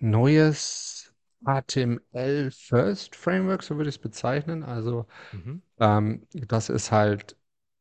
neues 0.00 1.12
HTML 1.44 2.50
First 2.50 3.14
Framework, 3.16 3.62
so 3.62 3.76
würde 3.76 3.90
ich 3.90 3.96
es 3.96 4.00
bezeichnen. 4.00 4.62
Also 4.62 5.06
Mhm. 5.32 5.60
ähm, 5.80 6.26
das 6.32 6.68
ist 6.70 6.92
halt 6.92 7.36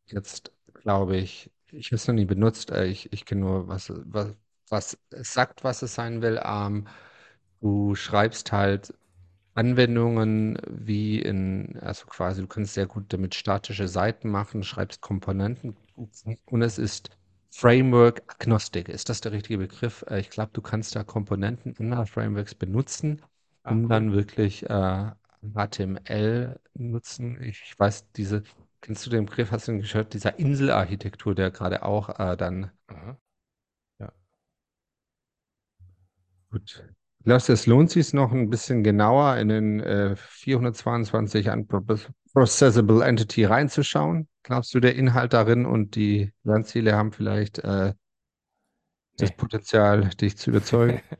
jetzt, 0.07 0.51
glaube 0.73 1.17
ich, 1.17 1.51
ich 1.71 1.88
habe 1.88 1.95
es 1.97 2.07
noch 2.07 2.15
nie 2.15 2.25
benutzt. 2.25 2.71
Äh, 2.71 2.86
ich 2.88 3.13
ich 3.13 3.25
kenne 3.25 3.41
nur, 3.41 3.67
was, 3.67 3.91
was, 4.07 4.36
was 4.69 4.99
es 5.11 5.34
sagt, 5.34 5.63
was 5.65 5.81
es 5.84 5.95
sein 5.95 6.21
will. 6.23 6.41
Ähm, 6.43 6.88
du 7.61 7.95
schreibst 7.95 8.51
halt 8.53 8.93
Anwendungen 9.55 10.57
wie 10.67 11.19
in, 11.19 11.77
also 11.81 12.05
quasi, 12.07 12.41
du 12.41 12.47
kannst 12.47 12.73
sehr 12.73 12.87
gut 12.87 13.05
damit 13.13 13.35
statische 13.35 13.87
Seiten 13.87 14.29
machen, 14.29 14.63
schreibst 14.63 15.01
Komponenten 15.01 15.75
und 16.45 16.61
es 16.61 16.77
ist 16.77 17.09
Framework 17.51 18.23
Agnostic. 18.27 18.89
Ist 18.89 19.09
das 19.09 19.21
der 19.21 19.31
richtige 19.31 19.59
Begriff? 19.59 20.03
Äh, 20.09 20.19
Ich 20.19 20.29
glaube, 20.29 20.51
du 20.53 20.61
kannst 20.61 20.95
da 20.95 21.03
Komponenten 21.03 21.75
anderer 21.79 22.05
Frameworks 22.07 22.55
benutzen, 22.55 23.21
Ah, 23.63 23.71
um 23.71 23.87
dann 23.87 24.11
wirklich 24.13 24.63
äh, 24.69 25.11
HTML 25.53 26.59
nutzen. 26.73 27.41
Ich 27.43 27.73
weiß, 27.77 28.11
diese, 28.13 28.43
kennst 28.81 29.05
du 29.05 29.09
den 29.09 29.25
Begriff, 29.25 29.51
hast 29.51 29.67
du 29.67 29.71
den 29.73 29.81
gehört, 29.81 30.13
dieser 30.13 30.37
Inselarchitektur, 30.39 31.35
der 31.35 31.51
gerade 31.51 31.83
auch 31.83 32.09
äh, 32.19 32.35
dann 32.37 32.71
Aha. 32.87 33.17
Ja. 33.99 34.11
Gut. 36.51 36.83
Glaubst 37.24 37.47
du, 37.49 37.53
es 37.53 37.65
lohnt 37.67 37.89
sich 37.89 38.13
noch 38.13 38.32
ein 38.34 38.49
bisschen 38.49 38.84
genauer 38.84 39.38
in 39.38 39.47
den 39.49 39.80
äh, 39.80 40.15
422 40.15 41.49
Unprocessable 41.49 43.03
Entity 43.05 43.45
reinzuschauen? 43.45 44.28
Glaubst 44.43 44.74
du, 44.74 44.80
der 44.82 44.95
Inhalt 44.95 45.34
darin 45.34 45.65
und 45.65 45.95
die 45.95 46.34
Lernziele 46.43 46.95
haben 46.95 47.13
vielleicht 47.13 47.59
äh, 47.59 47.93
das 49.17 49.30
Nee. 49.30 49.36
Potenzial, 49.38 50.09
dich 50.09 50.38
zu 50.38 50.49
überzeugen? 50.51 51.01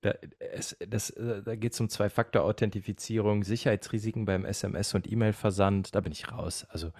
Da, 0.00 0.14
es, 0.40 0.76
das, 0.88 1.10
äh, 1.10 1.42
da 1.42 1.54
geht 1.54 1.74
es 1.74 1.80
um 1.80 1.88
Zwei-Faktor-Authentifizierung, 1.88 3.44
Sicherheitsrisiken 3.44 4.24
beim 4.24 4.44
SMS- 4.44 4.94
und 4.96 5.10
E-Mail-Versand. 5.10 5.94
Da 5.94 6.00
bin 6.00 6.12
ich 6.12 6.30
raus. 6.32 6.66
Also 6.70 6.92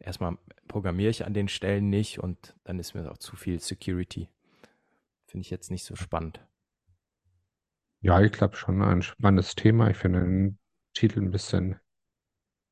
erstmal 0.00 0.36
programmiere 0.66 1.10
ich 1.10 1.24
an 1.24 1.34
den 1.34 1.48
Stellen 1.48 1.88
nicht 1.88 2.18
und 2.18 2.56
dann 2.64 2.80
ist 2.80 2.94
mir 2.94 3.10
auch 3.12 3.18
zu 3.18 3.36
viel 3.36 3.60
Security. 3.60 4.28
Finde 5.26 5.42
ich 5.44 5.50
jetzt 5.50 5.70
nicht 5.70 5.84
so 5.84 5.96
spannend. 5.96 6.40
Ja, 8.00 8.20
ich 8.20 8.32
glaube 8.32 8.56
schon 8.56 8.80
ein 8.82 9.02
spannendes 9.02 9.54
Thema. 9.54 9.90
Ich 9.90 9.96
finde 9.96 10.20
den 10.20 10.58
Titel 10.94 11.20
ein 11.20 11.30
bisschen, 11.30 11.76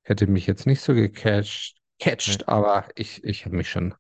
hätte 0.03 0.27
mich 0.27 0.47
jetzt 0.47 0.67
nicht 0.67 0.81
so 0.81 0.95
gecatcht, 0.95 1.77
catcht, 1.99 2.49
aber 2.49 2.89
ich, 2.95 3.25
ich 3.25 3.45
habe 3.45 3.57
mich 3.57 3.71
schon 3.71 3.95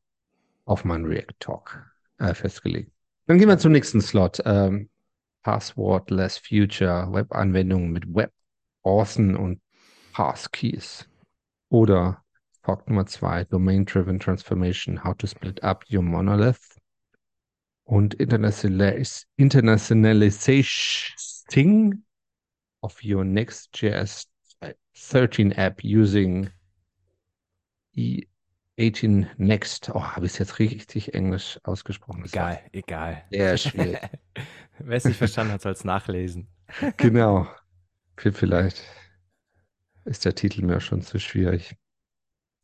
auf 0.64 0.84
meinen 0.84 1.04
React 1.06 1.34
Talk 1.40 1.86
äh, 2.18 2.34
festgelegt. 2.34 2.92
Dann 3.26 3.38
gehen 3.38 3.48
wir 3.48 3.54
Ja. 3.54 3.58
zum 3.58 3.72
nächsten 3.72 4.00
Slot. 4.00 4.40
Ähm, 4.44 4.88
Passwordless 5.42 6.38
Future, 6.38 7.08
Webanwendungen 7.12 7.92
mit 7.92 8.12
Web, 8.12 8.32
Authn 8.82 9.36
und 9.36 9.60
Passkeys. 10.12 11.08
Oder 11.68 12.22
Talk 12.62 12.88
Nummer 12.88 13.06
zwei, 13.06 13.44
Domain-Driven 13.44 14.18
Transformation, 14.18 15.04
How 15.04 15.16
to 15.16 15.26
Split 15.26 15.62
Up 15.62 15.84
Your 15.90 16.02
Monolith 16.02 16.76
und 17.87 18.14
Internationalis 18.14 19.26
Internationalization 19.37 22.05
of 22.82 23.03
your 23.03 23.24
Next.js 23.24 24.26
13 24.93 25.53
app 25.53 25.82
using 25.82 26.51
E18 27.97 29.28
Next. 29.39 29.91
Oh, 29.95 30.03
habe 30.03 30.26
ich 30.26 30.32
es 30.32 30.39
jetzt 30.39 30.59
richtig 30.59 31.14
englisch 31.14 31.59
ausgesprochen? 31.62 32.22
Das 32.22 32.32
Egal, 32.32 32.61
egal. 32.72 33.22
sehr 33.30 33.57
schwierig. 33.57 34.01
Wer 34.78 34.97
es 34.97 35.05
nicht 35.05 35.16
verstanden 35.16 35.53
hat, 35.55 35.62
soll 35.62 35.72
es 35.72 35.84
nachlesen. 35.84 36.49
Genau. 36.97 37.47
Vielleicht 38.16 38.82
ist 40.05 40.24
der 40.24 40.34
Titel 40.34 40.64
mir 40.64 40.80
schon 40.80 41.03
zu 41.03 41.20
schwierig. 41.20 41.76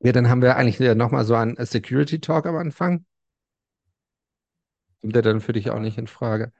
Ja, 0.00 0.10
dann 0.12 0.28
haben 0.28 0.42
wir 0.42 0.56
eigentlich 0.56 0.80
nochmal 0.96 1.24
so 1.24 1.36
einen 1.36 1.56
Security 1.64 2.20
Talk 2.20 2.46
am 2.46 2.56
Anfang. 2.56 3.04
Kommt 5.02 5.14
der 5.16 5.22
dann 5.22 5.40
für 5.40 5.52
dich 5.52 5.70
auch 5.70 5.80
nicht 5.80 5.98
in 5.98 6.06
Frage? 6.06 6.52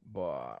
Boah. 0.00 0.60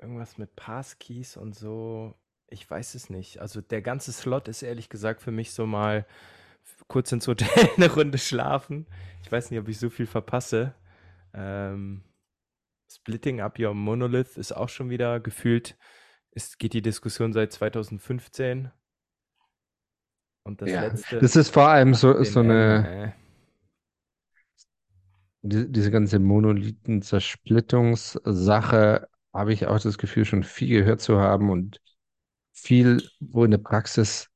Irgendwas 0.00 0.38
mit 0.38 0.56
Passkeys 0.56 1.36
und 1.36 1.54
so. 1.54 2.14
Ich 2.48 2.68
weiß 2.68 2.94
es 2.94 3.10
nicht. 3.10 3.38
Also 3.38 3.60
der 3.60 3.82
ganze 3.82 4.12
Slot 4.12 4.48
ist 4.48 4.62
ehrlich 4.62 4.88
gesagt 4.88 5.22
für 5.22 5.30
mich 5.30 5.52
so 5.52 5.66
mal 5.66 6.06
kurz 6.88 7.12
ins 7.12 7.28
Hotel 7.28 7.48
eine 7.76 7.92
Runde 7.92 8.18
schlafen. 8.18 8.86
Ich 9.22 9.30
weiß 9.30 9.50
nicht, 9.50 9.60
ob 9.60 9.68
ich 9.68 9.78
so 9.78 9.90
viel 9.90 10.06
verpasse. 10.06 10.74
Ähm, 11.34 12.02
Splitting 12.90 13.40
up 13.40 13.58
your 13.58 13.74
monolith 13.74 14.36
ist 14.36 14.52
auch 14.52 14.68
schon 14.68 14.90
wieder 14.90 15.20
gefühlt. 15.20 15.76
Es 16.32 16.58
geht 16.58 16.72
die 16.72 16.82
Diskussion 16.82 17.32
seit 17.32 17.52
2015. 17.52 18.70
Und 20.44 20.62
das 20.62 20.70
Ja, 20.70 20.80
letzte. 20.86 21.18
das 21.20 21.36
ist 21.36 21.50
vor 21.50 21.68
allem 21.68 21.94
so, 21.94 22.22
so 22.24 22.40
eine, 22.40 22.88
N, 22.88 23.12
die, 25.42 25.70
diese 25.70 25.90
ganze 25.90 26.18
Monolithen-Zersplittungssache, 26.18 29.08
habe 29.32 29.52
ich 29.52 29.66
auch 29.66 29.78
das 29.80 29.98
Gefühl, 29.98 30.24
schon 30.24 30.42
viel 30.44 30.80
gehört 30.80 31.00
zu 31.00 31.18
haben 31.20 31.50
und 31.50 31.80
viel, 32.52 33.02
wo 33.20 33.44
in 33.44 33.50
der 33.52 33.58
Praxis 33.58 34.28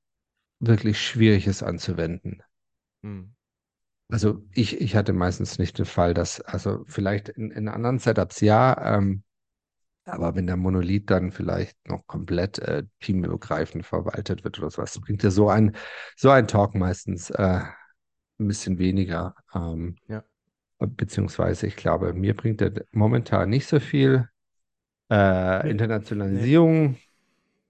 wirklich 0.61 1.01
schwierig 1.01 1.47
ist 1.49 1.63
anzuwenden. 1.63 2.43
hm, 3.03 3.35
Also 4.11 4.43
ich, 4.53 4.81
ich 4.81 4.95
hatte 4.97 5.13
meistens 5.13 5.59
nicht 5.59 5.79
den 5.79 5.87
Fall, 5.87 6.15
dass, 6.15 6.41
also 6.41 6.85
vielleicht 6.87 7.29
in, 7.31 7.51
in 7.51 7.69
anderen 7.69 7.99
Setups 7.99 8.41
ja, 8.41 8.97
ähm, 8.99 9.25
aber 10.07 10.35
wenn 10.37 10.47
der 10.49 10.57
Monolith 10.57 11.11
dann 11.11 11.33
vielleicht 11.33 11.77
noch 11.89 12.07
komplett 12.07 12.59
äh, 12.61 12.85
teamübergreifend 13.01 13.85
verwaltet 13.87 14.45
wird 14.45 14.59
oder 14.59 14.71
sowas, 14.71 14.99
bringt 15.01 15.23
ja 15.25 15.31
so 15.31 15.49
ein, 15.51 15.77
so 16.17 16.31
ein 16.31 16.47
Talk 16.49 16.75
meistens 16.77 17.31
äh, 17.31 17.61
ein 18.41 18.49
bisschen 18.49 18.79
weniger. 18.79 19.35
Ähm, 19.55 19.97
ja. 20.09 20.25
Beziehungsweise 20.81 21.67
ich 21.67 21.77
glaube, 21.77 22.13
mir 22.15 22.35
bringt 22.37 22.61
er 22.63 22.73
momentan 22.93 23.51
nicht 23.51 23.67
so 23.67 23.81
viel. 23.81 24.29
Äh, 25.11 25.71
Nee. 26.27 26.49
Internationalisierung 26.51 26.97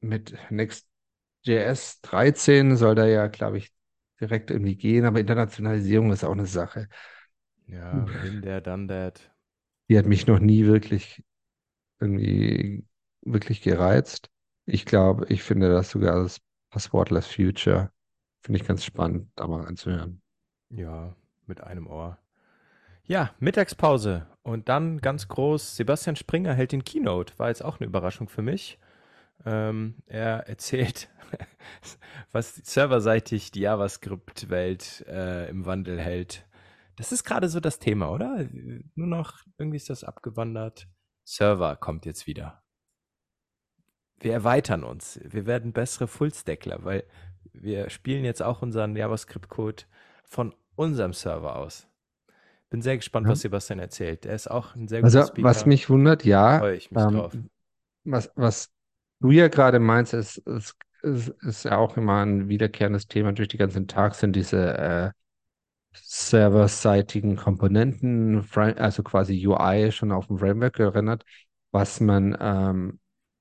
mit 0.00 0.34
Next.js 0.50 2.00
13 2.02 2.76
soll 2.76 2.94
da 2.96 3.07
ja, 3.07 3.28
glaube 3.28 3.59
ich, 3.59 3.72
direkt 4.20 4.50
irgendwie 4.50 4.76
gehen, 4.76 5.05
aber 5.07 5.20
Internationalisierung 5.20 6.12
ist 6.12 6.24
auch 6.24 6.32
eine 6.32 6.46
Sache. 6.46 6.88
Ja, 7.66 8.07
bin 8.20 8.40
der, 8.40 8.62
done 8.62 8.86
that. 8.88 9.30
Die 9.88 9.98
hat 9.98 10.07
mich 10.07 10.26
noch 10.26 10.40
nie 10.40 10.66
wirklich 10.66 11.22
irgendwie 12.00 12.86
wirklich 13.22 13.62
gereizt. 13.62 14.30
Ich 14.66 14.86
glaube, 14.86 15.26
ich 15.30 15.42
finde 15.42 15.70
das 15.70 15.90
sogar 15.90 16.22
das 16.22 16.40
Passwortless 16.70 17.26
Future 17.28 17.92
finde 18.44 18.61
ich 18.61 18.66
ganz 18.68 18.84
spannend, 18.84 19.30
da 19.36 19.48
mal 19.48 19.66
anzuhören. 19.66 20.22
Ja, 20.68 21.16
mit 21.46 21.62
einem 21.62 21.86
Ohr. 21.86 22.18
Ja, 23.07 23.34
Mittagspause. 23.38 24.26
Und 24.42 24.70
dann 24.70 24.98
ganz 24.98 25.28
groß, 25.28 25.76
Sebastian 25.76 26.16
Springer 26.16 26.55
hält 26.55 26.72
den 26.72 26.84
Keynote. 26.84 27.38
War 27.38 27.48
jetzt 27.48 27.62
auch 27.62 27.78
eine 27.78 27.86
Überraschung 27.86 28.28
für 28.28 28.40
mich. 28.40 28.78
Ähm, 29.44 29.96
er 30.07 30.38
erzählt, 30.48 31.11
was 32.32 32.55
serverseitig 32.57 33.50
die 33.50 33.61
JavaScript-Welt 33.61 35.05
äh, 35.07 35.50
im 35.50 35.66
Wandel 35.66 36.00
hält. 36.00 36.46
Das 36.96 37.12
ist 37.12 37.24
gerade 37.24 37.48
so 37.48 37.61
das 37.61 37.78
Thema, 37.78 38.11
oder? 38.11 38.48
Nur 38.94 39.07
noch, 39.07 39.44
irgendwie 39.59 39.76
ist 39.76 39.90
das 39.90 40.05
abgewandert. 40.05 40.88
Server 41.24 41.76
kommt 41.76 42.07
jetzt 42.07 42.26
wieder. 42.26 42.62
Wir 44.18 44.32
erweitern 44.32 44.82
uns. 44.82 45.20
Wir 45.22 45.44
werden 45.44 45.72
bessere 45.72 46.07
Fullstackler, 46.09 46.84
weil 46.84 47.05
wir 47.52 47.90
spielen 47.90 48.24
jetzt 48.24 48.42
auch 48.42 48.62
unseren 48.62 48.96
JavaScript-Code 48.96 49.84
von 50.24 50.55
unserem 50.76 51.12
Server 51.12 51.57
aus. 51.57 51.88
Bin 52.74 52.82
sehr 52.82 52.96
gespannt, 52.96 53.26
Ja. 53.26 53.32
was 53.32 53.40
Sebastian 53.40 53.78
erzählt. 53.78 54.26
Er 54.26 54.34
ist 54.34 54.50
auch 54.50 54.74
ein 54.74 54.88
sehr 54.88 55.00
guter 55.00 55.18
Also, 55.18 55.28
Speaker. 55.28 55.48
was 55.48 55.66
mich 55.66 55.88
wundert, 55.88 56.24
ja, 56.24 56.58
Freue 56.58 56.74
ich 56.76 56.90
mich 56.90 57.00
ähm, 57.00 57.12
drauf. 57.12 57.32
was, 58.04 58.30
was 58.34 58.70
du 59.20 59.30
ja 59.30 59.46
gerade 59.48 59.78
meinst, 59.78 60.12
ist, 60.12 60.38
ist, 60.38 60.74
ist, 61.02 61.28
ist 61.42 61.64
ja 61.64 61.76
auch 61.78 61.96
immer 61.96 62.24
ein 62.24 62.48
wiederkehrendes 62.48 63.06
Thema 63.06 63.32
durch 63.32 63.48
die 63.48 63.58
ganzen 63.58 63.86
Tags, 63.86 64.18
sind 64.18 64.34
diese 64.34 64.76
äh, 64.76 65.10
serverseitigen 65.92 67.36
Komponenten, 67.36 68.44
also 68.56 69.02
quasi 69.04 69.46
UI 69.46 69.92
schon 69.92 70.10
auf 70.10 70.26
dem 70.26 70.38
Framework 70.38 70.80
erinnert, 70.80 71.24
was 71.70 72.00
man 72.00 72.36
ähm, 72.40 72.98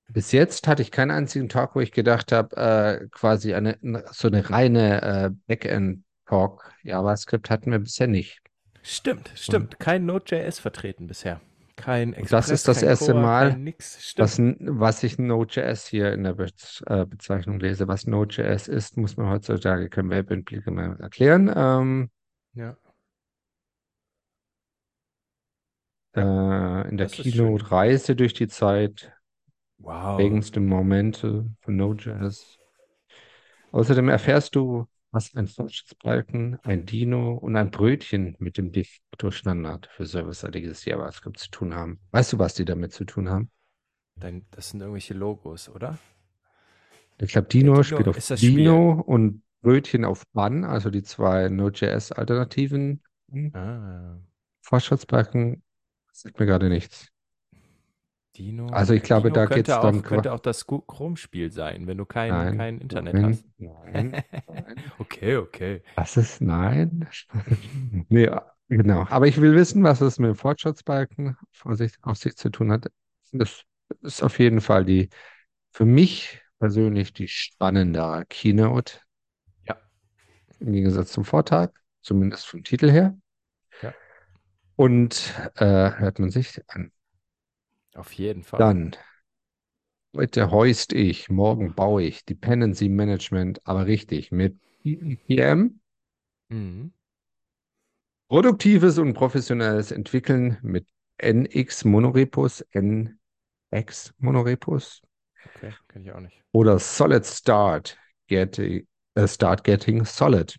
bis 0.09 0.31
jetzt 0.31 0.67
hatte 0.67 0.83
ich 0.83 0.91
keinen 0.91 1.09
einzigen 1.09 1.49
Talk, 1.49 1.75
wo 1.75 1.79
ich 1.79 1.91
gedacht 1.91 2.31
habe, 2.31 2.55
äh, 2.55 3.07
quasi 3.09 3.55
eine, 3.55 3.79
so 4.11 4.27
eine 4.27 4.47
reine 4.47 5.01
äh, 5.01 5.29
Backend-Talk 5.47 6.71
JavaScript 6.83 7.49
hatten 7.49 7.71
wir 7.71 7.79
bisher 7.79 8.05
nicht. 8.07 8.42
Stimmt, 8.83 9.31
stimmt. 9.35 9.79
Kein 9.79 10.05
Node.js 10.05 10.59
vertreten 10.59 11.07
bisher. 11.07 11.41
Kein 11.75 12.09
Und 12.09 12.15
Express, 12.19 12.47
das 12.47 12.49
ist 12.51 12.67
das 12.67 12.83
erste 12.83 13.11
Core, 13.13 13.23
Mal, 13.23 13.57
nix. 13.57 14.13
Was, 14.17 14.37
was 14.39 15.03
ich 15.03 15.17
Node.js 15.17 15.87
hier 15.87 16.13
in 16.13 16.23
der 16.23 16.33
Be 16.33 16.47
äh, 16.85 17.05
Bezeichnung 17.05 17.59
lese, 17.59 17.87
was 17.87 18.05
Node.js 18.05 18.67
ist, 18.67 18.97
muss 18.97 19.17
man 19.17 19.29
heutzutage 19.29 19.89
kein 19.89 20.09
Webentwickler 20.09 20.71
mehr 20.71 20.97
erklären. 20.99 21.51
Ähm, 21.55 22.09
ja. 22.53 22.77
äh, 26.15 26.89
in 26.89 26.97
der 26.97 27.07
das 27.07 27.19
ist 27.19 27.31
schön. 27.33 27.45
Keynote 27.45 27.71
Reise 27.71 28.15
durch 28.15 28.33
die 28.33 28.47
Zeit, 28.47 29.11
Wow. 29.79 30.15
prägendste 30.17 30.59
Momente 30.59 31.45
von 31.61 31.75
Node.js. 31.75 32.57
Außerdem 33.71 34.09
erfährst 34.09 34.55
du, 34.55 34.87
was 35.13 35.35
ein 35.35 35.47
Fortschrittsbalken, 35.47 36.59
ein 36.63 36.85
Dino 36.85 37.33
und 37.35 37.55
ein 37.55 37.69
Brötchen 37.69 38.35
mit 38.39 38.57
dem 38.57 38.71
de 38.71 38.83
facto 38.83 39.29
Standard 39.29 39.87
für 39.87 40.05
serverseitiges 40.07 40.83
JavaScript 40.85 41.39
zu 41.39 41.51
tun 41.51 41.75
haben. 41.75 41.99
Weißt 42.11 42.33
du, 42.33 42.39
was 42.39 42.55
die 42.55 42.65
damit 42.65 42.93
zu 42.93 43.05
tun 43.05 43.29
haben? 43.29 43.51
Dein, 44.15 44.45
das 44.51 44.71
sind 44.71 44.81
irgendwelche 44.81 45.13
Logos, 45.13 45.69
oder? 45.69 45.99
Ich 47.19 47.31
glaube, 47.31 47.47
Dino 47.47 47.73
Dino 47.73 47.83
spielt 47.83 48.07
auf 48.07 48.15
das 48.15 48.39
Spiel. 48.39 48.55
Dino 48.55 49.01
und 49.05 49.43
Brötchen 49.61 50.03
auf 50.03 50.23
Bun, 50.33 50.65
also 50.65 50.89
die 50.89 51.03
zwei 51.03 51.47
Node.js-Alternativen. 51.47 53.01
Ah, 53.53 54.17
Fortschrittsbalken 54.61 55.61
sagt 56.11 56.39
mir 56.39 56.47
gerade 56.47 56.69
nichts. 56.69 57.12
Dino. 58.37 58.67
Also 58.67 58.93
ich 58.93 59.03
glaube, 59.03 59.29
Dino 59.29 59.33
da 59.35 59.45
könnte 59.45 59.55
geht's 59.57 59.77
auch, 59.77 59.81
dann 59.81 60.01
könnte 60.01 60.33
auch 60.33 60.39
das 60.39 60.65
Chrome-Spiel 60.67 61.51
sein, 61.51 61.87
wenn 61.87 61.97
du 61.97 62.05
kein, 62.05 62.31
Nein, 62.31 62.49
kein 62.49 62.79
Internet 62.79 63.13
nein, 63.13 63.23
hast. 63.23 63.45
nein, 63.57 64.15
nein. 64.47 64.73
okay, 64.97 65.37
okay. 65.37 65.81
Was 65.95 66.17
ist 66.17 66.41
nein? 66.41 67.07
Nee, 68.09 68.29
genau. 68.67 69.05
Aber 69.09 69.27
ich 69.27 69.39
will 69.39 69.55
wissen, 69.55 69.83
was 69.83 70.01
es 70.01 70.19
mit 70.19 70.29
dem 70.29 70.35
Fortschrittsbalken 70.35 71.37
auf 71.63 71.77
sich, 71.77 71.93
auf 72.01 72.17
sich 72.17 72.35
zu 72.35 72.49
tun 72.49 72.71
hat. 72.71 72.87
Das 73.31 73.63
ist 74.01 74.23
auf 74.23 74.39
jeden 74.39 74.61
Fall 74.61 74.85
die, 74.85 75.09
für 75.71 75.85
mich 75.85 76.41
persönlich 76.59 77.13
die 77.13 77.27
spannendere 77.27 78.25
Keynote 78.27 78.99
Ja, 79.67 79.77
im 80.59 80.73
Gegensatz 80.73 81.11
zum 81.11 81.25
Vortag, 81.25 81.71
zumindest 82.01 82.47
vom 82.47 82.63
Titel 82.63 82.89
her. 82.89 83.17
ja, 83.81 83.93
Und 84.75 85.33
äh, 85.55 85.65
hört 85.65 86.19
man 86.19 86.29
sich 86.31 86.59
an. 86.67 86.91
Auf 87.95 88.13
jeden 88.13 88.43
Fall. 88.43 88.61
Dann, 88.61 88.95
heute 90.15 90.49
hoist 90.49 90.91
ich, 90.93 91.29
morgen 91.29 91.75
baue 91.75 92.01
ich 92.03 92.25
Dependency 92.25 92.89
Management, 92.89 93.61
aber 93.67 93.85
richtig, 93.85 94.31
mit 94.31 94.57
PM, 94.81 95.79
Mhm. 96.49 96.91
produktives 98.29 98.97
und 98.97 99.13
professionelles 99.13 99.91
Entwickeln 99.91 100.57
mit 100.61 100.85
NX 101.17 101.85
Monorepos, 101.85 102.61
NX 102.71 104.13
Monorepos 104.17 105.01
Okay, 105.47 105.73
kenne 105.87 106.05
ich 106.05 106.11
auch 106.13 106.19
nicht. 106.19 106.43
oder 106.53 106.79
Solid 106.79 107.25
Start, 107.25 107.97
getting, 108.27 108.87
äh, 109.15 109.27
Start 109.27 109.63
Getting 109.63 110.05
Solid. 110.05 110.55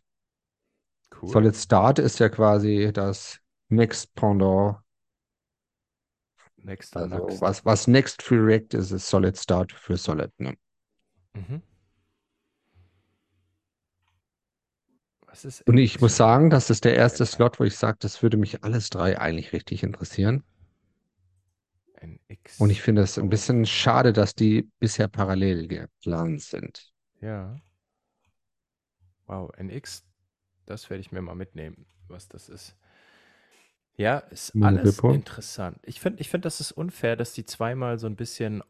Cool. 1.11 1.33
Solid 1.33 1.57
Start 1.57 1.99
ist 1.99 2.19
ja 2.21 2.29
quasi 2.29 2.91
das 2.93 3.41
Next 3.69 4.15
Pendant, 4.15 4.77
Next 6.65 6.97
also 6.97 7.27
next. 7.27 7.41
was, 7.43 7.65
was 7.65 7.87
Next 7.87 8.23
für 8.23 8.37
React 8.37 8.75
ist, 8.75 8.91
ist 8.91 9.09
Solid 9.09 9.39
Start 9.39 9.73
für 9.73 9.97
Solid. 9.97 10.33
Ne? 10.39 10.55
Mhm. 11.35 11.63
Und 15.67 15.79
ich 15.79 16.01
muss 16.01 16.17
sagen, 16.17 16.49
das 16.49 16.71
ist 16.71 16.85
der 16.85 16.95
erste? 16.95 17.27
Slot, 17.27 17.59
wo 17.59 17.65
ich 17.65 17.77
sage, 17.77 17.99
das 18.01 18.23
würde 18.23 18.37
mich 18.37 18.63
alles 18.63 18.89
drei 18.89 19.19
eigentlich 19.19 19.53
richtig 19.53 19.83
interessieren. 19.83 20.45
Und 22.59 22.71
ich 22.71 22.83
finde 22.83 23.03
es 23.03 23.19
ein 23.19 23.31
bisschen 23.31 23.67
schade, 23.67 24.13
dass 24.13 24.35
die 24.35 24.71
bisher 24.79 25.09
parallel 25.09 25.67
geplant 25.67 26.43
sind. 26.43 26.93
Ja. 27.21 27.57
Wow, 29.27 29.51
NX, 29.59 30.05
das 30.67 30.89
werde 30.91 31.01
ich 31.01 31.13
mir 31.13 31.23
mal 31.23 31.35
mitnehmen, 31.35 31.87
was 32.09 32.29
das 32.29 32.49
ist. 32.49 32.77
Ja, 33.97 34.19
ist 34.19 34.53
alles 34.61 35.01
Monorepo. 35.03 35.13
interessant. 35.15 35.79
Ich 35.85 36.01
finde, 36.01 36.21
ich 36.21 36.29
find, 36.29 36.45
das 36.45 36.61
ist 36.61 36.73
unfair, 36.73 37.15
dass 37.17 37.33
die 37.33 37.45
zweimal 37.45 37.97
so 37.99 38.07
ein 38.09 38.17
bisschen, 38.17 38.63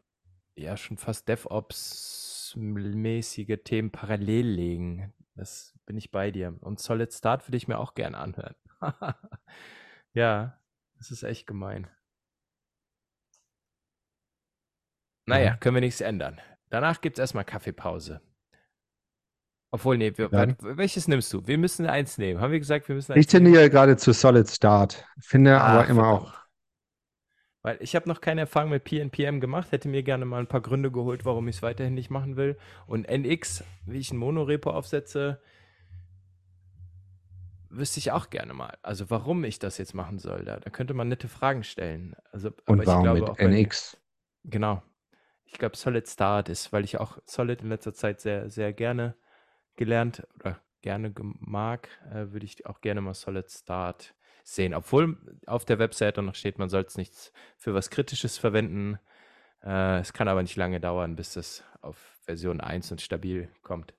ja, 0.55 0.77
schon 0.77 0.97
fast 0.97 1.27
DevOps-mäßige 1.27 3.57
Themen 3.63 3.91
parallel 3.91 4.45
legen. 4.47 5.13
Das 5.35 5.73
bin 5.85 5.97
ich 5.97 6.11
bei 6.11 6.29
dir. 6.31 6.55
Und 6.61 6.79
Solid 6.79 7.11
Start 7.13 7.47
würde 7.47 7.57
ich 7.57 7.67
mir 7.67 7.77
auch 7.79 7.93
gerne 7.95 8.17
anhören. 8.19 8.55
ja, 10.13 10.61
das 10.97 11.09
ist 11.11 11.23
echt 11.23 11.47
gemein. 11.47 11.89
Naja, 15.25 15.45
Ja. 15.51 15.57
können 15.57 15.75
wir 15.75 15.81
nichts 15.81 16.01
ändern. 16.01 16.39
Danach 16.69 17.01
gibt 17.01 17.17
es 17.17 17.21
erstmal 17.21 17.45
Kaffeepause. 17.45 18.21
Obwohl, 19.71 19.97
nee, 19.97 20.13
wir, 20.17 20.33
warte, 20.33 20.55
welches 20.59 21.07
nimmst 21.07 21.31
du? 21.33 21.45
Wir 21.47 21.57
müssen 21.57 21.85
eins 21.85 22.17
nehmen. 22.17 22.39
Haben 22.41 22.51
wir 22.51 22.59
gesagt, 22.59 22.87
wir 22.87 22.95
müssen 22.95 23.13
Ich 23.13 23.27
eins 23.27 23.33
nehmen? 23.33 23.45
tendiere 23.45 23.69
gerade 23.69 23.97
zu 23.97 24.13
Solid 24.13 24.47
Start, 24.49 25.05
finde 25.19 25.59
aber 25.61 25.85
Ach, 25.85 25.89
immer 25.89 26.07
auch, 26.07 26.33
Weil 27.61 27.77
ich 27.81 27.95
habe 27.95 28.07
noch 28.07 28.21
keine 28.21 28.41
Erfahrung 28.41 28.69
mit 28.69 28.83
PNPM 28.85 29.39
gemacht, 29.41 29.71
hätte 29.71 29.89
mir 29.89 30.03
gerne 30.03 30.25
mal 30.25 30.39
ein 30.39 30.47
paar 30.47 30.61
Gründe 30.61 30.91
geholt, 30.91 31.25
warum 31.25 31.47
ich 31.47 31.57
es 31.57 31.61
weiterhin 31.63 31.93
nicht 31.95 32.09
machen 32.09 32.37
will. 32.37 32.57
Und 32.87 33.07
NX, 33.09 33.63
wie 33.85 33.99
ich 33.99 34.11
ein 34.13 34.17
Monorepo 34.17 34.69
aufsetze, 34.71 35.41
wüsste 37.69 37.99
ich 37.99 38.11
auch 38.11 38.29
gerne 38.29 38.53
mal. 38.53 38.77
Also 38.81 39.09
warum 39.09 39.43
ich 39.43 39.59
das 39.59 39.77
jetzt 39.77 39.93
machen 39.93 40.19
soll. 40.19 40.45
Da, 40.45 40.59
da 40.59 40.69
könnte 40.69 40.93
man 40.93 41.07
nette 41.09 41.27
Fragen 41.27 41.63
stellen. 41.63 42.15
Also, 42.31 42.51
aber 42.65 42.77
und 42.77 42.83
ich 42.83 42.87
warum 42.87 43.01
glaube 43.01 43.19
mit 43.19 43.29
auch 43.29 43.37
bei. 43.39 43.61
NX? 43.61 43.97
Genau. 44.45 44.81
Ich 45.45 45.53
glaube, 45.59 45.77
Solid 45.77 46.07
Start 46.07 46.49
ist, 46.49 46.73
weil 46.73 46.83
ich 46.83 46.99
auch 46.99 47.17
Solid 47.25 47.61
in 47.61 47.69
letzter 47.69 47.93
Zeit 47.93 48.21
sehr, 48.21 48.49
sehr 48.49 48.73
gerne 48.73 49.15
gelernt 49.75 50.27
oder 50.39 50.61
gerne 50.81 51.13
mag, 51.39 51.89
äh, 52.11 52.31
würde 52.31 52.45
ich 52.45 52.65
auch 52.65 52.81
gerne 52.81 53.01
mal 53.01 53.13
Solid 53.13 53.49
Start 53.49 54.13
sehen. 54.43 54.73
Obwohl 54.73 55.17
auf 55.47 55.65
der 55.65 55.79
Webseite 55.79 56.21
noch 56.21 56.35
steht, 56.35 56.59
man 56.59 56.69
soll 56.69 56.83
es 56.83 56.97
nicht 56.97 57.31
für 57.57 57.73
was 57.73 57.89
Kritisches 57.89 58.37
verwenden. 58.37 58.99
Äh, 59.63 59.99
es 59.99 60.13
kann 60.13 60.27
aber 60.27 60.43
nicht 60.43 60.55
lange 60.55 60.79
dauern, 60.79 61.15
bis 61.15 61.35
es 61.35 61.63
auf 61.81 61.97
Version 62.21 62.61
1 62.61 62.91
und 62.91 63.01
stabil 63.01 63.49
kommt. 63.63 63.93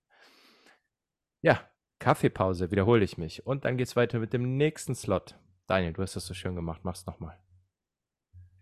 Ja, 1.43 1.69
Kaffeepause, 1.99 2.71
wiederhole 2.71 3.05
ich 3.05 3.19
mich. 3.19 3.47
Und 3.47 3.65
dann 3.65 3.77
geht 3.77 3.89
es 3.89 3.97
weiter 3.97 4.19
mit 4.19 4.33
dem 4.33 4.57
nächsten 4.57 4.95
Slot. 4.95 5.39
Daniel, 5.67 5.93
du 5.93 6.03
hast 6.03 6.15
das 6.15 6.27
so 6.27 6.35
schön 6.35 6.55
gemacht, 6.55 6.83
mach's 6.85 7.07
nochmal. 7.07 7.39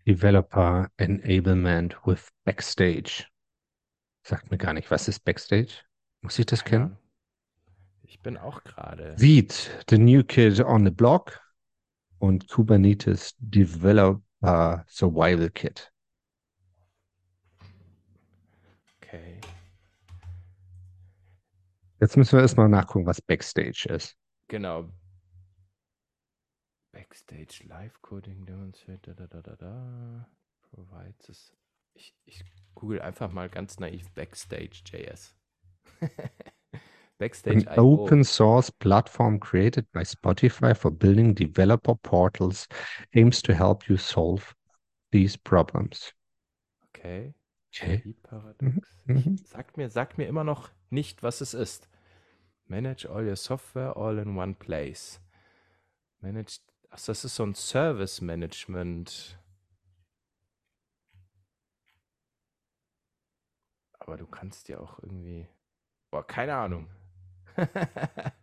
Developer 0.07 0.89
Enablement 0.97 1.97
with 2.05 2.29
Backstage. 2.43 3.25
Sagt 4.23 4.49
mir 4.49 4.57
gar 4.57 4.73
nicht, 4.73 4.89
was 4.89 5.07
ist 5.07 5.19
Backstage? 5.19 5.83
Muss 6.21 6.39
ich 6.39 6.45
das 6.47 6.63
kennen? 6.63 6.97
Ich 8.07 8.21
bin 8.21 8.37
auch 8.37 8.63
gerade. 8.63 9.15
Veed, 9.17 9.83
the 9.89 9.97
new 9.97 10.23
kid 10.23 10.59
on 10.59 10.85
the 10.85 10.91
block 10.91 11.41
und 12.19 12.47
Kubernetes 12.47 13.35
Developer 13.39 14.85
Survival 14.87 15.49
Kit. 15.49 15.91
Okay. 18.97 19.41
Jetzt 21.99 22.15
müssen 22.15 22.33
wir 22.33 22.41
erstmal 22.41 22.69
nachgucken, 22.69 23.07
was 23.07 23.21
Backstage 23.21 23.87
ist. 23.89 24.15
Genau. 24.49 24.91
Backstage 26.91 27.63
Live 27.67 27.99
Coding 28.01 28.45
Demonstrate, 28.45 29.15
da, 29.15 29.25
da, 29.25 29.41
da, 29.41 29.55
da. 29.55 30.29
Provides 30.61 31.29
es. 31.29 31.53
Ich, 31.95 32.15
ich 32.25 32.43
google 32.75 33.01
einfach 33.01 33.31
mal 33.31 33.49
ganz 33.49 33.79
naiv 33.79 34.11
Backstage.js. 34.11 35.35
An 37.17 37.27
Backstage.io. 37.27 37.77
open 37.77 38.23
source 38.25 38.69
platform 38.69 39.39
created 39.39 39.85
by 39.93 40.03
Spotify 40.03 40.75
for 40.75 40.91
building 40.91 41.33
developer 41.33 41.95
portals 41.95 42.67
aims 43.13 43.41
to 43.43 43.53
help 43.53 43.87
you 43.87 43.95
solve 43.95 44.53
these 45.11 45.37
problems. 45.37 46.11
Okay. 46.89 47.33
Okay. 47.73 48.03
Mhm, 48.59 48.81
mhm. 49.05 49.37
sagt, 49.45 49.77
mir, 49.77 49.89
sagt 49.89 50.17
mir 50.17 50.27
immer 50.27 50.43
noch 50.43 50.69
nicht, 50.89 51.23
was 51.23 51.41
es 51.41 51.53
ist. 51.53 51.87
Manage 52.67 53.09
all 53.09 53.25
your 53.25 53.35
software 53.35 53.95
all 53.95 54.17
in 54.17 54.37
one 54.37 54.53
place. 54.53 55.21
Manage. 56.19 56.59
Ach, 56.89 56.99
das 56.99 57.23
ist 57.23 57.35
so 57.35 57.43
ein 57.43 57.55
Service 57.55 58.21
Management. 58.21 59.39
Aber 63.99 64.17
du 64.17 64.25
kannst 64.25 64.67
ja 64.67 64.79
auch 64.79 64.99
irgendwie. 64.99 65.47
Boah, 66.11 66.25
keine 66.25 66.55
Ahnung. 66.55 66.89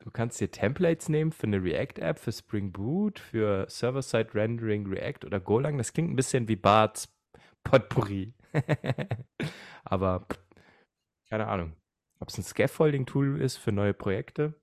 du 0.00 0.10
kannst 0.10 0.40
dir 0.40 0.50
Templates 0.50 1.08
nehmen 1.08 1.32
für 1.32 1.46
eine 1.46 1.62
React-App, 1.62 2.18
für 2.18 2.32
Spring 2.32 2.72
Boot, 2.72 3.18
für 3.18 3.66
Server-Side 3.68 4.34
Rendering 4.34 4.86
React 4.86 5.26
oder 5.26 5.40
Golang. 5.40 5.78
Das 5.78 5.92
klingt 5.92 6.10
ein 6.10 6.16
bisschen 6.16 6.48
wie 6.48 6.56
Barts 6.56 7.14
Potpourri. 7.64 8.34
Aber 9.84 10.26
keine 11.28 11.46
Ahnung. 11.46 11.76
Ob 12.18 12.28
es 12.28 12.38
ein 12.38 12.44
Scaffolding-Tool 12.44 13.40
ist 13.40 13.56
für 13.56 13.72
neue 13.72 13.94
Projekte? 13.94 14.60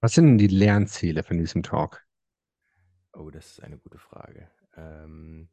Was 0.00 0.14
sind 0.14 0.26
denn 0.26 0.38
die 0.38 0.46
Lernziele 0.46 1.24
von 1.24 1.38
diesem 1.38 1.62
Talk? 1.62 2.06
Oh, 3.12 3.30
das 3.30 3.52
ist 3.52 3.62
eine 3.64 3.78
gute 3.78 3.98
Frage. 3.98 4.48
Ähm, 4.76 5.48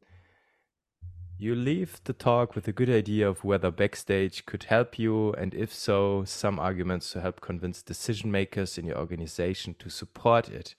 you 1.38 1.54
leave 1.54 2.00
the 2.04 2.12
talk 2.12 2.54
with 2.54 2.68
a 2.68 2.72
good 2.72 2.88
idea 2.88 3.28
of 3.28 3.44
whether 3.44 3.70
Backstage 3.70 4.46
could 4.46 4.64
help 4.64 4.98
you, 4.98 5.32
and 5.34 5.54
if 5.54 5.72
so, 5.72 6.24
some 6.24 6.58
arguments 6.58 7.12
to 7.12 7.20
help 7.20 7.40
convince 7.40 7.82
decision 7.82 8.30
makers 8.30 8.78
in 8.78 8.86
your 8.86 8.98
organization 8.98 9.74
to 9.78 9.88
support 9.88 10.48
it. 10.48 10.76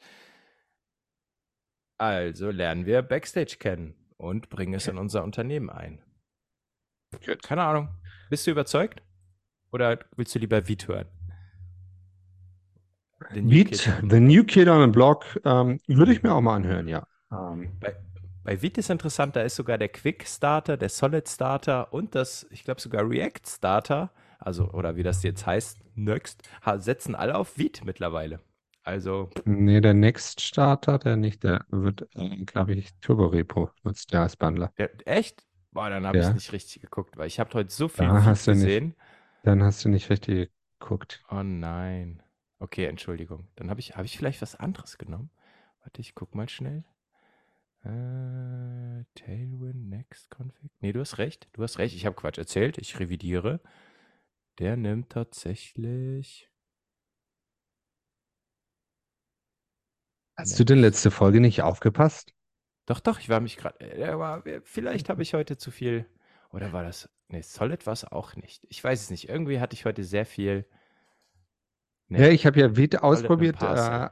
Also 1.99 2.51
lernen 2.51 2.85
wir 2.85 3.01
Backstage 3.01 3.57
kennen 3.59 3.95
und 4.17 4.49
bringen 4.49 4.73
es 4.73 4.87
in 4.87 4.97
unser 4.97 5.23
Unternehmen 5.23 5.69
ein. 5.69 5.99
Gut. 7.25 7.41
Keine 7.41 7.63
Ahnung. 7.63 7.89
Bist 8.29 8.45
du 8.45 8.51
überzeugt? 8.51 9.01
Oder 9.71 9.99
willst 10.15 10.35
du 10.35 10.39
lieber 10.39 10.67
Viet 10.67 10.87
hören? 10.87 11.07
The 13.33 13.41
New 13.41 13.49
Beat, 13.49 13.71
Kid 13.71 14.11
The 14.11 14.19
New 14.19 14.43
Kid 14.43 14.67
on 14.67 14.81
the 14.81 14.91
Block, 14.91 15.25
ähm, 15.43 15.79
würde 15.87 16.13
ich 16.13 16.23
mir 16.23 16.33
auch 16.33 16.41
mal 16.41 16.55
anhören, 16.55 16.87
ja. 16.87 17.07
Ähm, 17.31 17.71
Bei, 17.79 17.95
bei 18.47 18.61
Vite 18.61 18.79
ist 18.79 18.89
interessant, 18.89 19.35
da 19.35 19.41
ist 19.41 19.57
sogar 19.57 19.77
der 19.77 19.89
Quick 19.89 20.25
Starter, 20.25 20.77
der 20.77 20.87
Solid 20.87 21.27
Starter 21.27 21.91
und 21.93 22.15
das, 22.15 22.47
ich 22.49 22.63
glaube 22.63 22.79
sogar 22.79 23.09
React 23.09 23.41
Starter, 23.45 24.09
also 24.39 24.71
oder 24.71 24.95
wie 24.95 25.03
das 25.03 25.21
jetzt 25.23 25.45
heißt, 25.45 25.79
Next, 25.95 26.43
setzen 26.77 27.13
alle 27.13 27.35
auf 27.35 27.57
Vite 27.57 27.83
mittlerweile. 27.83 28.39
Also, 28.83 29.29
nee, 29.43 29.81
der 29.81 29.93
Next 29.93 30.39
Starter, 30.39 30.97
der 30.97 31.17
nicht, 31.17 31.43
der 31.43 31.65
wird, 31.69 32.07
äh, 32.15 32.45
glaube 32.45 32.73
ich, 32.75 32.93
Turbo 33.01 33.25
Repo 33.25 33.69
nutzt 33.83 34.13
der 34.13 34.21
als 34.21 34.37
Bundler. 34.37 34.71
der, 34.77 34.91
echt? 35.05 35.45
Boah, 35.71 35.89
dann 35.89 36.07
habe 36.07 36.17
ich 36.17 36.23
Ja. 36.23 36.33
nicht 36.33 36.53
richtig 36.53 36.81
geguckt, 36.81 37.17
weil 37.17 37.27
ich 37.27 37.39
habe 37.39 37.53
heute 37.53 37.73
so 37.73 37.89
viel 37.89 38.07
Da 38.07 38.13
du 38.13 38.51
nicht. 38.51 38.63
gesehen. 38.63 38.95
Dann 39.43 39.61
hast 39.61 39.83
du 39.83 39.89
nicht 39.89 40.09
richtig 40.09 40.51
geguckt. 40.79 41.21
Oh 41.29 41.43
nein. 41.43 42.23
Okay, 42.59 42.85
Entschuldigung. 42.85 43.47
Dann 43.55 43.69
habe 43.69 43.79
ich, 43.79 43.95
habe 43.95 44.05
ich 44.05 44.17
vielleicht 44.17 44.41
was 44.41 44.55
anderes 44.55 44.97
genommen. 44.97 45.29
Warte, 45.81 46.01
ich 46.01 46.15
guck 46.15 46.33
mal 46.33 46.49
schnell. 46.49 46.83
Äh, 47.87 49.05
Tailwind 49.15 49.89
Next 49.89 50.29
Config. 50.29 50.71
Nee, 50.81 50.91
du 50.91 50.99
hast 50.99 51.17
recht. 51.17 51.47
Du 51.53 51.63
hast 51.63 51.79
recht. 51.79 51.95
Ich 51.95 52.05
habe 52.05 52.15
Quatsch 52.15 52.37
erzählt. 52.37 52.77
Ich 52.77 52.99
revidiere. 52.99 53.61
Der 54.59 54.75
nimmt 54.75 55.11
tatsächlich. 55.11 56.49
Hast 60.35 60.59
du 60.59 60.65
denn 60.65 60.79
letzte 60.79 61.11
Folge 61.11 61.39
nicht 61.39 61.61
aufgepasst? 61.61 62.33
Doch, 62.85 62.99
doch, 62.99 63.19
ich 63.19 63.29
war 63.29 63.39
mich 63.39 63.57
gerade. 63.57 63.79
Äh, 63.79 64.61
vielleicht 64.63 65.09
habe 65.09 65.23
ich 65.23 65.33
heute 65.33 65.57
zu 65.57 65.71
viel. 65.71 66.05
Oder 66.51 66.73
war 66.73 66.83
das. 66.83 67.09
Nee, 67.29 67.41
Solid 67.41 67.85
war 67.85 67.93
es 67.93 68.05
auch 68.05 68.35
nicht. 68.35 68.65
Ich 68.69 68.83
weiß 68.83 69.01
es 69.01 69.09
nicht. 69.09 69.29
Irgendwie 69.29 69.59
hatte 69.59 69.75
ich 69.75 69.85
heute 69.85 70.03
sehr 70.03 70.25
viel. 70.25 70.65
Nee. 72.07 72.21
Ja, 72.21 72.27
ich 72.29 72.45
habe 72.45 72.59
ja 72.59 72.77
Vite 72.77 73.03
ausprobiert, 73.03 73.61
äh, 73.61 74.09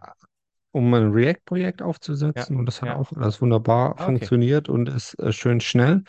um 0.75 0.93
ein 0.93 1.11
React-Projekt 1.11 1.81
aufzusetzen 1.81 2.57
Ja, 2.57 2.59
und 2.59 2.65
das 2.65 2.81
hat 2.81 2.89
ja. 2.89 2.95
auch 2.95 3.11
alles 3.13 3.41
wunderbar 3.41 3.97
Ah, 3.97 4.07
okay. 4.09 4.29
funktioniert 4.29 4.69
und 4.69 4.89
ist 4.89 5.17
äh, 5.19 5.31
schön 5.31 5.61
schnell. 5.61 6.03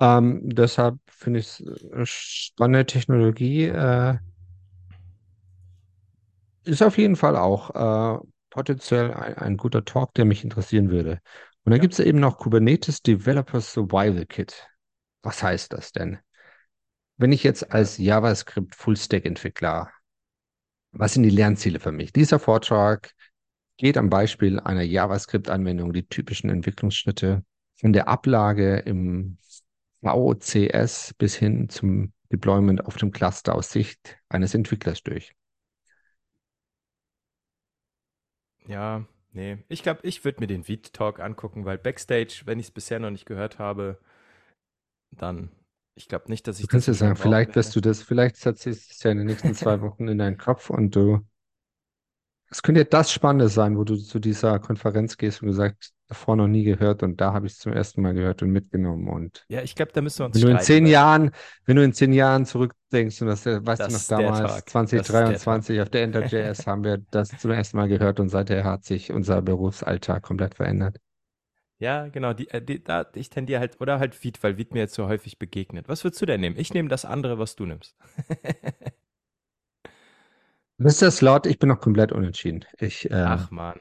Ähm, 0.00 0.40
deshalb 0.44 0.98
finde 1.08 1.40
ich 1.40 1.60
es 1.92 2.08
spannende 2.08 2.86
Technologie. 2.86 3.64
Äh, 3.66 4.18
ist 6.64 6.82
auf 6.82 6.98
jeden 6.98 7.16
Fall 7.16 7.36
auch 7.36 7.70
äh, 7.74 8.18
potenziell 8.50 9.12
ein, 9.12 9.34
ein 9.36 9.56
guter 9.56 9.84
Talk, 9.84 10.14
der 10.14 10.24
mich 10.24 10.44
interessieren 10.44 10.90
würde. 10.90 11.20
Und 11.64 11.72
dann 11.72 11.80
Ja. 11.80 11.82
gibt 11.82 11.94
es 11.94 12.00
eben 12.00 12.20
noch 12.20 12.38
Kubernetes 12.38 13.02
Developer 13.02 13.60
Survival 13.60 14.26
Kit. 14.26 14.66
Was 15.22 15.42
heißt 15.42 15.72
das 15.72 15.92
denn? 15.92 16.18
Wenn 17.18 17.32
ich 17.32 17.44
jetzt 17.44 17.72
als 17.72 17.98
JavaScript 17.98 18.74
Fullstack-Entwickler 18.74 19.90
Was 20.92 21.14
sind 21.14 21.22
die 21.24 21.30
Lernziele 21.30 21.80
für 21.80 21.92
mich? 21.92 22.12
Dieser 22.12 22.38
Vortrag 22.38 23.12
geht 23.80 23.96
am 23.96 24.10
Beispiel 24.10 24.60
einer 24.60 24.82
JavaScript-Anwendung 24.82 25.94
die 25.94 26.06
typischen 26.06 26.50
Entwicklungsschritte 26.50 27.44
von 27.76 27.94
der 27.94 28.08
Ablage 28.08 28.76
im 28.80 29.38
VCS 30.02 31.14
bis 31.16 31.34
hin 31.34 31.70
zum 31.70 32.12
Deployment 32.30 32.84
auf 32.84 32.98
dem 32.98 33.10
Cluster 33.10 33.54
aus 33.54 33.72
Sicht 33.72 34.18
eines 34.28 34.54
Entwicklers 34.54 35.02
durch. 35.02 35.34
Ja, 38.66 39.04
nee. 39.32 39.58
Ich 39.68 39.82
glaube, 39.82 40.00
ich 40.04 40.24
würde 40.24 40.40
mir 40.40 40.46
den 40.46 40.66
Veed 40.68 40.92
Talk 40.94 41.20
angucken, 41.20 41.64
weil 41.66 41.76
Backstage, 41.78 42.42
wenn 42.46 42.58
ich 42.58 42.66
es 42.66 42.70
bisher 42.70 42.98
noch 42.98 43.10
nicht 43.10 43.26
gehört 43.26 43.58
habe, 43.58 43.98
dann, 45.12 45.50
ich 45.94 46.08
glaube 46.08 46.28
nicht, 46.30 46.46
dass 46.48 46.58
Du 46.60 46.66
ich 46.66 46.68
kannst 46.68 46.88
das 46.88 46.88
ja 46.88 46.92
wieder 46.98 47.14
sagen, 47.14 47.16
vielleicht 47.16 47.56
wirst 47.56 47.74
du 47.74 47.80
das, 47.80 48.02
vielleicht 48.02 48.36
setzt 48.36 48.62
sich 48.62 48.86
das 48.88 49.02
ja 49.02 49.10
in 49.12 49.18
den 49.18 49.26
nächsten 49.26 49.54
zwei 49.54 49.80
Wochen 49.80 50.08
in 50.08 50.18
deinen 50.18 50.36
Kopf 50.36 50.70
und 50.70 50.94
du, 50.94 51.20
es 52.50 52.62
könnte 52.62 52.80
ja 52.80 52.84
das 52.84 53.12
Spannende 53.12 53.48
sein, 53.48 53.76
wo 53.76 53.84
du 53.84 53.96
zu 53.96 54.18
dieser 54.18 54.58
Konferenz 54.58 55.16
gehst 55.16 55.42
und 55.42 55.48
du 55.48 55.54
sagst, 55.54 55.94
davor 56.08 56.36
noch 56.36 56.48
nie 56.48 56.64
gehört 56.64 57.02
und 57.02 57.20
da 57.20 57.32
habe 57.32 57.46
ich 57.46 57.52
es 57.52 57.58
zum 57.58 57.72
ersten 57.72 58.02
Mal 58.02 58.14
gehört 58.14 58.42
und 58.42 58.50
mitgenommen 58.50 59.08
und 59.08 59.46
Ja, 59.48 59.62
ich 59.62 59.74
glaube, 59.74 59.92
da 59.92 60.00
müssen 60.00 60.20
wir 60.20 60.26
uns 60.26 60.36
Wenn 60.36 60.42
du 60.42 60.48
in 60.48 60.58
zehn 60.60 60.84
weil 60.84 60.90
Jahren, 60.92 61.30
wenn 61.66 61.76
du 61.76 61.84
in 61.84 61.92
zehn 61.92 62.12
Jahren 62.12 62.46
zurückdenkst 62.46 63.22
und 63.22 63.28
das, 63.28 63.46
äh, 63.46 63.64
weißt 63.64 63.88
du 63.88 63.92
noch 63.92 64.00
das 64.00 64.02
ist 64.02 64.10
der 64.10 64.18
damals, 64.18 64.38
Tag. 64.40 64.66
Das 64.72 64.92
ist 64.92 64.96
der 64.96 65.24
Tag. 65.24 65.38
2023 65.40 65.80
auf 65.80 65.90
der 65.90 66.02
Enter.js 66.02 66.66
haben 66.66 66.84
wir 66.84 66.98
das 67.10 67.30
zum 67.38 67.50
ersten 67.52 67.76
Mal 67.76 67.88
gehört 67.88 68.20
und 68.20 68.28
seither 68.28 68.64
hat 68.64 68.84
sich 68.84 69.12
unser 69.12 69.42
Berufsalltag 69.42 70.22
komplett 70.22 70.54
verändert. 70.56 70.98
Ja, 71.78 72.08
genau. 72.08 72.32
Die, 72.34 72.48
äh, 72.50 72.60
die, 72.62 72.82
da, 72.84 73.06
ich 73.14 73.30
tendiere 73.30 73.60
halt, 73.60 73.80
oder 73.80 73.98
halt 73.98 74.22
Veed, 74.22 74.42
weil 74.42 74.58
Veed 74.58 74.72
mir 74.74 74.80
jetzt 74.80 74.94
so 74.94 75.08
häufig 75.08 75.38
begegnet. 75.38 75.88
Was 75.88 76.04
würdest 76.04 76.20
du 76.20 76.26
denn 76.26 76.40
nehmen? 76.40 76.56
Ich 76.58 76.74
nehme 76.74 76.88
das 76.88 77.04
andere, 77.04 77.38
was 77.38 77.56
du 77.56 77.64
nimmst. 77.66 77.96
Mr. 80.80 81.10
Slot, 81.10 81.46
ich 81.46 81.58
bin 81.58 81.68
noch 81.68 81.80
komplett 81.80 82.12
unentschieden. 82.12 82.64
Ich, 82.78 83.10
äh, 83.10 83.14
Ach 83.22 83.50
man. 83.50 83.80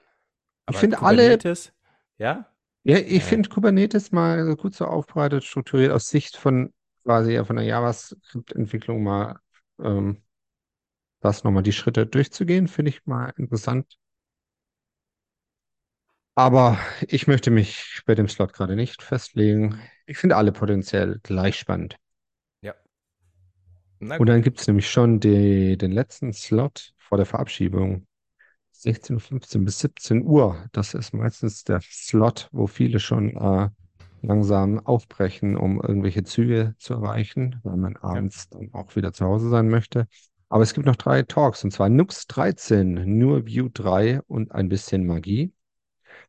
ich 0.67 0.77
Aber 0.77 0.79
finde 0.79 1.01
alle, 1.01 1.39
Kubernetes? 1.39 1.73
Ja? 2.17 2.51
ja, 2.83 2.97
ich 2.97 3.23
Nee. 3.23 3.25
finde 3.25 3.49
Kubernetes 3.49 4.11
mal 4.11 4.45
so 4.45 4.55
gut 4.55 4.75
so 4.75 4.85
aufbereitet, 4.85 5.43
strukturiert 5.43 5.91
aus 5.91 6.09
Sicht 6.09 6.37
von 6.37 6.73
quasi 7.03 7.33
ja 7.33 7.43
von 7.45 7.55
der 7.57 7.65
JavaScript-Entwicklung 7.65 9.03
mal 9.03 9.39
ähm, 9.81 10.23
das 11.21 11.43
nochmal 11.45 11.63
die 11.63 11.73
Schritte 11.73 12.05
durchzugehen, 12.07 12.67
finde 12.67 12.89
ich 12.91 13.05
mal 13.05 13.33
interessant. 13.37 13.97
Aber 16.35 16.79
ich 17.07 17.27
möchte 17.27 17.51
mich 17.51 18.01
bei 18.07 18.15
dem 18.15 18.27
Slot 18.27 18.53
gerade 18.53 18.75
nicht 18.75 19.01
festlegen. 19.03 19.79
Ich 20.07 20.17
finde 20.17 20.37
alle 20.37 20.51
potenziell 20.51 21.19
gleich 21.21 21.57
spannend. 21.59 21.97
Ja. 23.99 24.17
Und 24.17 24.27
dann 24.27 24.41
gibt 24.41 24.59
es 24.59 24.67
nämlich 24.67 24.89
schon 24.89 25.19
die, 25.19 25.77
den 25.77 25.91
letzten 25.91 26.33
Slot 26.33 26.93
vor 26.97 27.17
der 27.17 27.25
Verabschiedung. 27.25 28.05
16.15 28.73 29.65
bis 29.65 29.79
17 29.79 30.23
Uhr. 30.25 30.65
Das 30.71 30.93
ist 30.93 31.13
meistens 31.13 31.63
der 31.65 31.81
Slot, 31.81 32.47
wo 32.53 32.67
viele 32.67 32.99
schon 32.99 33.35
äh, 33.35 33.69
langsam 34.21 34.79
aufbrechen, 34.79 35.57
um 35.57 35.81
irgendwelche 35.81 36.23
Züge 36.23 36.75
zu 36.77 36.93
erreichen, 36.93 37.59
weil 37.63 37.77
man 37.77 37.93
Ja. 37.93 38.03
abends 38.03 38.47
dann 38.49 38.73
auch 38.73 38.95
wieder 38.95 39.11
zu 39.11 39.25
Hause 39.25 39.49
sein 39.49 39.69
möchte. 39.69 40.07
Aber 40.47 40.63
es 40.63 40.73
gibt 40.73 40.85
noch 40.87 40.95
drei 40.95 41.23
Talks, 41.23 41.63
und 41.63 41.71
zwar 41.71 41.89
Nux 41.89 42.25
13, 42.27 43.17
nur 43.17 43.47
Vue 43.47 43.69
3 43.69 44.21
und 44.27 44.51
ein 44.51 44.69
bisschen 44.69 45.05
Magie. 45.05 45.53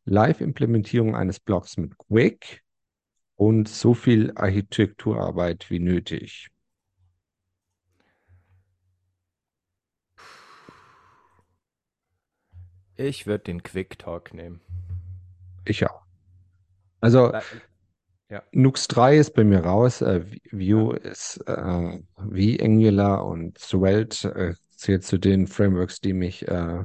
Live-Implementierung 0.05 1.15
eines 1.15 1.41
Blocks 1.41 1.77
mit 1.77 1.97
Quick 1.97 2.63
und 3.37 3.69
so 3.69 3.95
viel 3.95 4.33
Architekturarbeit 4.35 5.71
wie 5.71 5.79
nötig. 5.79 6.51
Ich 13.01 13.27
würde 13.27 13.45
den 13.45 13.63
Quick 13.63 13.99
Talk 13.99 14.35
nehmen. 14.35 14.61
Ich 15.65 15.87
auch. 15.87 16.03
Also 17.01 17.33
Ja. 18.31 18.43
Nux 18.53 18.87
3 18.89 19.17
ist 19.17 19.35
bei 19.35 19.43
mir 19.43 19.61
raus. 19.65 20.03
Äh, 20.03 20.23
Ja. 20.67 20.77
Vue 20.77 20.97
ist 20.97 21.39
äh, 21.49 21.99
wie 22.19 22.63
Angular 22.63 23.25
und 23.25 23.59
Svelte 23.59 24.35
äh, 24.35 24.55
zählt 24.77 25.05
zu 25.05 25.19
den 25.19 25.47
Frameworks, 25.47 26.01
die 26.01 26.13
mich 26.13 26.47
äh, 26.47 26.85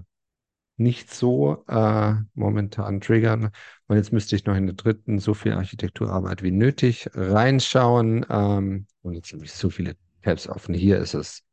nicht 0.77 1.13
so 1.13 1.63
äh, 1.67 2.13
momentan 2.33 3.01
triggern. 3.01 3.51
Und 3.87 3.97
jetzt 3.97 4.13
müsste 4.13 4.35
ich 4.37 4.45
noch 4.45 4.55
in 4.55 4.67
der 4.67 4.75
dritten 4.75 5.19
so 5.19 5.33
viel 5.33 5.53
Architekturarbeit 5.53 6.43
wie 6.43 6.51
nötig 6.51 7.09
reinschauen. 7.13 8.25
Ähm, 8.29 8.87
und 9.01 9.13
jetzt 9.15 9.33
habe 9.33 9.43
ich 9.43 9.51
so 9.51 9.69
viele 9.69 9.95
Tabs 10.23 10.47
offen. 10.47 10.73
Hier 10.73 10.97
ist 10.99 11.13
es. 11.13 11.43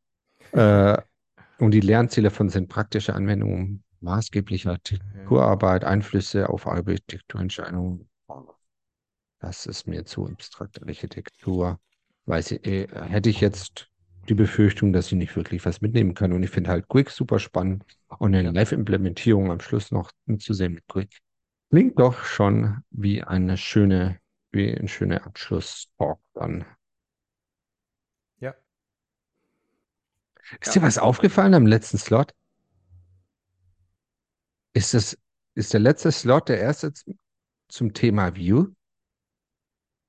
Äh, 0.53 0.97
und 1.59 1.71
die 1.71 1.81
Lernziele 1.81 2.31
von 2.31 2.49
sind 2.49 2.69
praktische 2.69 3.13
Anwendungen, 3.13 3.83
maßgebliche 4.03 4.69
Architekturarbeit, 4.69 5.83
Einflüsse 5.83 6.49
auf 6.49 6.67
Architekturentscheidungen. 6.67 8.09
Das 9.39 9.65
ist 9.65 9.87
mir 9.87 10.05
zu 10.05 10.27
abstrakt, 10.27 10.81
Architektur. 10.81 11.79
Weiß 12.25 12.51
ich, 12.51 12.65
äh, 12.65 12.87
hätte 13.09 13.29
ich 13.29 13.41
jetzt 13.41 13.89
die 14.29 14.35
Befürchtung, 14.35 14.93
dass 14.93 15.07
ich 15.07 15.13
nicht 15.17 15.35
wirklich 15.35 15.65
was 15.65 15.81
mitnehmen 15.81 16.13
kann. 16.13 16.31
Und 16.31 16.43
ich 16.43 16.49
finde 16.49 16.69
halt 16.69 16.87
Quick 16.87 17.09
super 17.09 17.39
spannend. 17.39 17.83
Und 18.19 18.33
eine. 18.35 18.51
Live-Implementierung 18.51 19.51
am 19.51 19.59
Schluss 19.59 19.91
noch 19.91 20.11
mitzusehen 20.25 20.75
mit 20.75 20.87
Quick. 20.87 21.09
Klingt 21.69 21.99
doch 21.99 22.23
schon 22.23 22.83
wie 22.91 23.23
eine 23.23 23.57
schöne, 23.57 24.19
wie 24.51 24.71
ein 24.71 24.87
schöner 24.87 25.25
Abschluss-Talk 25.25 26.19
dann. 26.33 26.65
Ja. 28.39 28.55
Ist 30.61 30.75
Ja. 30.75 30.81
dir 30.81 30.87
was 30.87 30.97
aufgefallen 30.97 31.53
am 31.53 31.65
letzten 31.65 31.97
Slot? 31.97 32.33
Ist 34.73 34.93
das, 34.93 35.17
ist 35.55 35.73
der 35.73 35.79
letzte 35.79 36.11
Slot 36.11 36.49
der 36.49 36.59
erste 36.59 36.93
zum 37.69 37.93
Thema 37.93 38.35
View? 38.35 38.67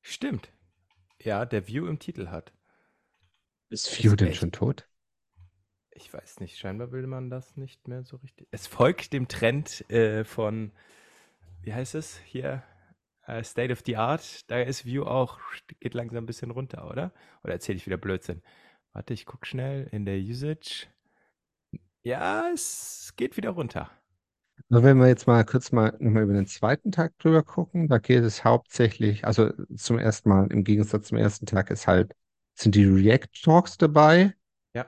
Stimmt. 0.02 0.52
Ja, 1.20 1.46
der 1.46 1.66
View 1.66 1.86
im 1.88 1.98
Titel 1.98 2.28
hat. 2.28 2.52
Ist 3.68 3.88
Ist 3.88 4.02
View 4.02 4.16
denn 4.16 4.28
echt. 4.28 4.38
schon 4.38 4.52
tot? 4.52 4.88
Ich 5.92 6.12
weiß 6.12 6.40
nicht, 6.40 6.58
scheinbar 6.58 6.90
will 6.92 7.06
man 7.06 7.30
das 7.30 7.56
nicht 7.56 7.86
mehr 7.88 8.02
so 8.02 8.16
richtig. 8.16 8.48
Es 8.50 8.66
folgt 8.66 9.12
dem 9.12 9.28
Trend 9.28 9.88
äh, 9.90 10.24
von, 10.24 10.72
wie 11.62 11.74
heißt 11.74 11.94
es 11.96 12.18
hier? 12.20 12.62
Äh, 13.26 13.44
State 13.44 13.72
of 13.72 13.82
the 13.86 13.96
Art. 13.96 14.50
Da 14.50 14.60
ist 14.62 14.86
View 14.86 15.04
auch, 15.04 15.40
geht 15.80 15.94
langsam 15.94 16.24
ein 16.24 16.26
bisschen 16.26 16.50
runter, 16.52 16.90
oder? 16.90 17.12
Oder 17.44 17.54
erzähle 17.54 17.76
ich 17.78 17.86
wieder 17.86 17.96
Blödsinn? 17.98 18.42
Warte, 18.92 19.14
ich 19.14 19.26
gucke 19.26 19.46
schnell 19.46 19.88
in 19.92 20.04
der 20.06 20.18
Usage. 20.18 20.86
Ja, 22.02 22.50
es 22.52 23.14
geht 23.16 23.36
wieder 23.36 23.50
runter. 23.50 23.90
Also 24.70 24.82
wenn 24.82 24.98
wir 24.98 25.08
jetzt 25.08 25.26
mal 25.26 25.44
kurz 25.44 25.72
mal 25.72 25.94
nochmal 25.98 26.24
über 26.24 26.32
den 26.32 26.46
zweiten 26.46 26.90
Tag 26.90 27.16
drüber 27.18 27.42
gucken, 27.42 27.88
da 27.88 27.98
geht 27.98 28.24
es 28.24 28.44
hauptsächlich, 28.44 29.24
also 29.24 29.50
zum 29.76 29.98
ersten 29.98 30.28
Mal 30.28 30.46
im 30.50 30.64
Gegensatz 30.64 31.08
zum 31.08 31.18
ersten 31.18 31.46
Tag 31.46 31.70
ist 31.70 31.86
halt, 31.86 32.14
sind 32.54 32.74
die 32.74 32.84
React 32.84 33.42
Talks 33.42 33.76
dabei 33.76 34.34
Ja, 34.74 34.86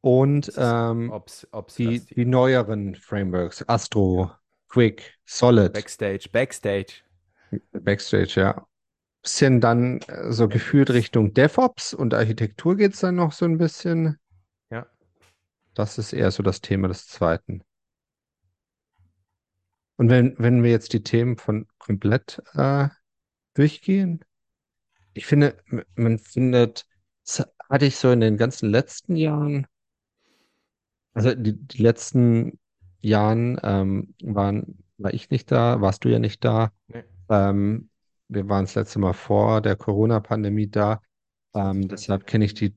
und 0.00 0.52
ähm, 0.56 1.10
Ops, 1.10 1.46
Ops 1.52 1.74
die, 1.74 2.00
die 2.00 2.24
neueren 2.24 2.94
Frameworks, 2.94 3.68
Astro, 3.68 4.30
Quick, 4.68 5.14
Solid, 5.24 5.72
Backstage, 5.72 6.28
Backstage. 6.30 7.02
Backstage, 7.72 8.40
ja. 8.40 8.66
Bisschen 9.22 9.60
dann 9.60 10.00
äh, 10.08 10.32
so 10.32 10.48
gefühlt. 10.48 10.90
Richtung 10.90 11.34
DevOps 11.34 11.94
und 11.94 12.14
Architektur 12.14 12.76
geht 12.76 12.94
es 12.94 13.00
dann 13.00 13.16
noch 13.16 13.32
so 13.32 13.44
ein 13.44 13.58
bisschen. 13.58 14.18
Ja. 14.70 14.86
Das 15.74 15.98
ist 15.98 16.12
eher 16.12 16.30
so 16.30 16.42
das 16.42 16.60
Thema 16.60 16.88
des 16.88 17.06
zweiten. 17.08 17.62
Und 19.98 20.10
wenn, 20.10 20.36
wenn 20.38 20.62
wir 20.62 20.70
jetzt 20.70 20.92
die 20.92 21.02
Themen 21.02 21.36
von 21.36 21.66
komplett 21.78 22.40
äh, 22.54 22.88
durchgehen, 23.54 24.24
ich 25.12 25.26
finde, 25.26 25.56
man 25.96 26.18
findet, 26.18 26.86
das 27.24 27.48
hatte 27.68 27.86
ich 27.86 27.96
so 27.96 28.12
in 28.12 28.20
den 28.20 28.36
ganzen 28.36 28.70
letzten 28.70 29.16
Jahren, 29.16 29.66
also 31.14 31.34
die, 31.34 31.54
die 31.54 31.82
letzten 31.82 32.60
Jahren 33.00 33.58
ähm, 33.64 34.14
waren, 34.22 34.84
war 34.98 35.12
ich 35.12 35.30
nicht 35.30 35.50
da, 35.50 35.80
warst 35.80 36.04
du 36.04 36.10
ja 36.10 36.20
nicht 36.20 36.44
da. 36.44 36.70
Nee, 36.86 37.02
Ähm, 37.28 37.90
wir 38.28 38.48
waren 38.48 38.66
das 38.66 38.76
letzte 38.76 39.00
Mal 39.00 39.14
vor 39.14 39.60
der 39.60 39.74
Corona-Pandemie 39.74 40.70
da. 40.70 41.00
Ähm, 41.54 41.88
2020. 41.88 41.90
deshalb 41.90 42.26
kenne 42.28 42.44
ich 42.44 42.54
die 42.54 42.76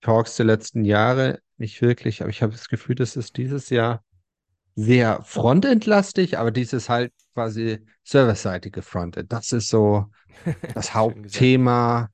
Talks 0.00 0.36
der 0.36 0.46
letzten 0.46 0.86
Jahre 0.86 1.40
nicht 1.58 1.82
wirklich, 1.82 2.22
aber 2.22 2.30
ich 2.30 2.42
habe 2.42 2.52
das 2.52 2.68
Gefühl, 2.68 2.94
das 2.94 3.16
ist 3.16 3.36
dieses 3.36 3.68
Jahr 3.68 4.02
sehr 4.74 5.22
frontendlastig, 5.22 6.38
aber 6.38 6.50
dieses 6.50 6.88
halt 6.88 7.12
quasi 7.34 7.80
serverseitige 8.04 8.82
Frontend. 8.82 9.32
Das 9.32 9.52
ist 9.52 9.68
so 9.68 10.06
das. 10.74 10.94
Hauptthema 10.94 12.00
Ja, 12.00 12.08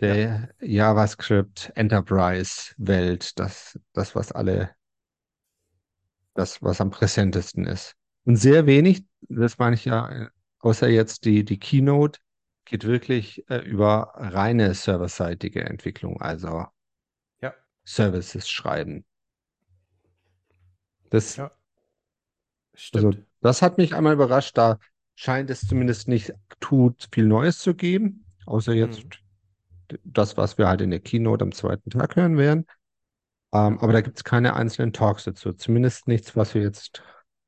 der 0.00 0.50
JavaScript 0.60 1.72
Enterprise-Welt. 1.74 3.38
Das, 3.38 3.78
das, 3.92 4.14
was 4.14 4.32
alle, 4.32 4.70
das, 6.34 6.62
was 6.62 6.80
am 6.80 6.90
präsentesten 6.90 7.64
ist. 7.64 7.94
Und 8.24 8.36
sehr 8.36 8.66
wenig, 8.66 9.04
das 9.22 9.58
meine 9.58 9.76
ich 9.76 9.84
ja, 9.84 10.28
außer 10.58 10.88
jetzt 10.88 11.24
die, 11.24 11.44
die 11.44 11.58
Keynote, 11.58 12.18
geht 12.64 12.84
wirklich 12.84 13.48
äh, 13.48 13.58
über 13.58 14.12
reine 14.16 14.74
serverseitige 14.74 15.64
Entwicklung, 15.64 16.20
also 16.20 16.66
ja. 17.40 17.54
Services 17.84 18.48
schreiben. 18.50 19.04
Das, 21.10 21.36
Ja, 21.36 21.50
also, 22.92 23.10
stimmt. 23.10 23.26
das 23.40 23.62
hat 23.62 23.78
mich 23.78 23.94
einmal 23.94 24.14
überrascht. 24.14 24.56
Da 24.56 24.78
scheint 25.14 25.50
es 25.50 25.66
zumindest 25.66 26.08
nicht 26.08 26.32
tut 26.60 27.08
viel 27.12 27.26
Neues 27.26 27.58
zu 27.58 27.74
geben, 27.74 28.24
außer 28.46 28.72
jetzt 28.74 29.02
Mhm. 29.02 29.10
das, 30.04 30.36
was 30.36 30.58
wir 30.58 30.68
halt 30.68 30.80
in 30.80 30.90
der 30.90 31.00
Keynote 31.00 31.44
am 31.44 31.52
zweiten 31.52 31.90
Tag 31.90 32.16
hören 32.16 32.38
werden. 32.38 32.66
Ähm, 33.54 33.78
aber 33.80 33.92
da 33.92 34.02
gibt 34.02 34.18
es 34.18 34.24
keine 34.24 34.54
einzelnen 34.56 34.92
Talks 34.92 35.24
dazu. 35.24 35.52
Zumindest 35.54 36.08
nichts, 36.08 36.36
was 36.36 36.54
wir 36.54 36.62
jetzt 36.62 37.02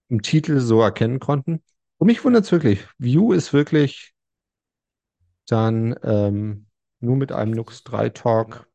im 0.09 0.23
Titel 0.23 0.61
so 0.61 0.83
erkennen 0.83 1.21
konnten. 1.21 1.63
Und 1.99 2.09
mich 2.09 2.25
wundert 2.25 2.45
es 2.45 2.53
wirklich. 2.53 2.87
Vue 2.99 3.37
ist 3.37 3.53
wirklich 3.53 4.15
dann 5.49 5.97
ähm, 6.05 6.67
nur 7.01 7.17
mit 7.17 7.33
einem 7.33 7.51
Nux 7.53 7.83
3 7.85 8.09
Talk 8.11 8.69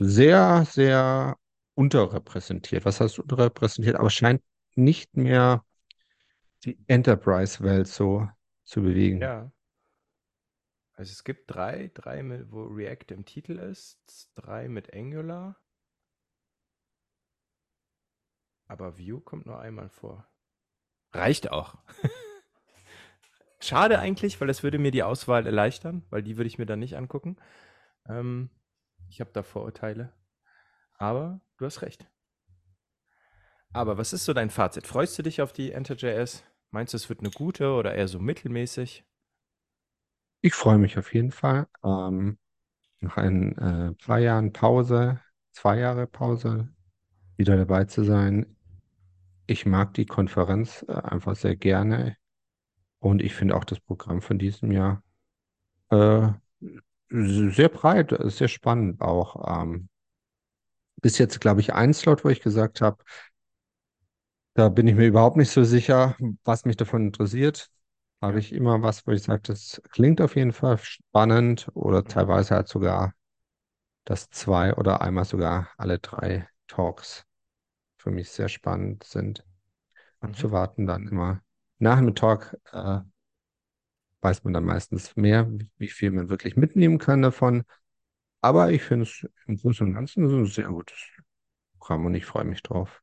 sehr, 0.00 0.64
sehr 0.66 1.36
unterrepräsentiert. 1.76 2.84
Was 2.84 3.00
heißt 3.00 3.18
unterrepräsentiert? 3.20 3.96
Aber 3.96 4.10
scheint 4.10 4.42
nicht 4.74 5.16
mehr 5.16 5.64
die 6.64 6.78
Enterprise-Welt 6.88 7.86
so 7.86 8.28
zu 8.64 8.82
bewegen. 8.82 9.20
ja. 9.20 9.52
Also 10.94 11.12
es 11.12 11.24
gibt 11.24 11.54
drei, 11.54 11.90
drei, 11.92 12.22
mit, 12.22 12.50
wo 12.50 12.64
React 12.64 13.10
im 13.10 13.26
Titel 13.26 13.58
ist, 13.58 14.30
drei 14.34 14.66
mit 14.66 14.94
Angular. 14.94 15.60
Aber 18.66 18.98
Vue 18.98 19.20
kommt 19.20 19.44
nur 19.44 19.60
einmal 19.60 19.90
vor. 19.90 20.26
Reicht 21.12 21.52
auch. 21.52 21.76
Schade 23.60 23.98
eigentlich, 23.98 24.40
weil 24.40 24.48
das 24.48 24.62
würde 24.62 24.78
mir 24.78 24.90
die 24.90 25.02
Auswahl 25.02 25.46
erleichtern, 25.46 26.02
weil 26.08 26.22
die 26.22 26.38
würde 26.38 26.48
ich 26.48 26.58
mir 26.58 26.66
dann 26.66 26.78
nicht 26.78 26.96
angucken. 26.96 27.36
Ähm, 28.08 28.48
ich 29.08 29.20
habe 29.20 29.30
da 29.32 29.42
Vorurteile. 29.42 30.12
Aber 30.98 31.40
du 31.58 31.66
hast 31.66 31.82
recht. 31.82 32.08
Aber 33.72 33.98
was 33.98 34.12
ist 34.12 34.24
so 34.24 34.32
dein 34.32 34.50
Fazit? 34.50 34.86
Freust 34.86 35.18
du 35.18 35.22
dich 35.22 35.42
auf 35.42 35.52
die 35.52 35.72
Enter.js? 35.72 36.44
Meinst 36.70 36.94
du, 36.94 36.96
es 36.96 37.08
wird 37.08 37.20
eine 37.20 37.30
gute 37.30 37.72
oder 37.72 37.94
eher 37.94 38.08
so 38.08 38.18
mittelmäßig? 38.18 39.04
Ich 40.40 40.54
freue 40.54 40.78
mich 40.78 40.98
auf 40.98 41.12
jeden 41.12 41.30
Fall. 41.30 41.66
Ähm, 41.84 42.38
nach 43.00 43.16
ein 43.16 43.56
äh, 43.58 43.92
paar 43.94 44.18
Jahren 44.18 44.52
Pause, 44.52 45.20
zwei 45.52 45.78
Jahre 45.78 46.06
Pause, 46.06 46.68
wieder 47.36 47.56
dabei 47.56 47.84
zu 47.84 48.04
sein. 48.04 48.56
Ich 49.46 49.66
mag 49.66 49.94
die 49.94 50.06
Konferenz 50.06 50.84
äh, 50.88 50.92
einfach 50.92 51.36
sehr 51.36 51.56
gerne 51.56 52.16
und 52.98 53.22
ich 53.22 53.34
finde 53.34 53.56
auch 53.56 53.64
das 53.64 53.80
Programm 53.80 54.22
von 54.22 54.38
diesem 54.38 54.72
Jahr 54.72 55.02
äh, 55.90 56.28
sehr 57.10 57.68
breit, 57.68 58.12
äh, 58.12 58.30
sehr 58.30 58.48
spannend 58.48 59.00
auch. 59.00 59.62
Ähm, 59.62 59.88
bis 61.06 61.18
jetzt, 61.18 61.40
glaube 61.40 61.60
ich, 61.60 61.72
ein 61.72 61.94
Slot, 61.94 62.24
wo 62.24 62.28
ich 62.30 62.40
gesagt 62.42 62.80
habe, 62.80 62.98
da 64.54 64.68
bin 64.68 64.86
ich 64.88 64.94
mir 64.94 65.06
überhaupt 65.06 65.36
nicht 65.36 65.50
so 65.50 65.64
sicher, 65.64 66.16
was 66.44 66.64
mich 66.64 66.76
davon 66.76 67.06
interessiert. 67.06 67.70
Habe 68.22 68.38
ich 68.38 68.52
immer 68.52 68.82
was, 68.82 69.06
wo 69.06 69.12
ich 69.12 69.22
sage, 69.22 69.42
das 69.42 69.80
klingt 69.90 70.20
auf 70.20 70.36
jeden 70.36 70.52
Fall 70.52 70.78
spannend 70.78 71.68
oder 71.74 72.02
Mhm. 72.02 72.08
teilweise 72.08 72.54
halt 72.54 72.68
sogar, 72.68 73.14
dass 74.04 74.30
zwei 74.30 74.74
oder 74.74 75.02
einmal 75.02 75.24
sogar 75.24 75.70
alle 75.78 75.98
drei 75.98 76.48
Talks 76.68 77.24
für 77.98 78.10
mich 78.10 78.30
sehr 78.30 78.48
spannend 78.48 79.04
sind. 79.04 79.44
Mhm. 80.22 80.28
Abzuwarten 80.28 80.86
dann 80.86 81.08
immer. 81.08 81.42
Nach 81.78 81.98
dem 81.98 82.14
Talk 82.14 82.56
äh, 82.72 83.00
weiß 84.20 84.44
man 84.44 84.52
dann 84.54 84.64
meistens 84.64 85.16
mehr, 85.16 85.48
wie 85.78 85.88
viel 85.88 86.10
man 86.10 86.28
wirklich 86.28 86.56
mitnehmen 86.56 86.98
kann 86.98 87.22
davon. 87.22 87.64
Aber 88.40 88.70
ich 88.72 88.82
finde 88.82 89.04
es 89.04 89.26
im 89.46 89.56
Großen 89.58 89.86
und 89.86 89.94
Ganzen 89.94 90.24
ein 90.24 90.46
sehr 90.46 90.68
gutes 90.68 90.98
Programm 91.78 92.06
und 92.06 92.14
ich 92.14 92.26
freue 92.26 92.44
mich 92.44 92.62
drauf. 92.62 93.02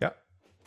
Ja, 0.00 0.14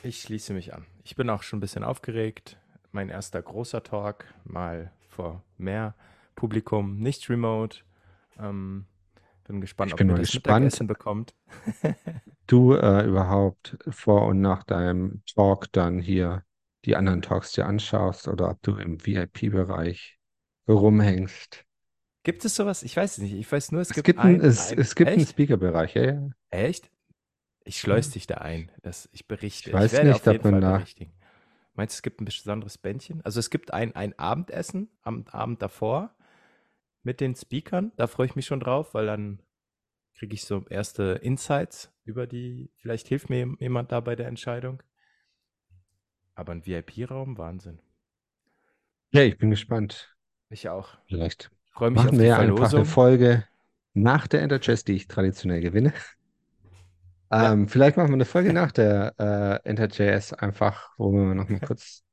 ich 0.03 0.21
schließe 0.21 0.53
mich 0.53 0.73
an. 0.73 0.85
Ich 1.03 1.15
bin 1.15 1.29
auch 1.29 1.43
schon 1.43 1.57
ein 1.57 1.61
bisschen 1.61 1.83
aufgeregt. 1.83 2.57
Mein 2.91 3.09
erster 3.09 3.41
großer 3.41 3.83
Talk, 3.83 4.25
mal 4.43 4.91
vor 5.09 5.43
mehr 5.57 5.95
Publikum, 6.35 6.97
nicht 6.99 7.29
remote. 7.29 7.79
Ähm, 8.39 8.85
bin 9.45 9.61
gespannt, 9.61 9.93
Ich 9.93 9.95
ob 9.95 9.99
bin 9.99 10.07
mir 10.07 10.13
mal 10.13 10.19
das 10.19 10.31
gespannt. 10.31 10.35
Mittagessen 10.35 10.87
bekommt. 10.87 11.35
du 12.47 12.73
äh, 12.73 13.05
überhaupt 13.05 13.77
vor 13.89 14.25
und 14.27 14.41
nach 14.41 14.63
deinem 14.63 15.23
Talk 15.35 15.71
dann 15.71 15.99
hier 15.99 16.43
die 16.85 16.95
anderen 16.95 17.21
Talks 17.21 17.53
dir 17.53 17.65
anschaust 17.65 18.27
oder 18.27 18.49
ob 18.51 18.61
du 18.61 18.75
im 18.77 19.05
VIP-Bereich 19.05 20.19
rumhängst. 20.67 21.65
Gibt 22.23 22.45
es 22.45 22.55
sowas? 22.55 22.83
Ich 22.83 22.95
weiß 22.95 23.13
es 23.13 23.17
nicht. 23.19 23.33
Ich 23.33 23.51
weiß 23.51 23.71
nur, 23.71 23.81
es, 23.81 23.91
Es 23.91 23.95
gibt 23.95 24.07
gibt, 24.07 24.19
ein, 24.19 24.41
ein, 24.41 24.41
es, 24.41 24.71
ein 24.71 24.77
es 24.77 24.93
gibt 24.95 25.15
einen 25.15 25.25
echt? 25.25 25.27
Speaker-Bereich, 25.27 25.95
ja, 25.95 26.03
ja. 26.03 26.29
Echt? 26.51 26.89
Ich 27.65 27.79
schleus 27.79 28.11
dich 28.11 28.27
da 28.27 28.35
ein. 28.35 28.71
Das, 28.83 29.09
ich 29.13 29.27
berichte. 29.27 29.71
Ich 29.71 29.73
weiß 29.73 29.91
werde 29.91 30.09
nicht, 30.09 30.15
auf 30.15 30.27
jeden 30.27 30.39
ob 30.39 30.43
man 30.45 30.53
Fall 30.53 30.61
da- 30.61 30.77
berichtigen. 30.79 31.13
Meinst 31.75 31.95
du, 31.95 31.97
es 31.97 32.03
gibt 32.03 32.21
ein 32.21 32.25
besonderes 32.25 32.77
Bändchen? 32.77 33.21
Also 33.25 33.39
es 33.39 33.49
gibt 33.49 33.73
ein, 33.73 33.95
ein 33.95 34.17
Abendessen 34.19 34.89
am 35.03 35.25
Abend 35.29 35.61
davor 35.61 36.15
mit 37.03 37.21
den 37.21 37.35
Speakern. 37.35 37.91
Da 37.97 38.07
freue 38.07 38.27
ich 38.27 38.35
mich 38.35 38.45
schon 38.47 38.61
drauf, 38.61 38.93
weil 38.93 39.07
dann 39.07 39.41
kriege 40.15 40.35
ich 40.35 40.45
so 40.45 40.65
erste 40.69 41.19
Insights 41.23 41.91
über 42.05 42.27
die. 42.27 42.71
Vielleicht 42.77 43.07
hilft 43.09 43.29
mir 43.29 43.55
jemand 43.59 43.91
da 43.91 43.99
bei 44.01 44.15
der 44.15 44.27
Entscheidung. 44.27 44.83
Aber 46.35 46.51
ein 46.51 46.63
VIP-Raum, 46.67 47.39
Wahnsinn. 47.39 47.81
Ja, 49.13 49.21
ich 49.23 49.37
bin 49.37 49.49
gespannt. 49.49 50.13
Ich 50.49 50.69
auch. 50.69 50.97
Vielleicht 51.07 51.49
Ich 51.62 51.62
freue 51.73 51.91
mich 51.91 51.99
auf 51.99 52.05
machen 52.05 52.17
die 52.17 52.23
wir 52.23 52.37
einfach 52.37 52.43
eine 52.43 52.69
Verlosung. 52.69 52.85
Folge 52.85 53.43
nach 53.93 54.27
der 54.27 54.41
Enter-Chess, 54.41 54.83
die 54.83 54.93
ich 54.93 55.07
traditionell 55.07 55.61
gewinne. 55.61 55.93
Ja. 57.31 57.53
Ähm, 57.53 57.67
vielleicht 57.67 57.97
machen 57.97 58.09
wir 58.09 58.15
eine 58.15 58.25
Folge 58.25 58.53
nach 58.53 58.71
der 58.71 59.13
äh, 59.17 59.67
Enter-JS 59.67 60.33
einfach, 60.33 60.91
wo 60.97 61.11
wir 61.11 61.33
nochmal 61.33 61.59
kurz 61.59 62.03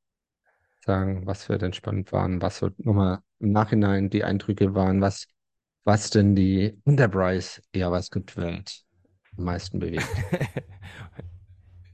sagen, 0.85 1.27
was 1.27 1.49
wir 1.49 1.59
denn 1.59 1.73
spannend 1.73 2.13
waren, 2.13 2.41
was 2.41 2.59
so 2.59 2.71
nochmal 2.79 3.19
im 3.39 3.53
Nachhinein 3.53 4.09
die 4.09 4.25
Eindrücke 4.25 4.75
waren, 4.75 5.01
was, 5.01 5.27
was 5.85 6.11
denn 6.11 6.35
die 6.35 6.79
Enterprise 6.85 7.61
JavaScript-Welt 7.75 8.83
am 9.37 9.45
meisten 9.45 9.79
bewegt. 9.79 10.09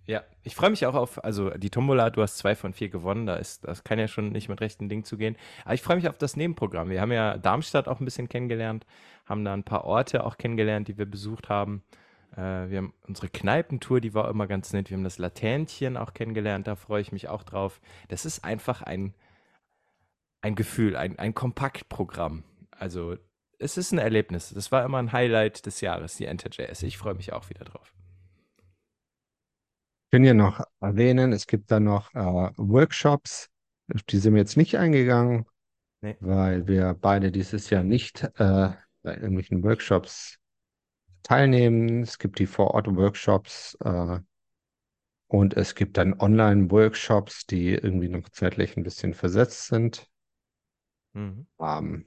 Ja, 0.06 0.22
ich 0.44 0.54
freue 0.54 0.70
mich 0.70 0.86
auch 0.86 0.94
auf, 0.94 1.24
also 1.24 1.50
die 1.50 1.70
Tombola, 1.70 2.10
du 2.10 2.22
hast 2.22 2.38
zwei 2.38 2.54
von 2.54 2.72
vier 2.72 2.88
gewonnen, 2.88 3.26
da 3.26 3.34
ist, 3.34 3.64
das 3.64 3.82
kann 3.82 3.98
ja 3.98 4.06
schon 4.06 4.28
nicht 4.28 4.48
mit 4.48 4.60
rechten 4.60 4.88
Dingen 4.88 5.02
zugehen. 5.02 5.36
Aber 5.64 5.74
ich 5.74 5.82
freue 5.82 5.96
mich 5.96 6.08
auf 6.08 6.16
das 6.16 6.36
Nebenprogramm. 6.36 6.90
Wir 6.90 7.00
haben 7.00 7.10
ja 7.10 7.36
Darmstadt 7.36 7.88
auch 7.88 7.98
ein 7.98 8.04
bisschen 8.04 8.28
kennengelernt, 8.28 8.86
haben 9.24 9.44
da 9.44 9.52
ein 9.52 9.64
paar 9.64 9.84
Orte 9.84 10.24
auch 10.24 10.38
kennengelernt, 10.38 10.86
die 10.86 10.96
wir 10.96 11.06
besucht 11.06 11.48
haben. 11.48 11.82
Äh, 12.36 12.70
wir 12.70 12.78
haben 12.78 12.94
unsere 13.08 13.28
Kneipentour, 13.28 14.00
die 14.00 14.14
war 14.14 14.30
immer 14.30 14.46
ganz 14.46 14.72
nett. 14.72 14.90
Wir 14.90 14.96
haben 14.96 15.04
das 15.04 15.18
Laternchen 15.18 15.96
auch 15.96 16.14
kennengelernt, 16.14 16.68
da 16.68 16.76
freue 16.76 17.00
ich 17.00 17.10
mich 17.10 17.28
auch 17.28 17.42
drauf. 17.42 17.80
Das 18.06 18.24
ist 18.24 18.44
einfach 18.44 18.82
ein, 18.82 19.12
ein 20.40 20.54
Gefühl, 20.54 20.96
ein, 20.96 21.18
ein 21.18 21.34
Kompaktprogramm. 21.34 22.44
Also 22.70 23.16
es 23.58 23.76
ist 23.76 23.90
ein 23.90 23.98
Erlebnis. 23.98 24.52
Das 24.54 24.70
war 24.70 24.84
immer 24.84 24.98
ein 24.98 25.10
Highlight 25.10 25.66
des 25.66 25.80
Jahres, 25.80 26.16
die 26.16 26.26
Enter.js. 26.26 26.84
Ich 26.84 26.96
freue 26.96 27.14
mich 27.14 27.32
auch 27.32 27.50
wieder 27.50 27.64
drauf. 27.64 27.95
Ich 30.06 30.10
kann 30.12 30.24
ja 30.24 30.34
noch 30.34 30.60
erwähnen, 30.80 31.32
es 31.32 31.46
gibt 31.46 31.70
da 31.70 31.80
noch 31.80 32.14
äh, 32.14 32.18
Workshops, 32.56 33.48
auf 33.92 34.02
die 34.04 34.18
sind 34.18 34.34
wir 34.34 34.40
jetzt 34.40 34.56
nicht 34.56 34.76
eingegangen, 34.76 35.46
Nee. 36.00 36.16
weil 36.20 36.68
wir 36.68 36.94
beide 36.94 37.32
dieses 37.32 37.70
Jahr 37.70 37.82
nicht 37.82 38.22
äh, 38.22 38.70
bei 39.02 39.14
irgendwelchen 39.14 39.64
Workshops 39.64 40.38
teilnehmen. 41.22 42.02
Es 42.02 42.18
gibt 42.18 42.38
die 42.38 42.46
Vor-Ort-Workshops 42.46 43.76
äh, 43.84 44.20
und 45.28 45.54
es 45.54 45.74
gibt 45.74 45.96
dann 45.96 46.18
Online-Workshops, 46.20 47.46
die 47.46 47.70
irgendwie 47.70 48.08
noch 48.08 48.28
zeitlich 48.28 48.76
ein 48.76 48.84
bisschen 48.84 49.12
versetzt 49.12 49.66
sind. 49.66 50.08
Mhm. 51.14 51.46
Ähm, 51.58 52.06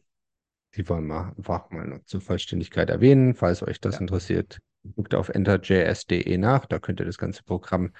die 0.76 0.88
wollen 0.88 1.08
wir 1.08 1.34
einfach 1.38 1.70
mal 1.72 2.02
zur 2.06 2.22
Vollständigkeit 2.22 2.90
erwähnen, 2.90 3.36
falls 3.36 3.64
euch 3.64 3.82
das 3.82 3.96
Ja. 3.96 4.02
interessiert. 4.02 4.60
Guckt 4.96 5.14
auf 5.14 5.30
enterjs.de 5.30 6.38
nach, 6.38 6.66
da 6.66 6.80
könnt 6.80 7.00
ihr 7.00 7.06
das 7.06 7.18
ganze 7.18 7.44
Programm 7.44 7.94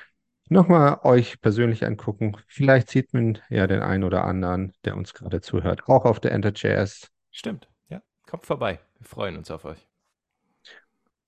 nochmal 0.50 1.00
euch 1.04 1.40
persönlich 1.42 1.86
angucken. 1.86 2.38
Vielleicht 2.48 2.90
sieht 2.90 3.14
man 3.14 3.40
ja 3.50 3.68
den 3.68 3.82
einen 3.82 4.04
oder 4.04 4.26
anderen, 4.26 4.74
der 4.86 4.98
uns 4.98 5.14
gerade 5.14 5.42
zuhört, 5.42 5.88
auch 5.88 6.06
auf 6.06 6.20
der 6.20 6.32
Enter.js. 6.32 7.10
Stimmt, 7.32 7.70
ja. 7.90 8.02
Kommt 8.28 8.46
vorbei. 8.46 8.80
Wir 8.98 9.06
freuen 9.06 9.38
uns 9.38 9.52
auf 9.52 9.66
euch. 9.66 9.88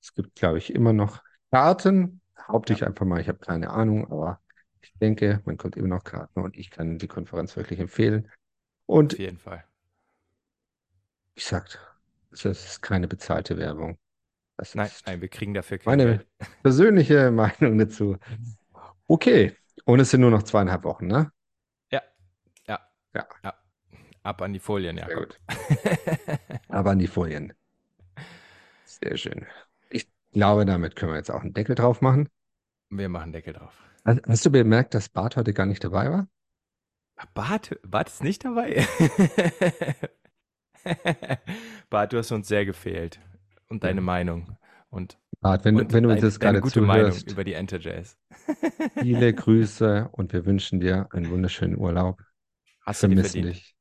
Es 0.01 0.13
gibt, 0.13 0.35
glaube 0.35 0.57
ich, 0.57 0.73
immer 0.73 0.93
noch 0.93 1.21
Karten. 1.51 2.21
Haupte 2.47 2.73
ich 2.73 2.85
einfach 2.85 3.05
mal, 3.05 3.21
ich 3.21 3.27
habe 3.27 3.39
keine 3.39 3.69
Ahnung, 3.69 4.11
aber 4.11 4.41
ich 4.81 4.93
denke, 4.99 5.41
man 5.45 5.57
kommt 5.57 5.75
immer 5.75 5.87
noch 5.89 6.03
Karten 6.03 6.41
und 6.41 6.57
ich 6.57 6.71
kann 6.71 6.97
die 6.97 7.07
Konferenz 7.07 7.55
wirklich 7.55 7.79
empfehlen. 7.79 8.29
Und 8.87 9.13
Auf 9.13 9.19
jeden 9.19 9.37
Fall. 9.37 9.63
ich 11.35 11.45
sagte, 11.45 11.77
es 12.31 12.45
ist 12.45 12.81
keine 12.81 13.07
bezahlte 13.07 13.57
Werbung. 13.57 13.97
Das 14.57 14.75
Nein, 14.75 14.89
nein, 15.05 15.21
wir 15.21 15.27
kriegen 15.29 15.53
dafür 15.53 15.77
kein 15.79 15.97
meine 15.97 16.05
Geld. 16.17 16.27
persönliche 16.63 17.31
Meinung 17.31 17.77
dazu. 17.77 18.17
Okay, 19.07 19.55
und 19.85 19.99
es 19.99 20.11
sind 20.11 20.21
nur 20.21 20.31
noch 20.31 20.43
zweieinhalb 20.43 20.83
Wochen, 20.83 21.07
ne? 21.07 21.31
Ja, 21.91 22.01
ja, 22.67 22.79
Ja. 23.15 23.27
ja. 23.43 23.53
Ab 24.23 24.41
an 24.43 24.53
die 24.53 24.59
Folien, 24.59 24.97
Sehr 24.97 25.09
Jakob. 25.09 25.29
gut. 25.29 25.39
Aber 26.69 26.91
an 26.91 26.99
die 26.99 27.07
Folien. 27.07 27.53
Sehr 28.85 29.17
schön. 29.17 29.47
Ich 29.89 30.07
glaube, 30.31 30.65
damit 30.65 30.95
können 30.95 31.11
wir 31.13 31.17
jetzt 31.17 31.31
auch 31.31 31.41
einen 31.41 31.53
Deckel 31.53 31.73
drauf 31.73 32.01
machen. 32.01 32.29
Wir 32.89 33.09
machen 33.09 33.31
Deckel 33.31 33.53
drauf. 33.53 33.73
Hast 34.05 34.21
hast 34.27 34.45
du 34.45 34.51
bemerkt, 34.51 34.93
dass 34.93 35.09
Bart 35.09 35.37
heute 35.37 35.53
gar 35.53 35.65
nicht 35.65 35.83
dabei 35.83 36.11
war? 36.11 36.27
Bart, 37.33 37.79
Bart 37.83 38.09
ist 38.09 38.23
nicht 38.23 38.45
dabei. 38.45 38.85
Bart, 41.89 42.13
du 42.13 42.17
hast 42.17 42.31
uns 42.31 42.47
sehr 42.47 42.65
gefehlt. 42.65 43.19
Und 43.71 43.83
deine. 43.83 44.01
Meinung. 44.01 44.57
Und, 44.89 45.17
Bart, 45.39 45.65
wenn, 45.65 45.77
und 45.77 45.93
wenn 45.93 46.03
du 46.03 46.09
uns 46.11 46.21
jetzt 46.21 46.39
gerade 46.39 46.61
gute 46.61 46.81
Meinung 46.81 47.11
zuhörst, 47.11 47.31
über 47.31 47.43
die 47.43 47.53
Enter 47.53 47.79
Jazz. 47.79 48.17
viele 48.97 49.33
Grüße 49.33 50.09
und 50.11 50.33
wir 50.33 50.45
wünschen 50.45 50.79
dir 50.79 51.07
einen 51.11 51.29
wunderschönen 51.29 51.77
Urlaub. 51.77 52.19
Wir 52.19 52.25
Hast 52.85 53.03
du 53.03 53.07
dir 53.07 53.17
verdient. 53.17 53.55
dich. 53.55 53.75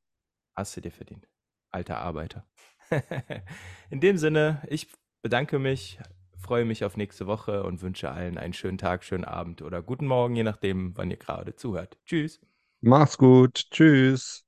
Hast 0.54 0.76
du 0.76 0.80
dir 0.80 0.92
verdient. 0.92 1.28
Alter 1.70 1.98
Arbeiter. 1.98 2.46
In 3.90 4.00
dem 4.00 4.16
Sinne, 4.18 4.62
ich 4.68 4.88
bedanke 5.22 5.58
mich, 5.58 5.98
freue 6.38 6.64
mich 6.64 6.84
auf 6.84 6.96
nächste 6.96 7.26
Woche 7.26 7.62
und 7.64 7.82
wünsche 7.82 8.10
allen 8.10 8.38
einen 8.38 8.52
schönen 8.52 8.78
Tag, 8.78 9.04
schönen 9.04 9.24
Abend 9.24 9.62
oder 9.62 9.82
guten 9.82 10.06
Morgen, 10.06 10.36
je 10.36 10.42
nachdem, 10.44 10.96
wann 10.96 11.10
ihr 11.10 11.16
gerade 11.16 11.54
zuhört. 11.56 11.98
Tschüss. 12.04 12.40
Mach's 12.82 13.16
gut. 13.16 13.54
Tschüss. 13.70 14.44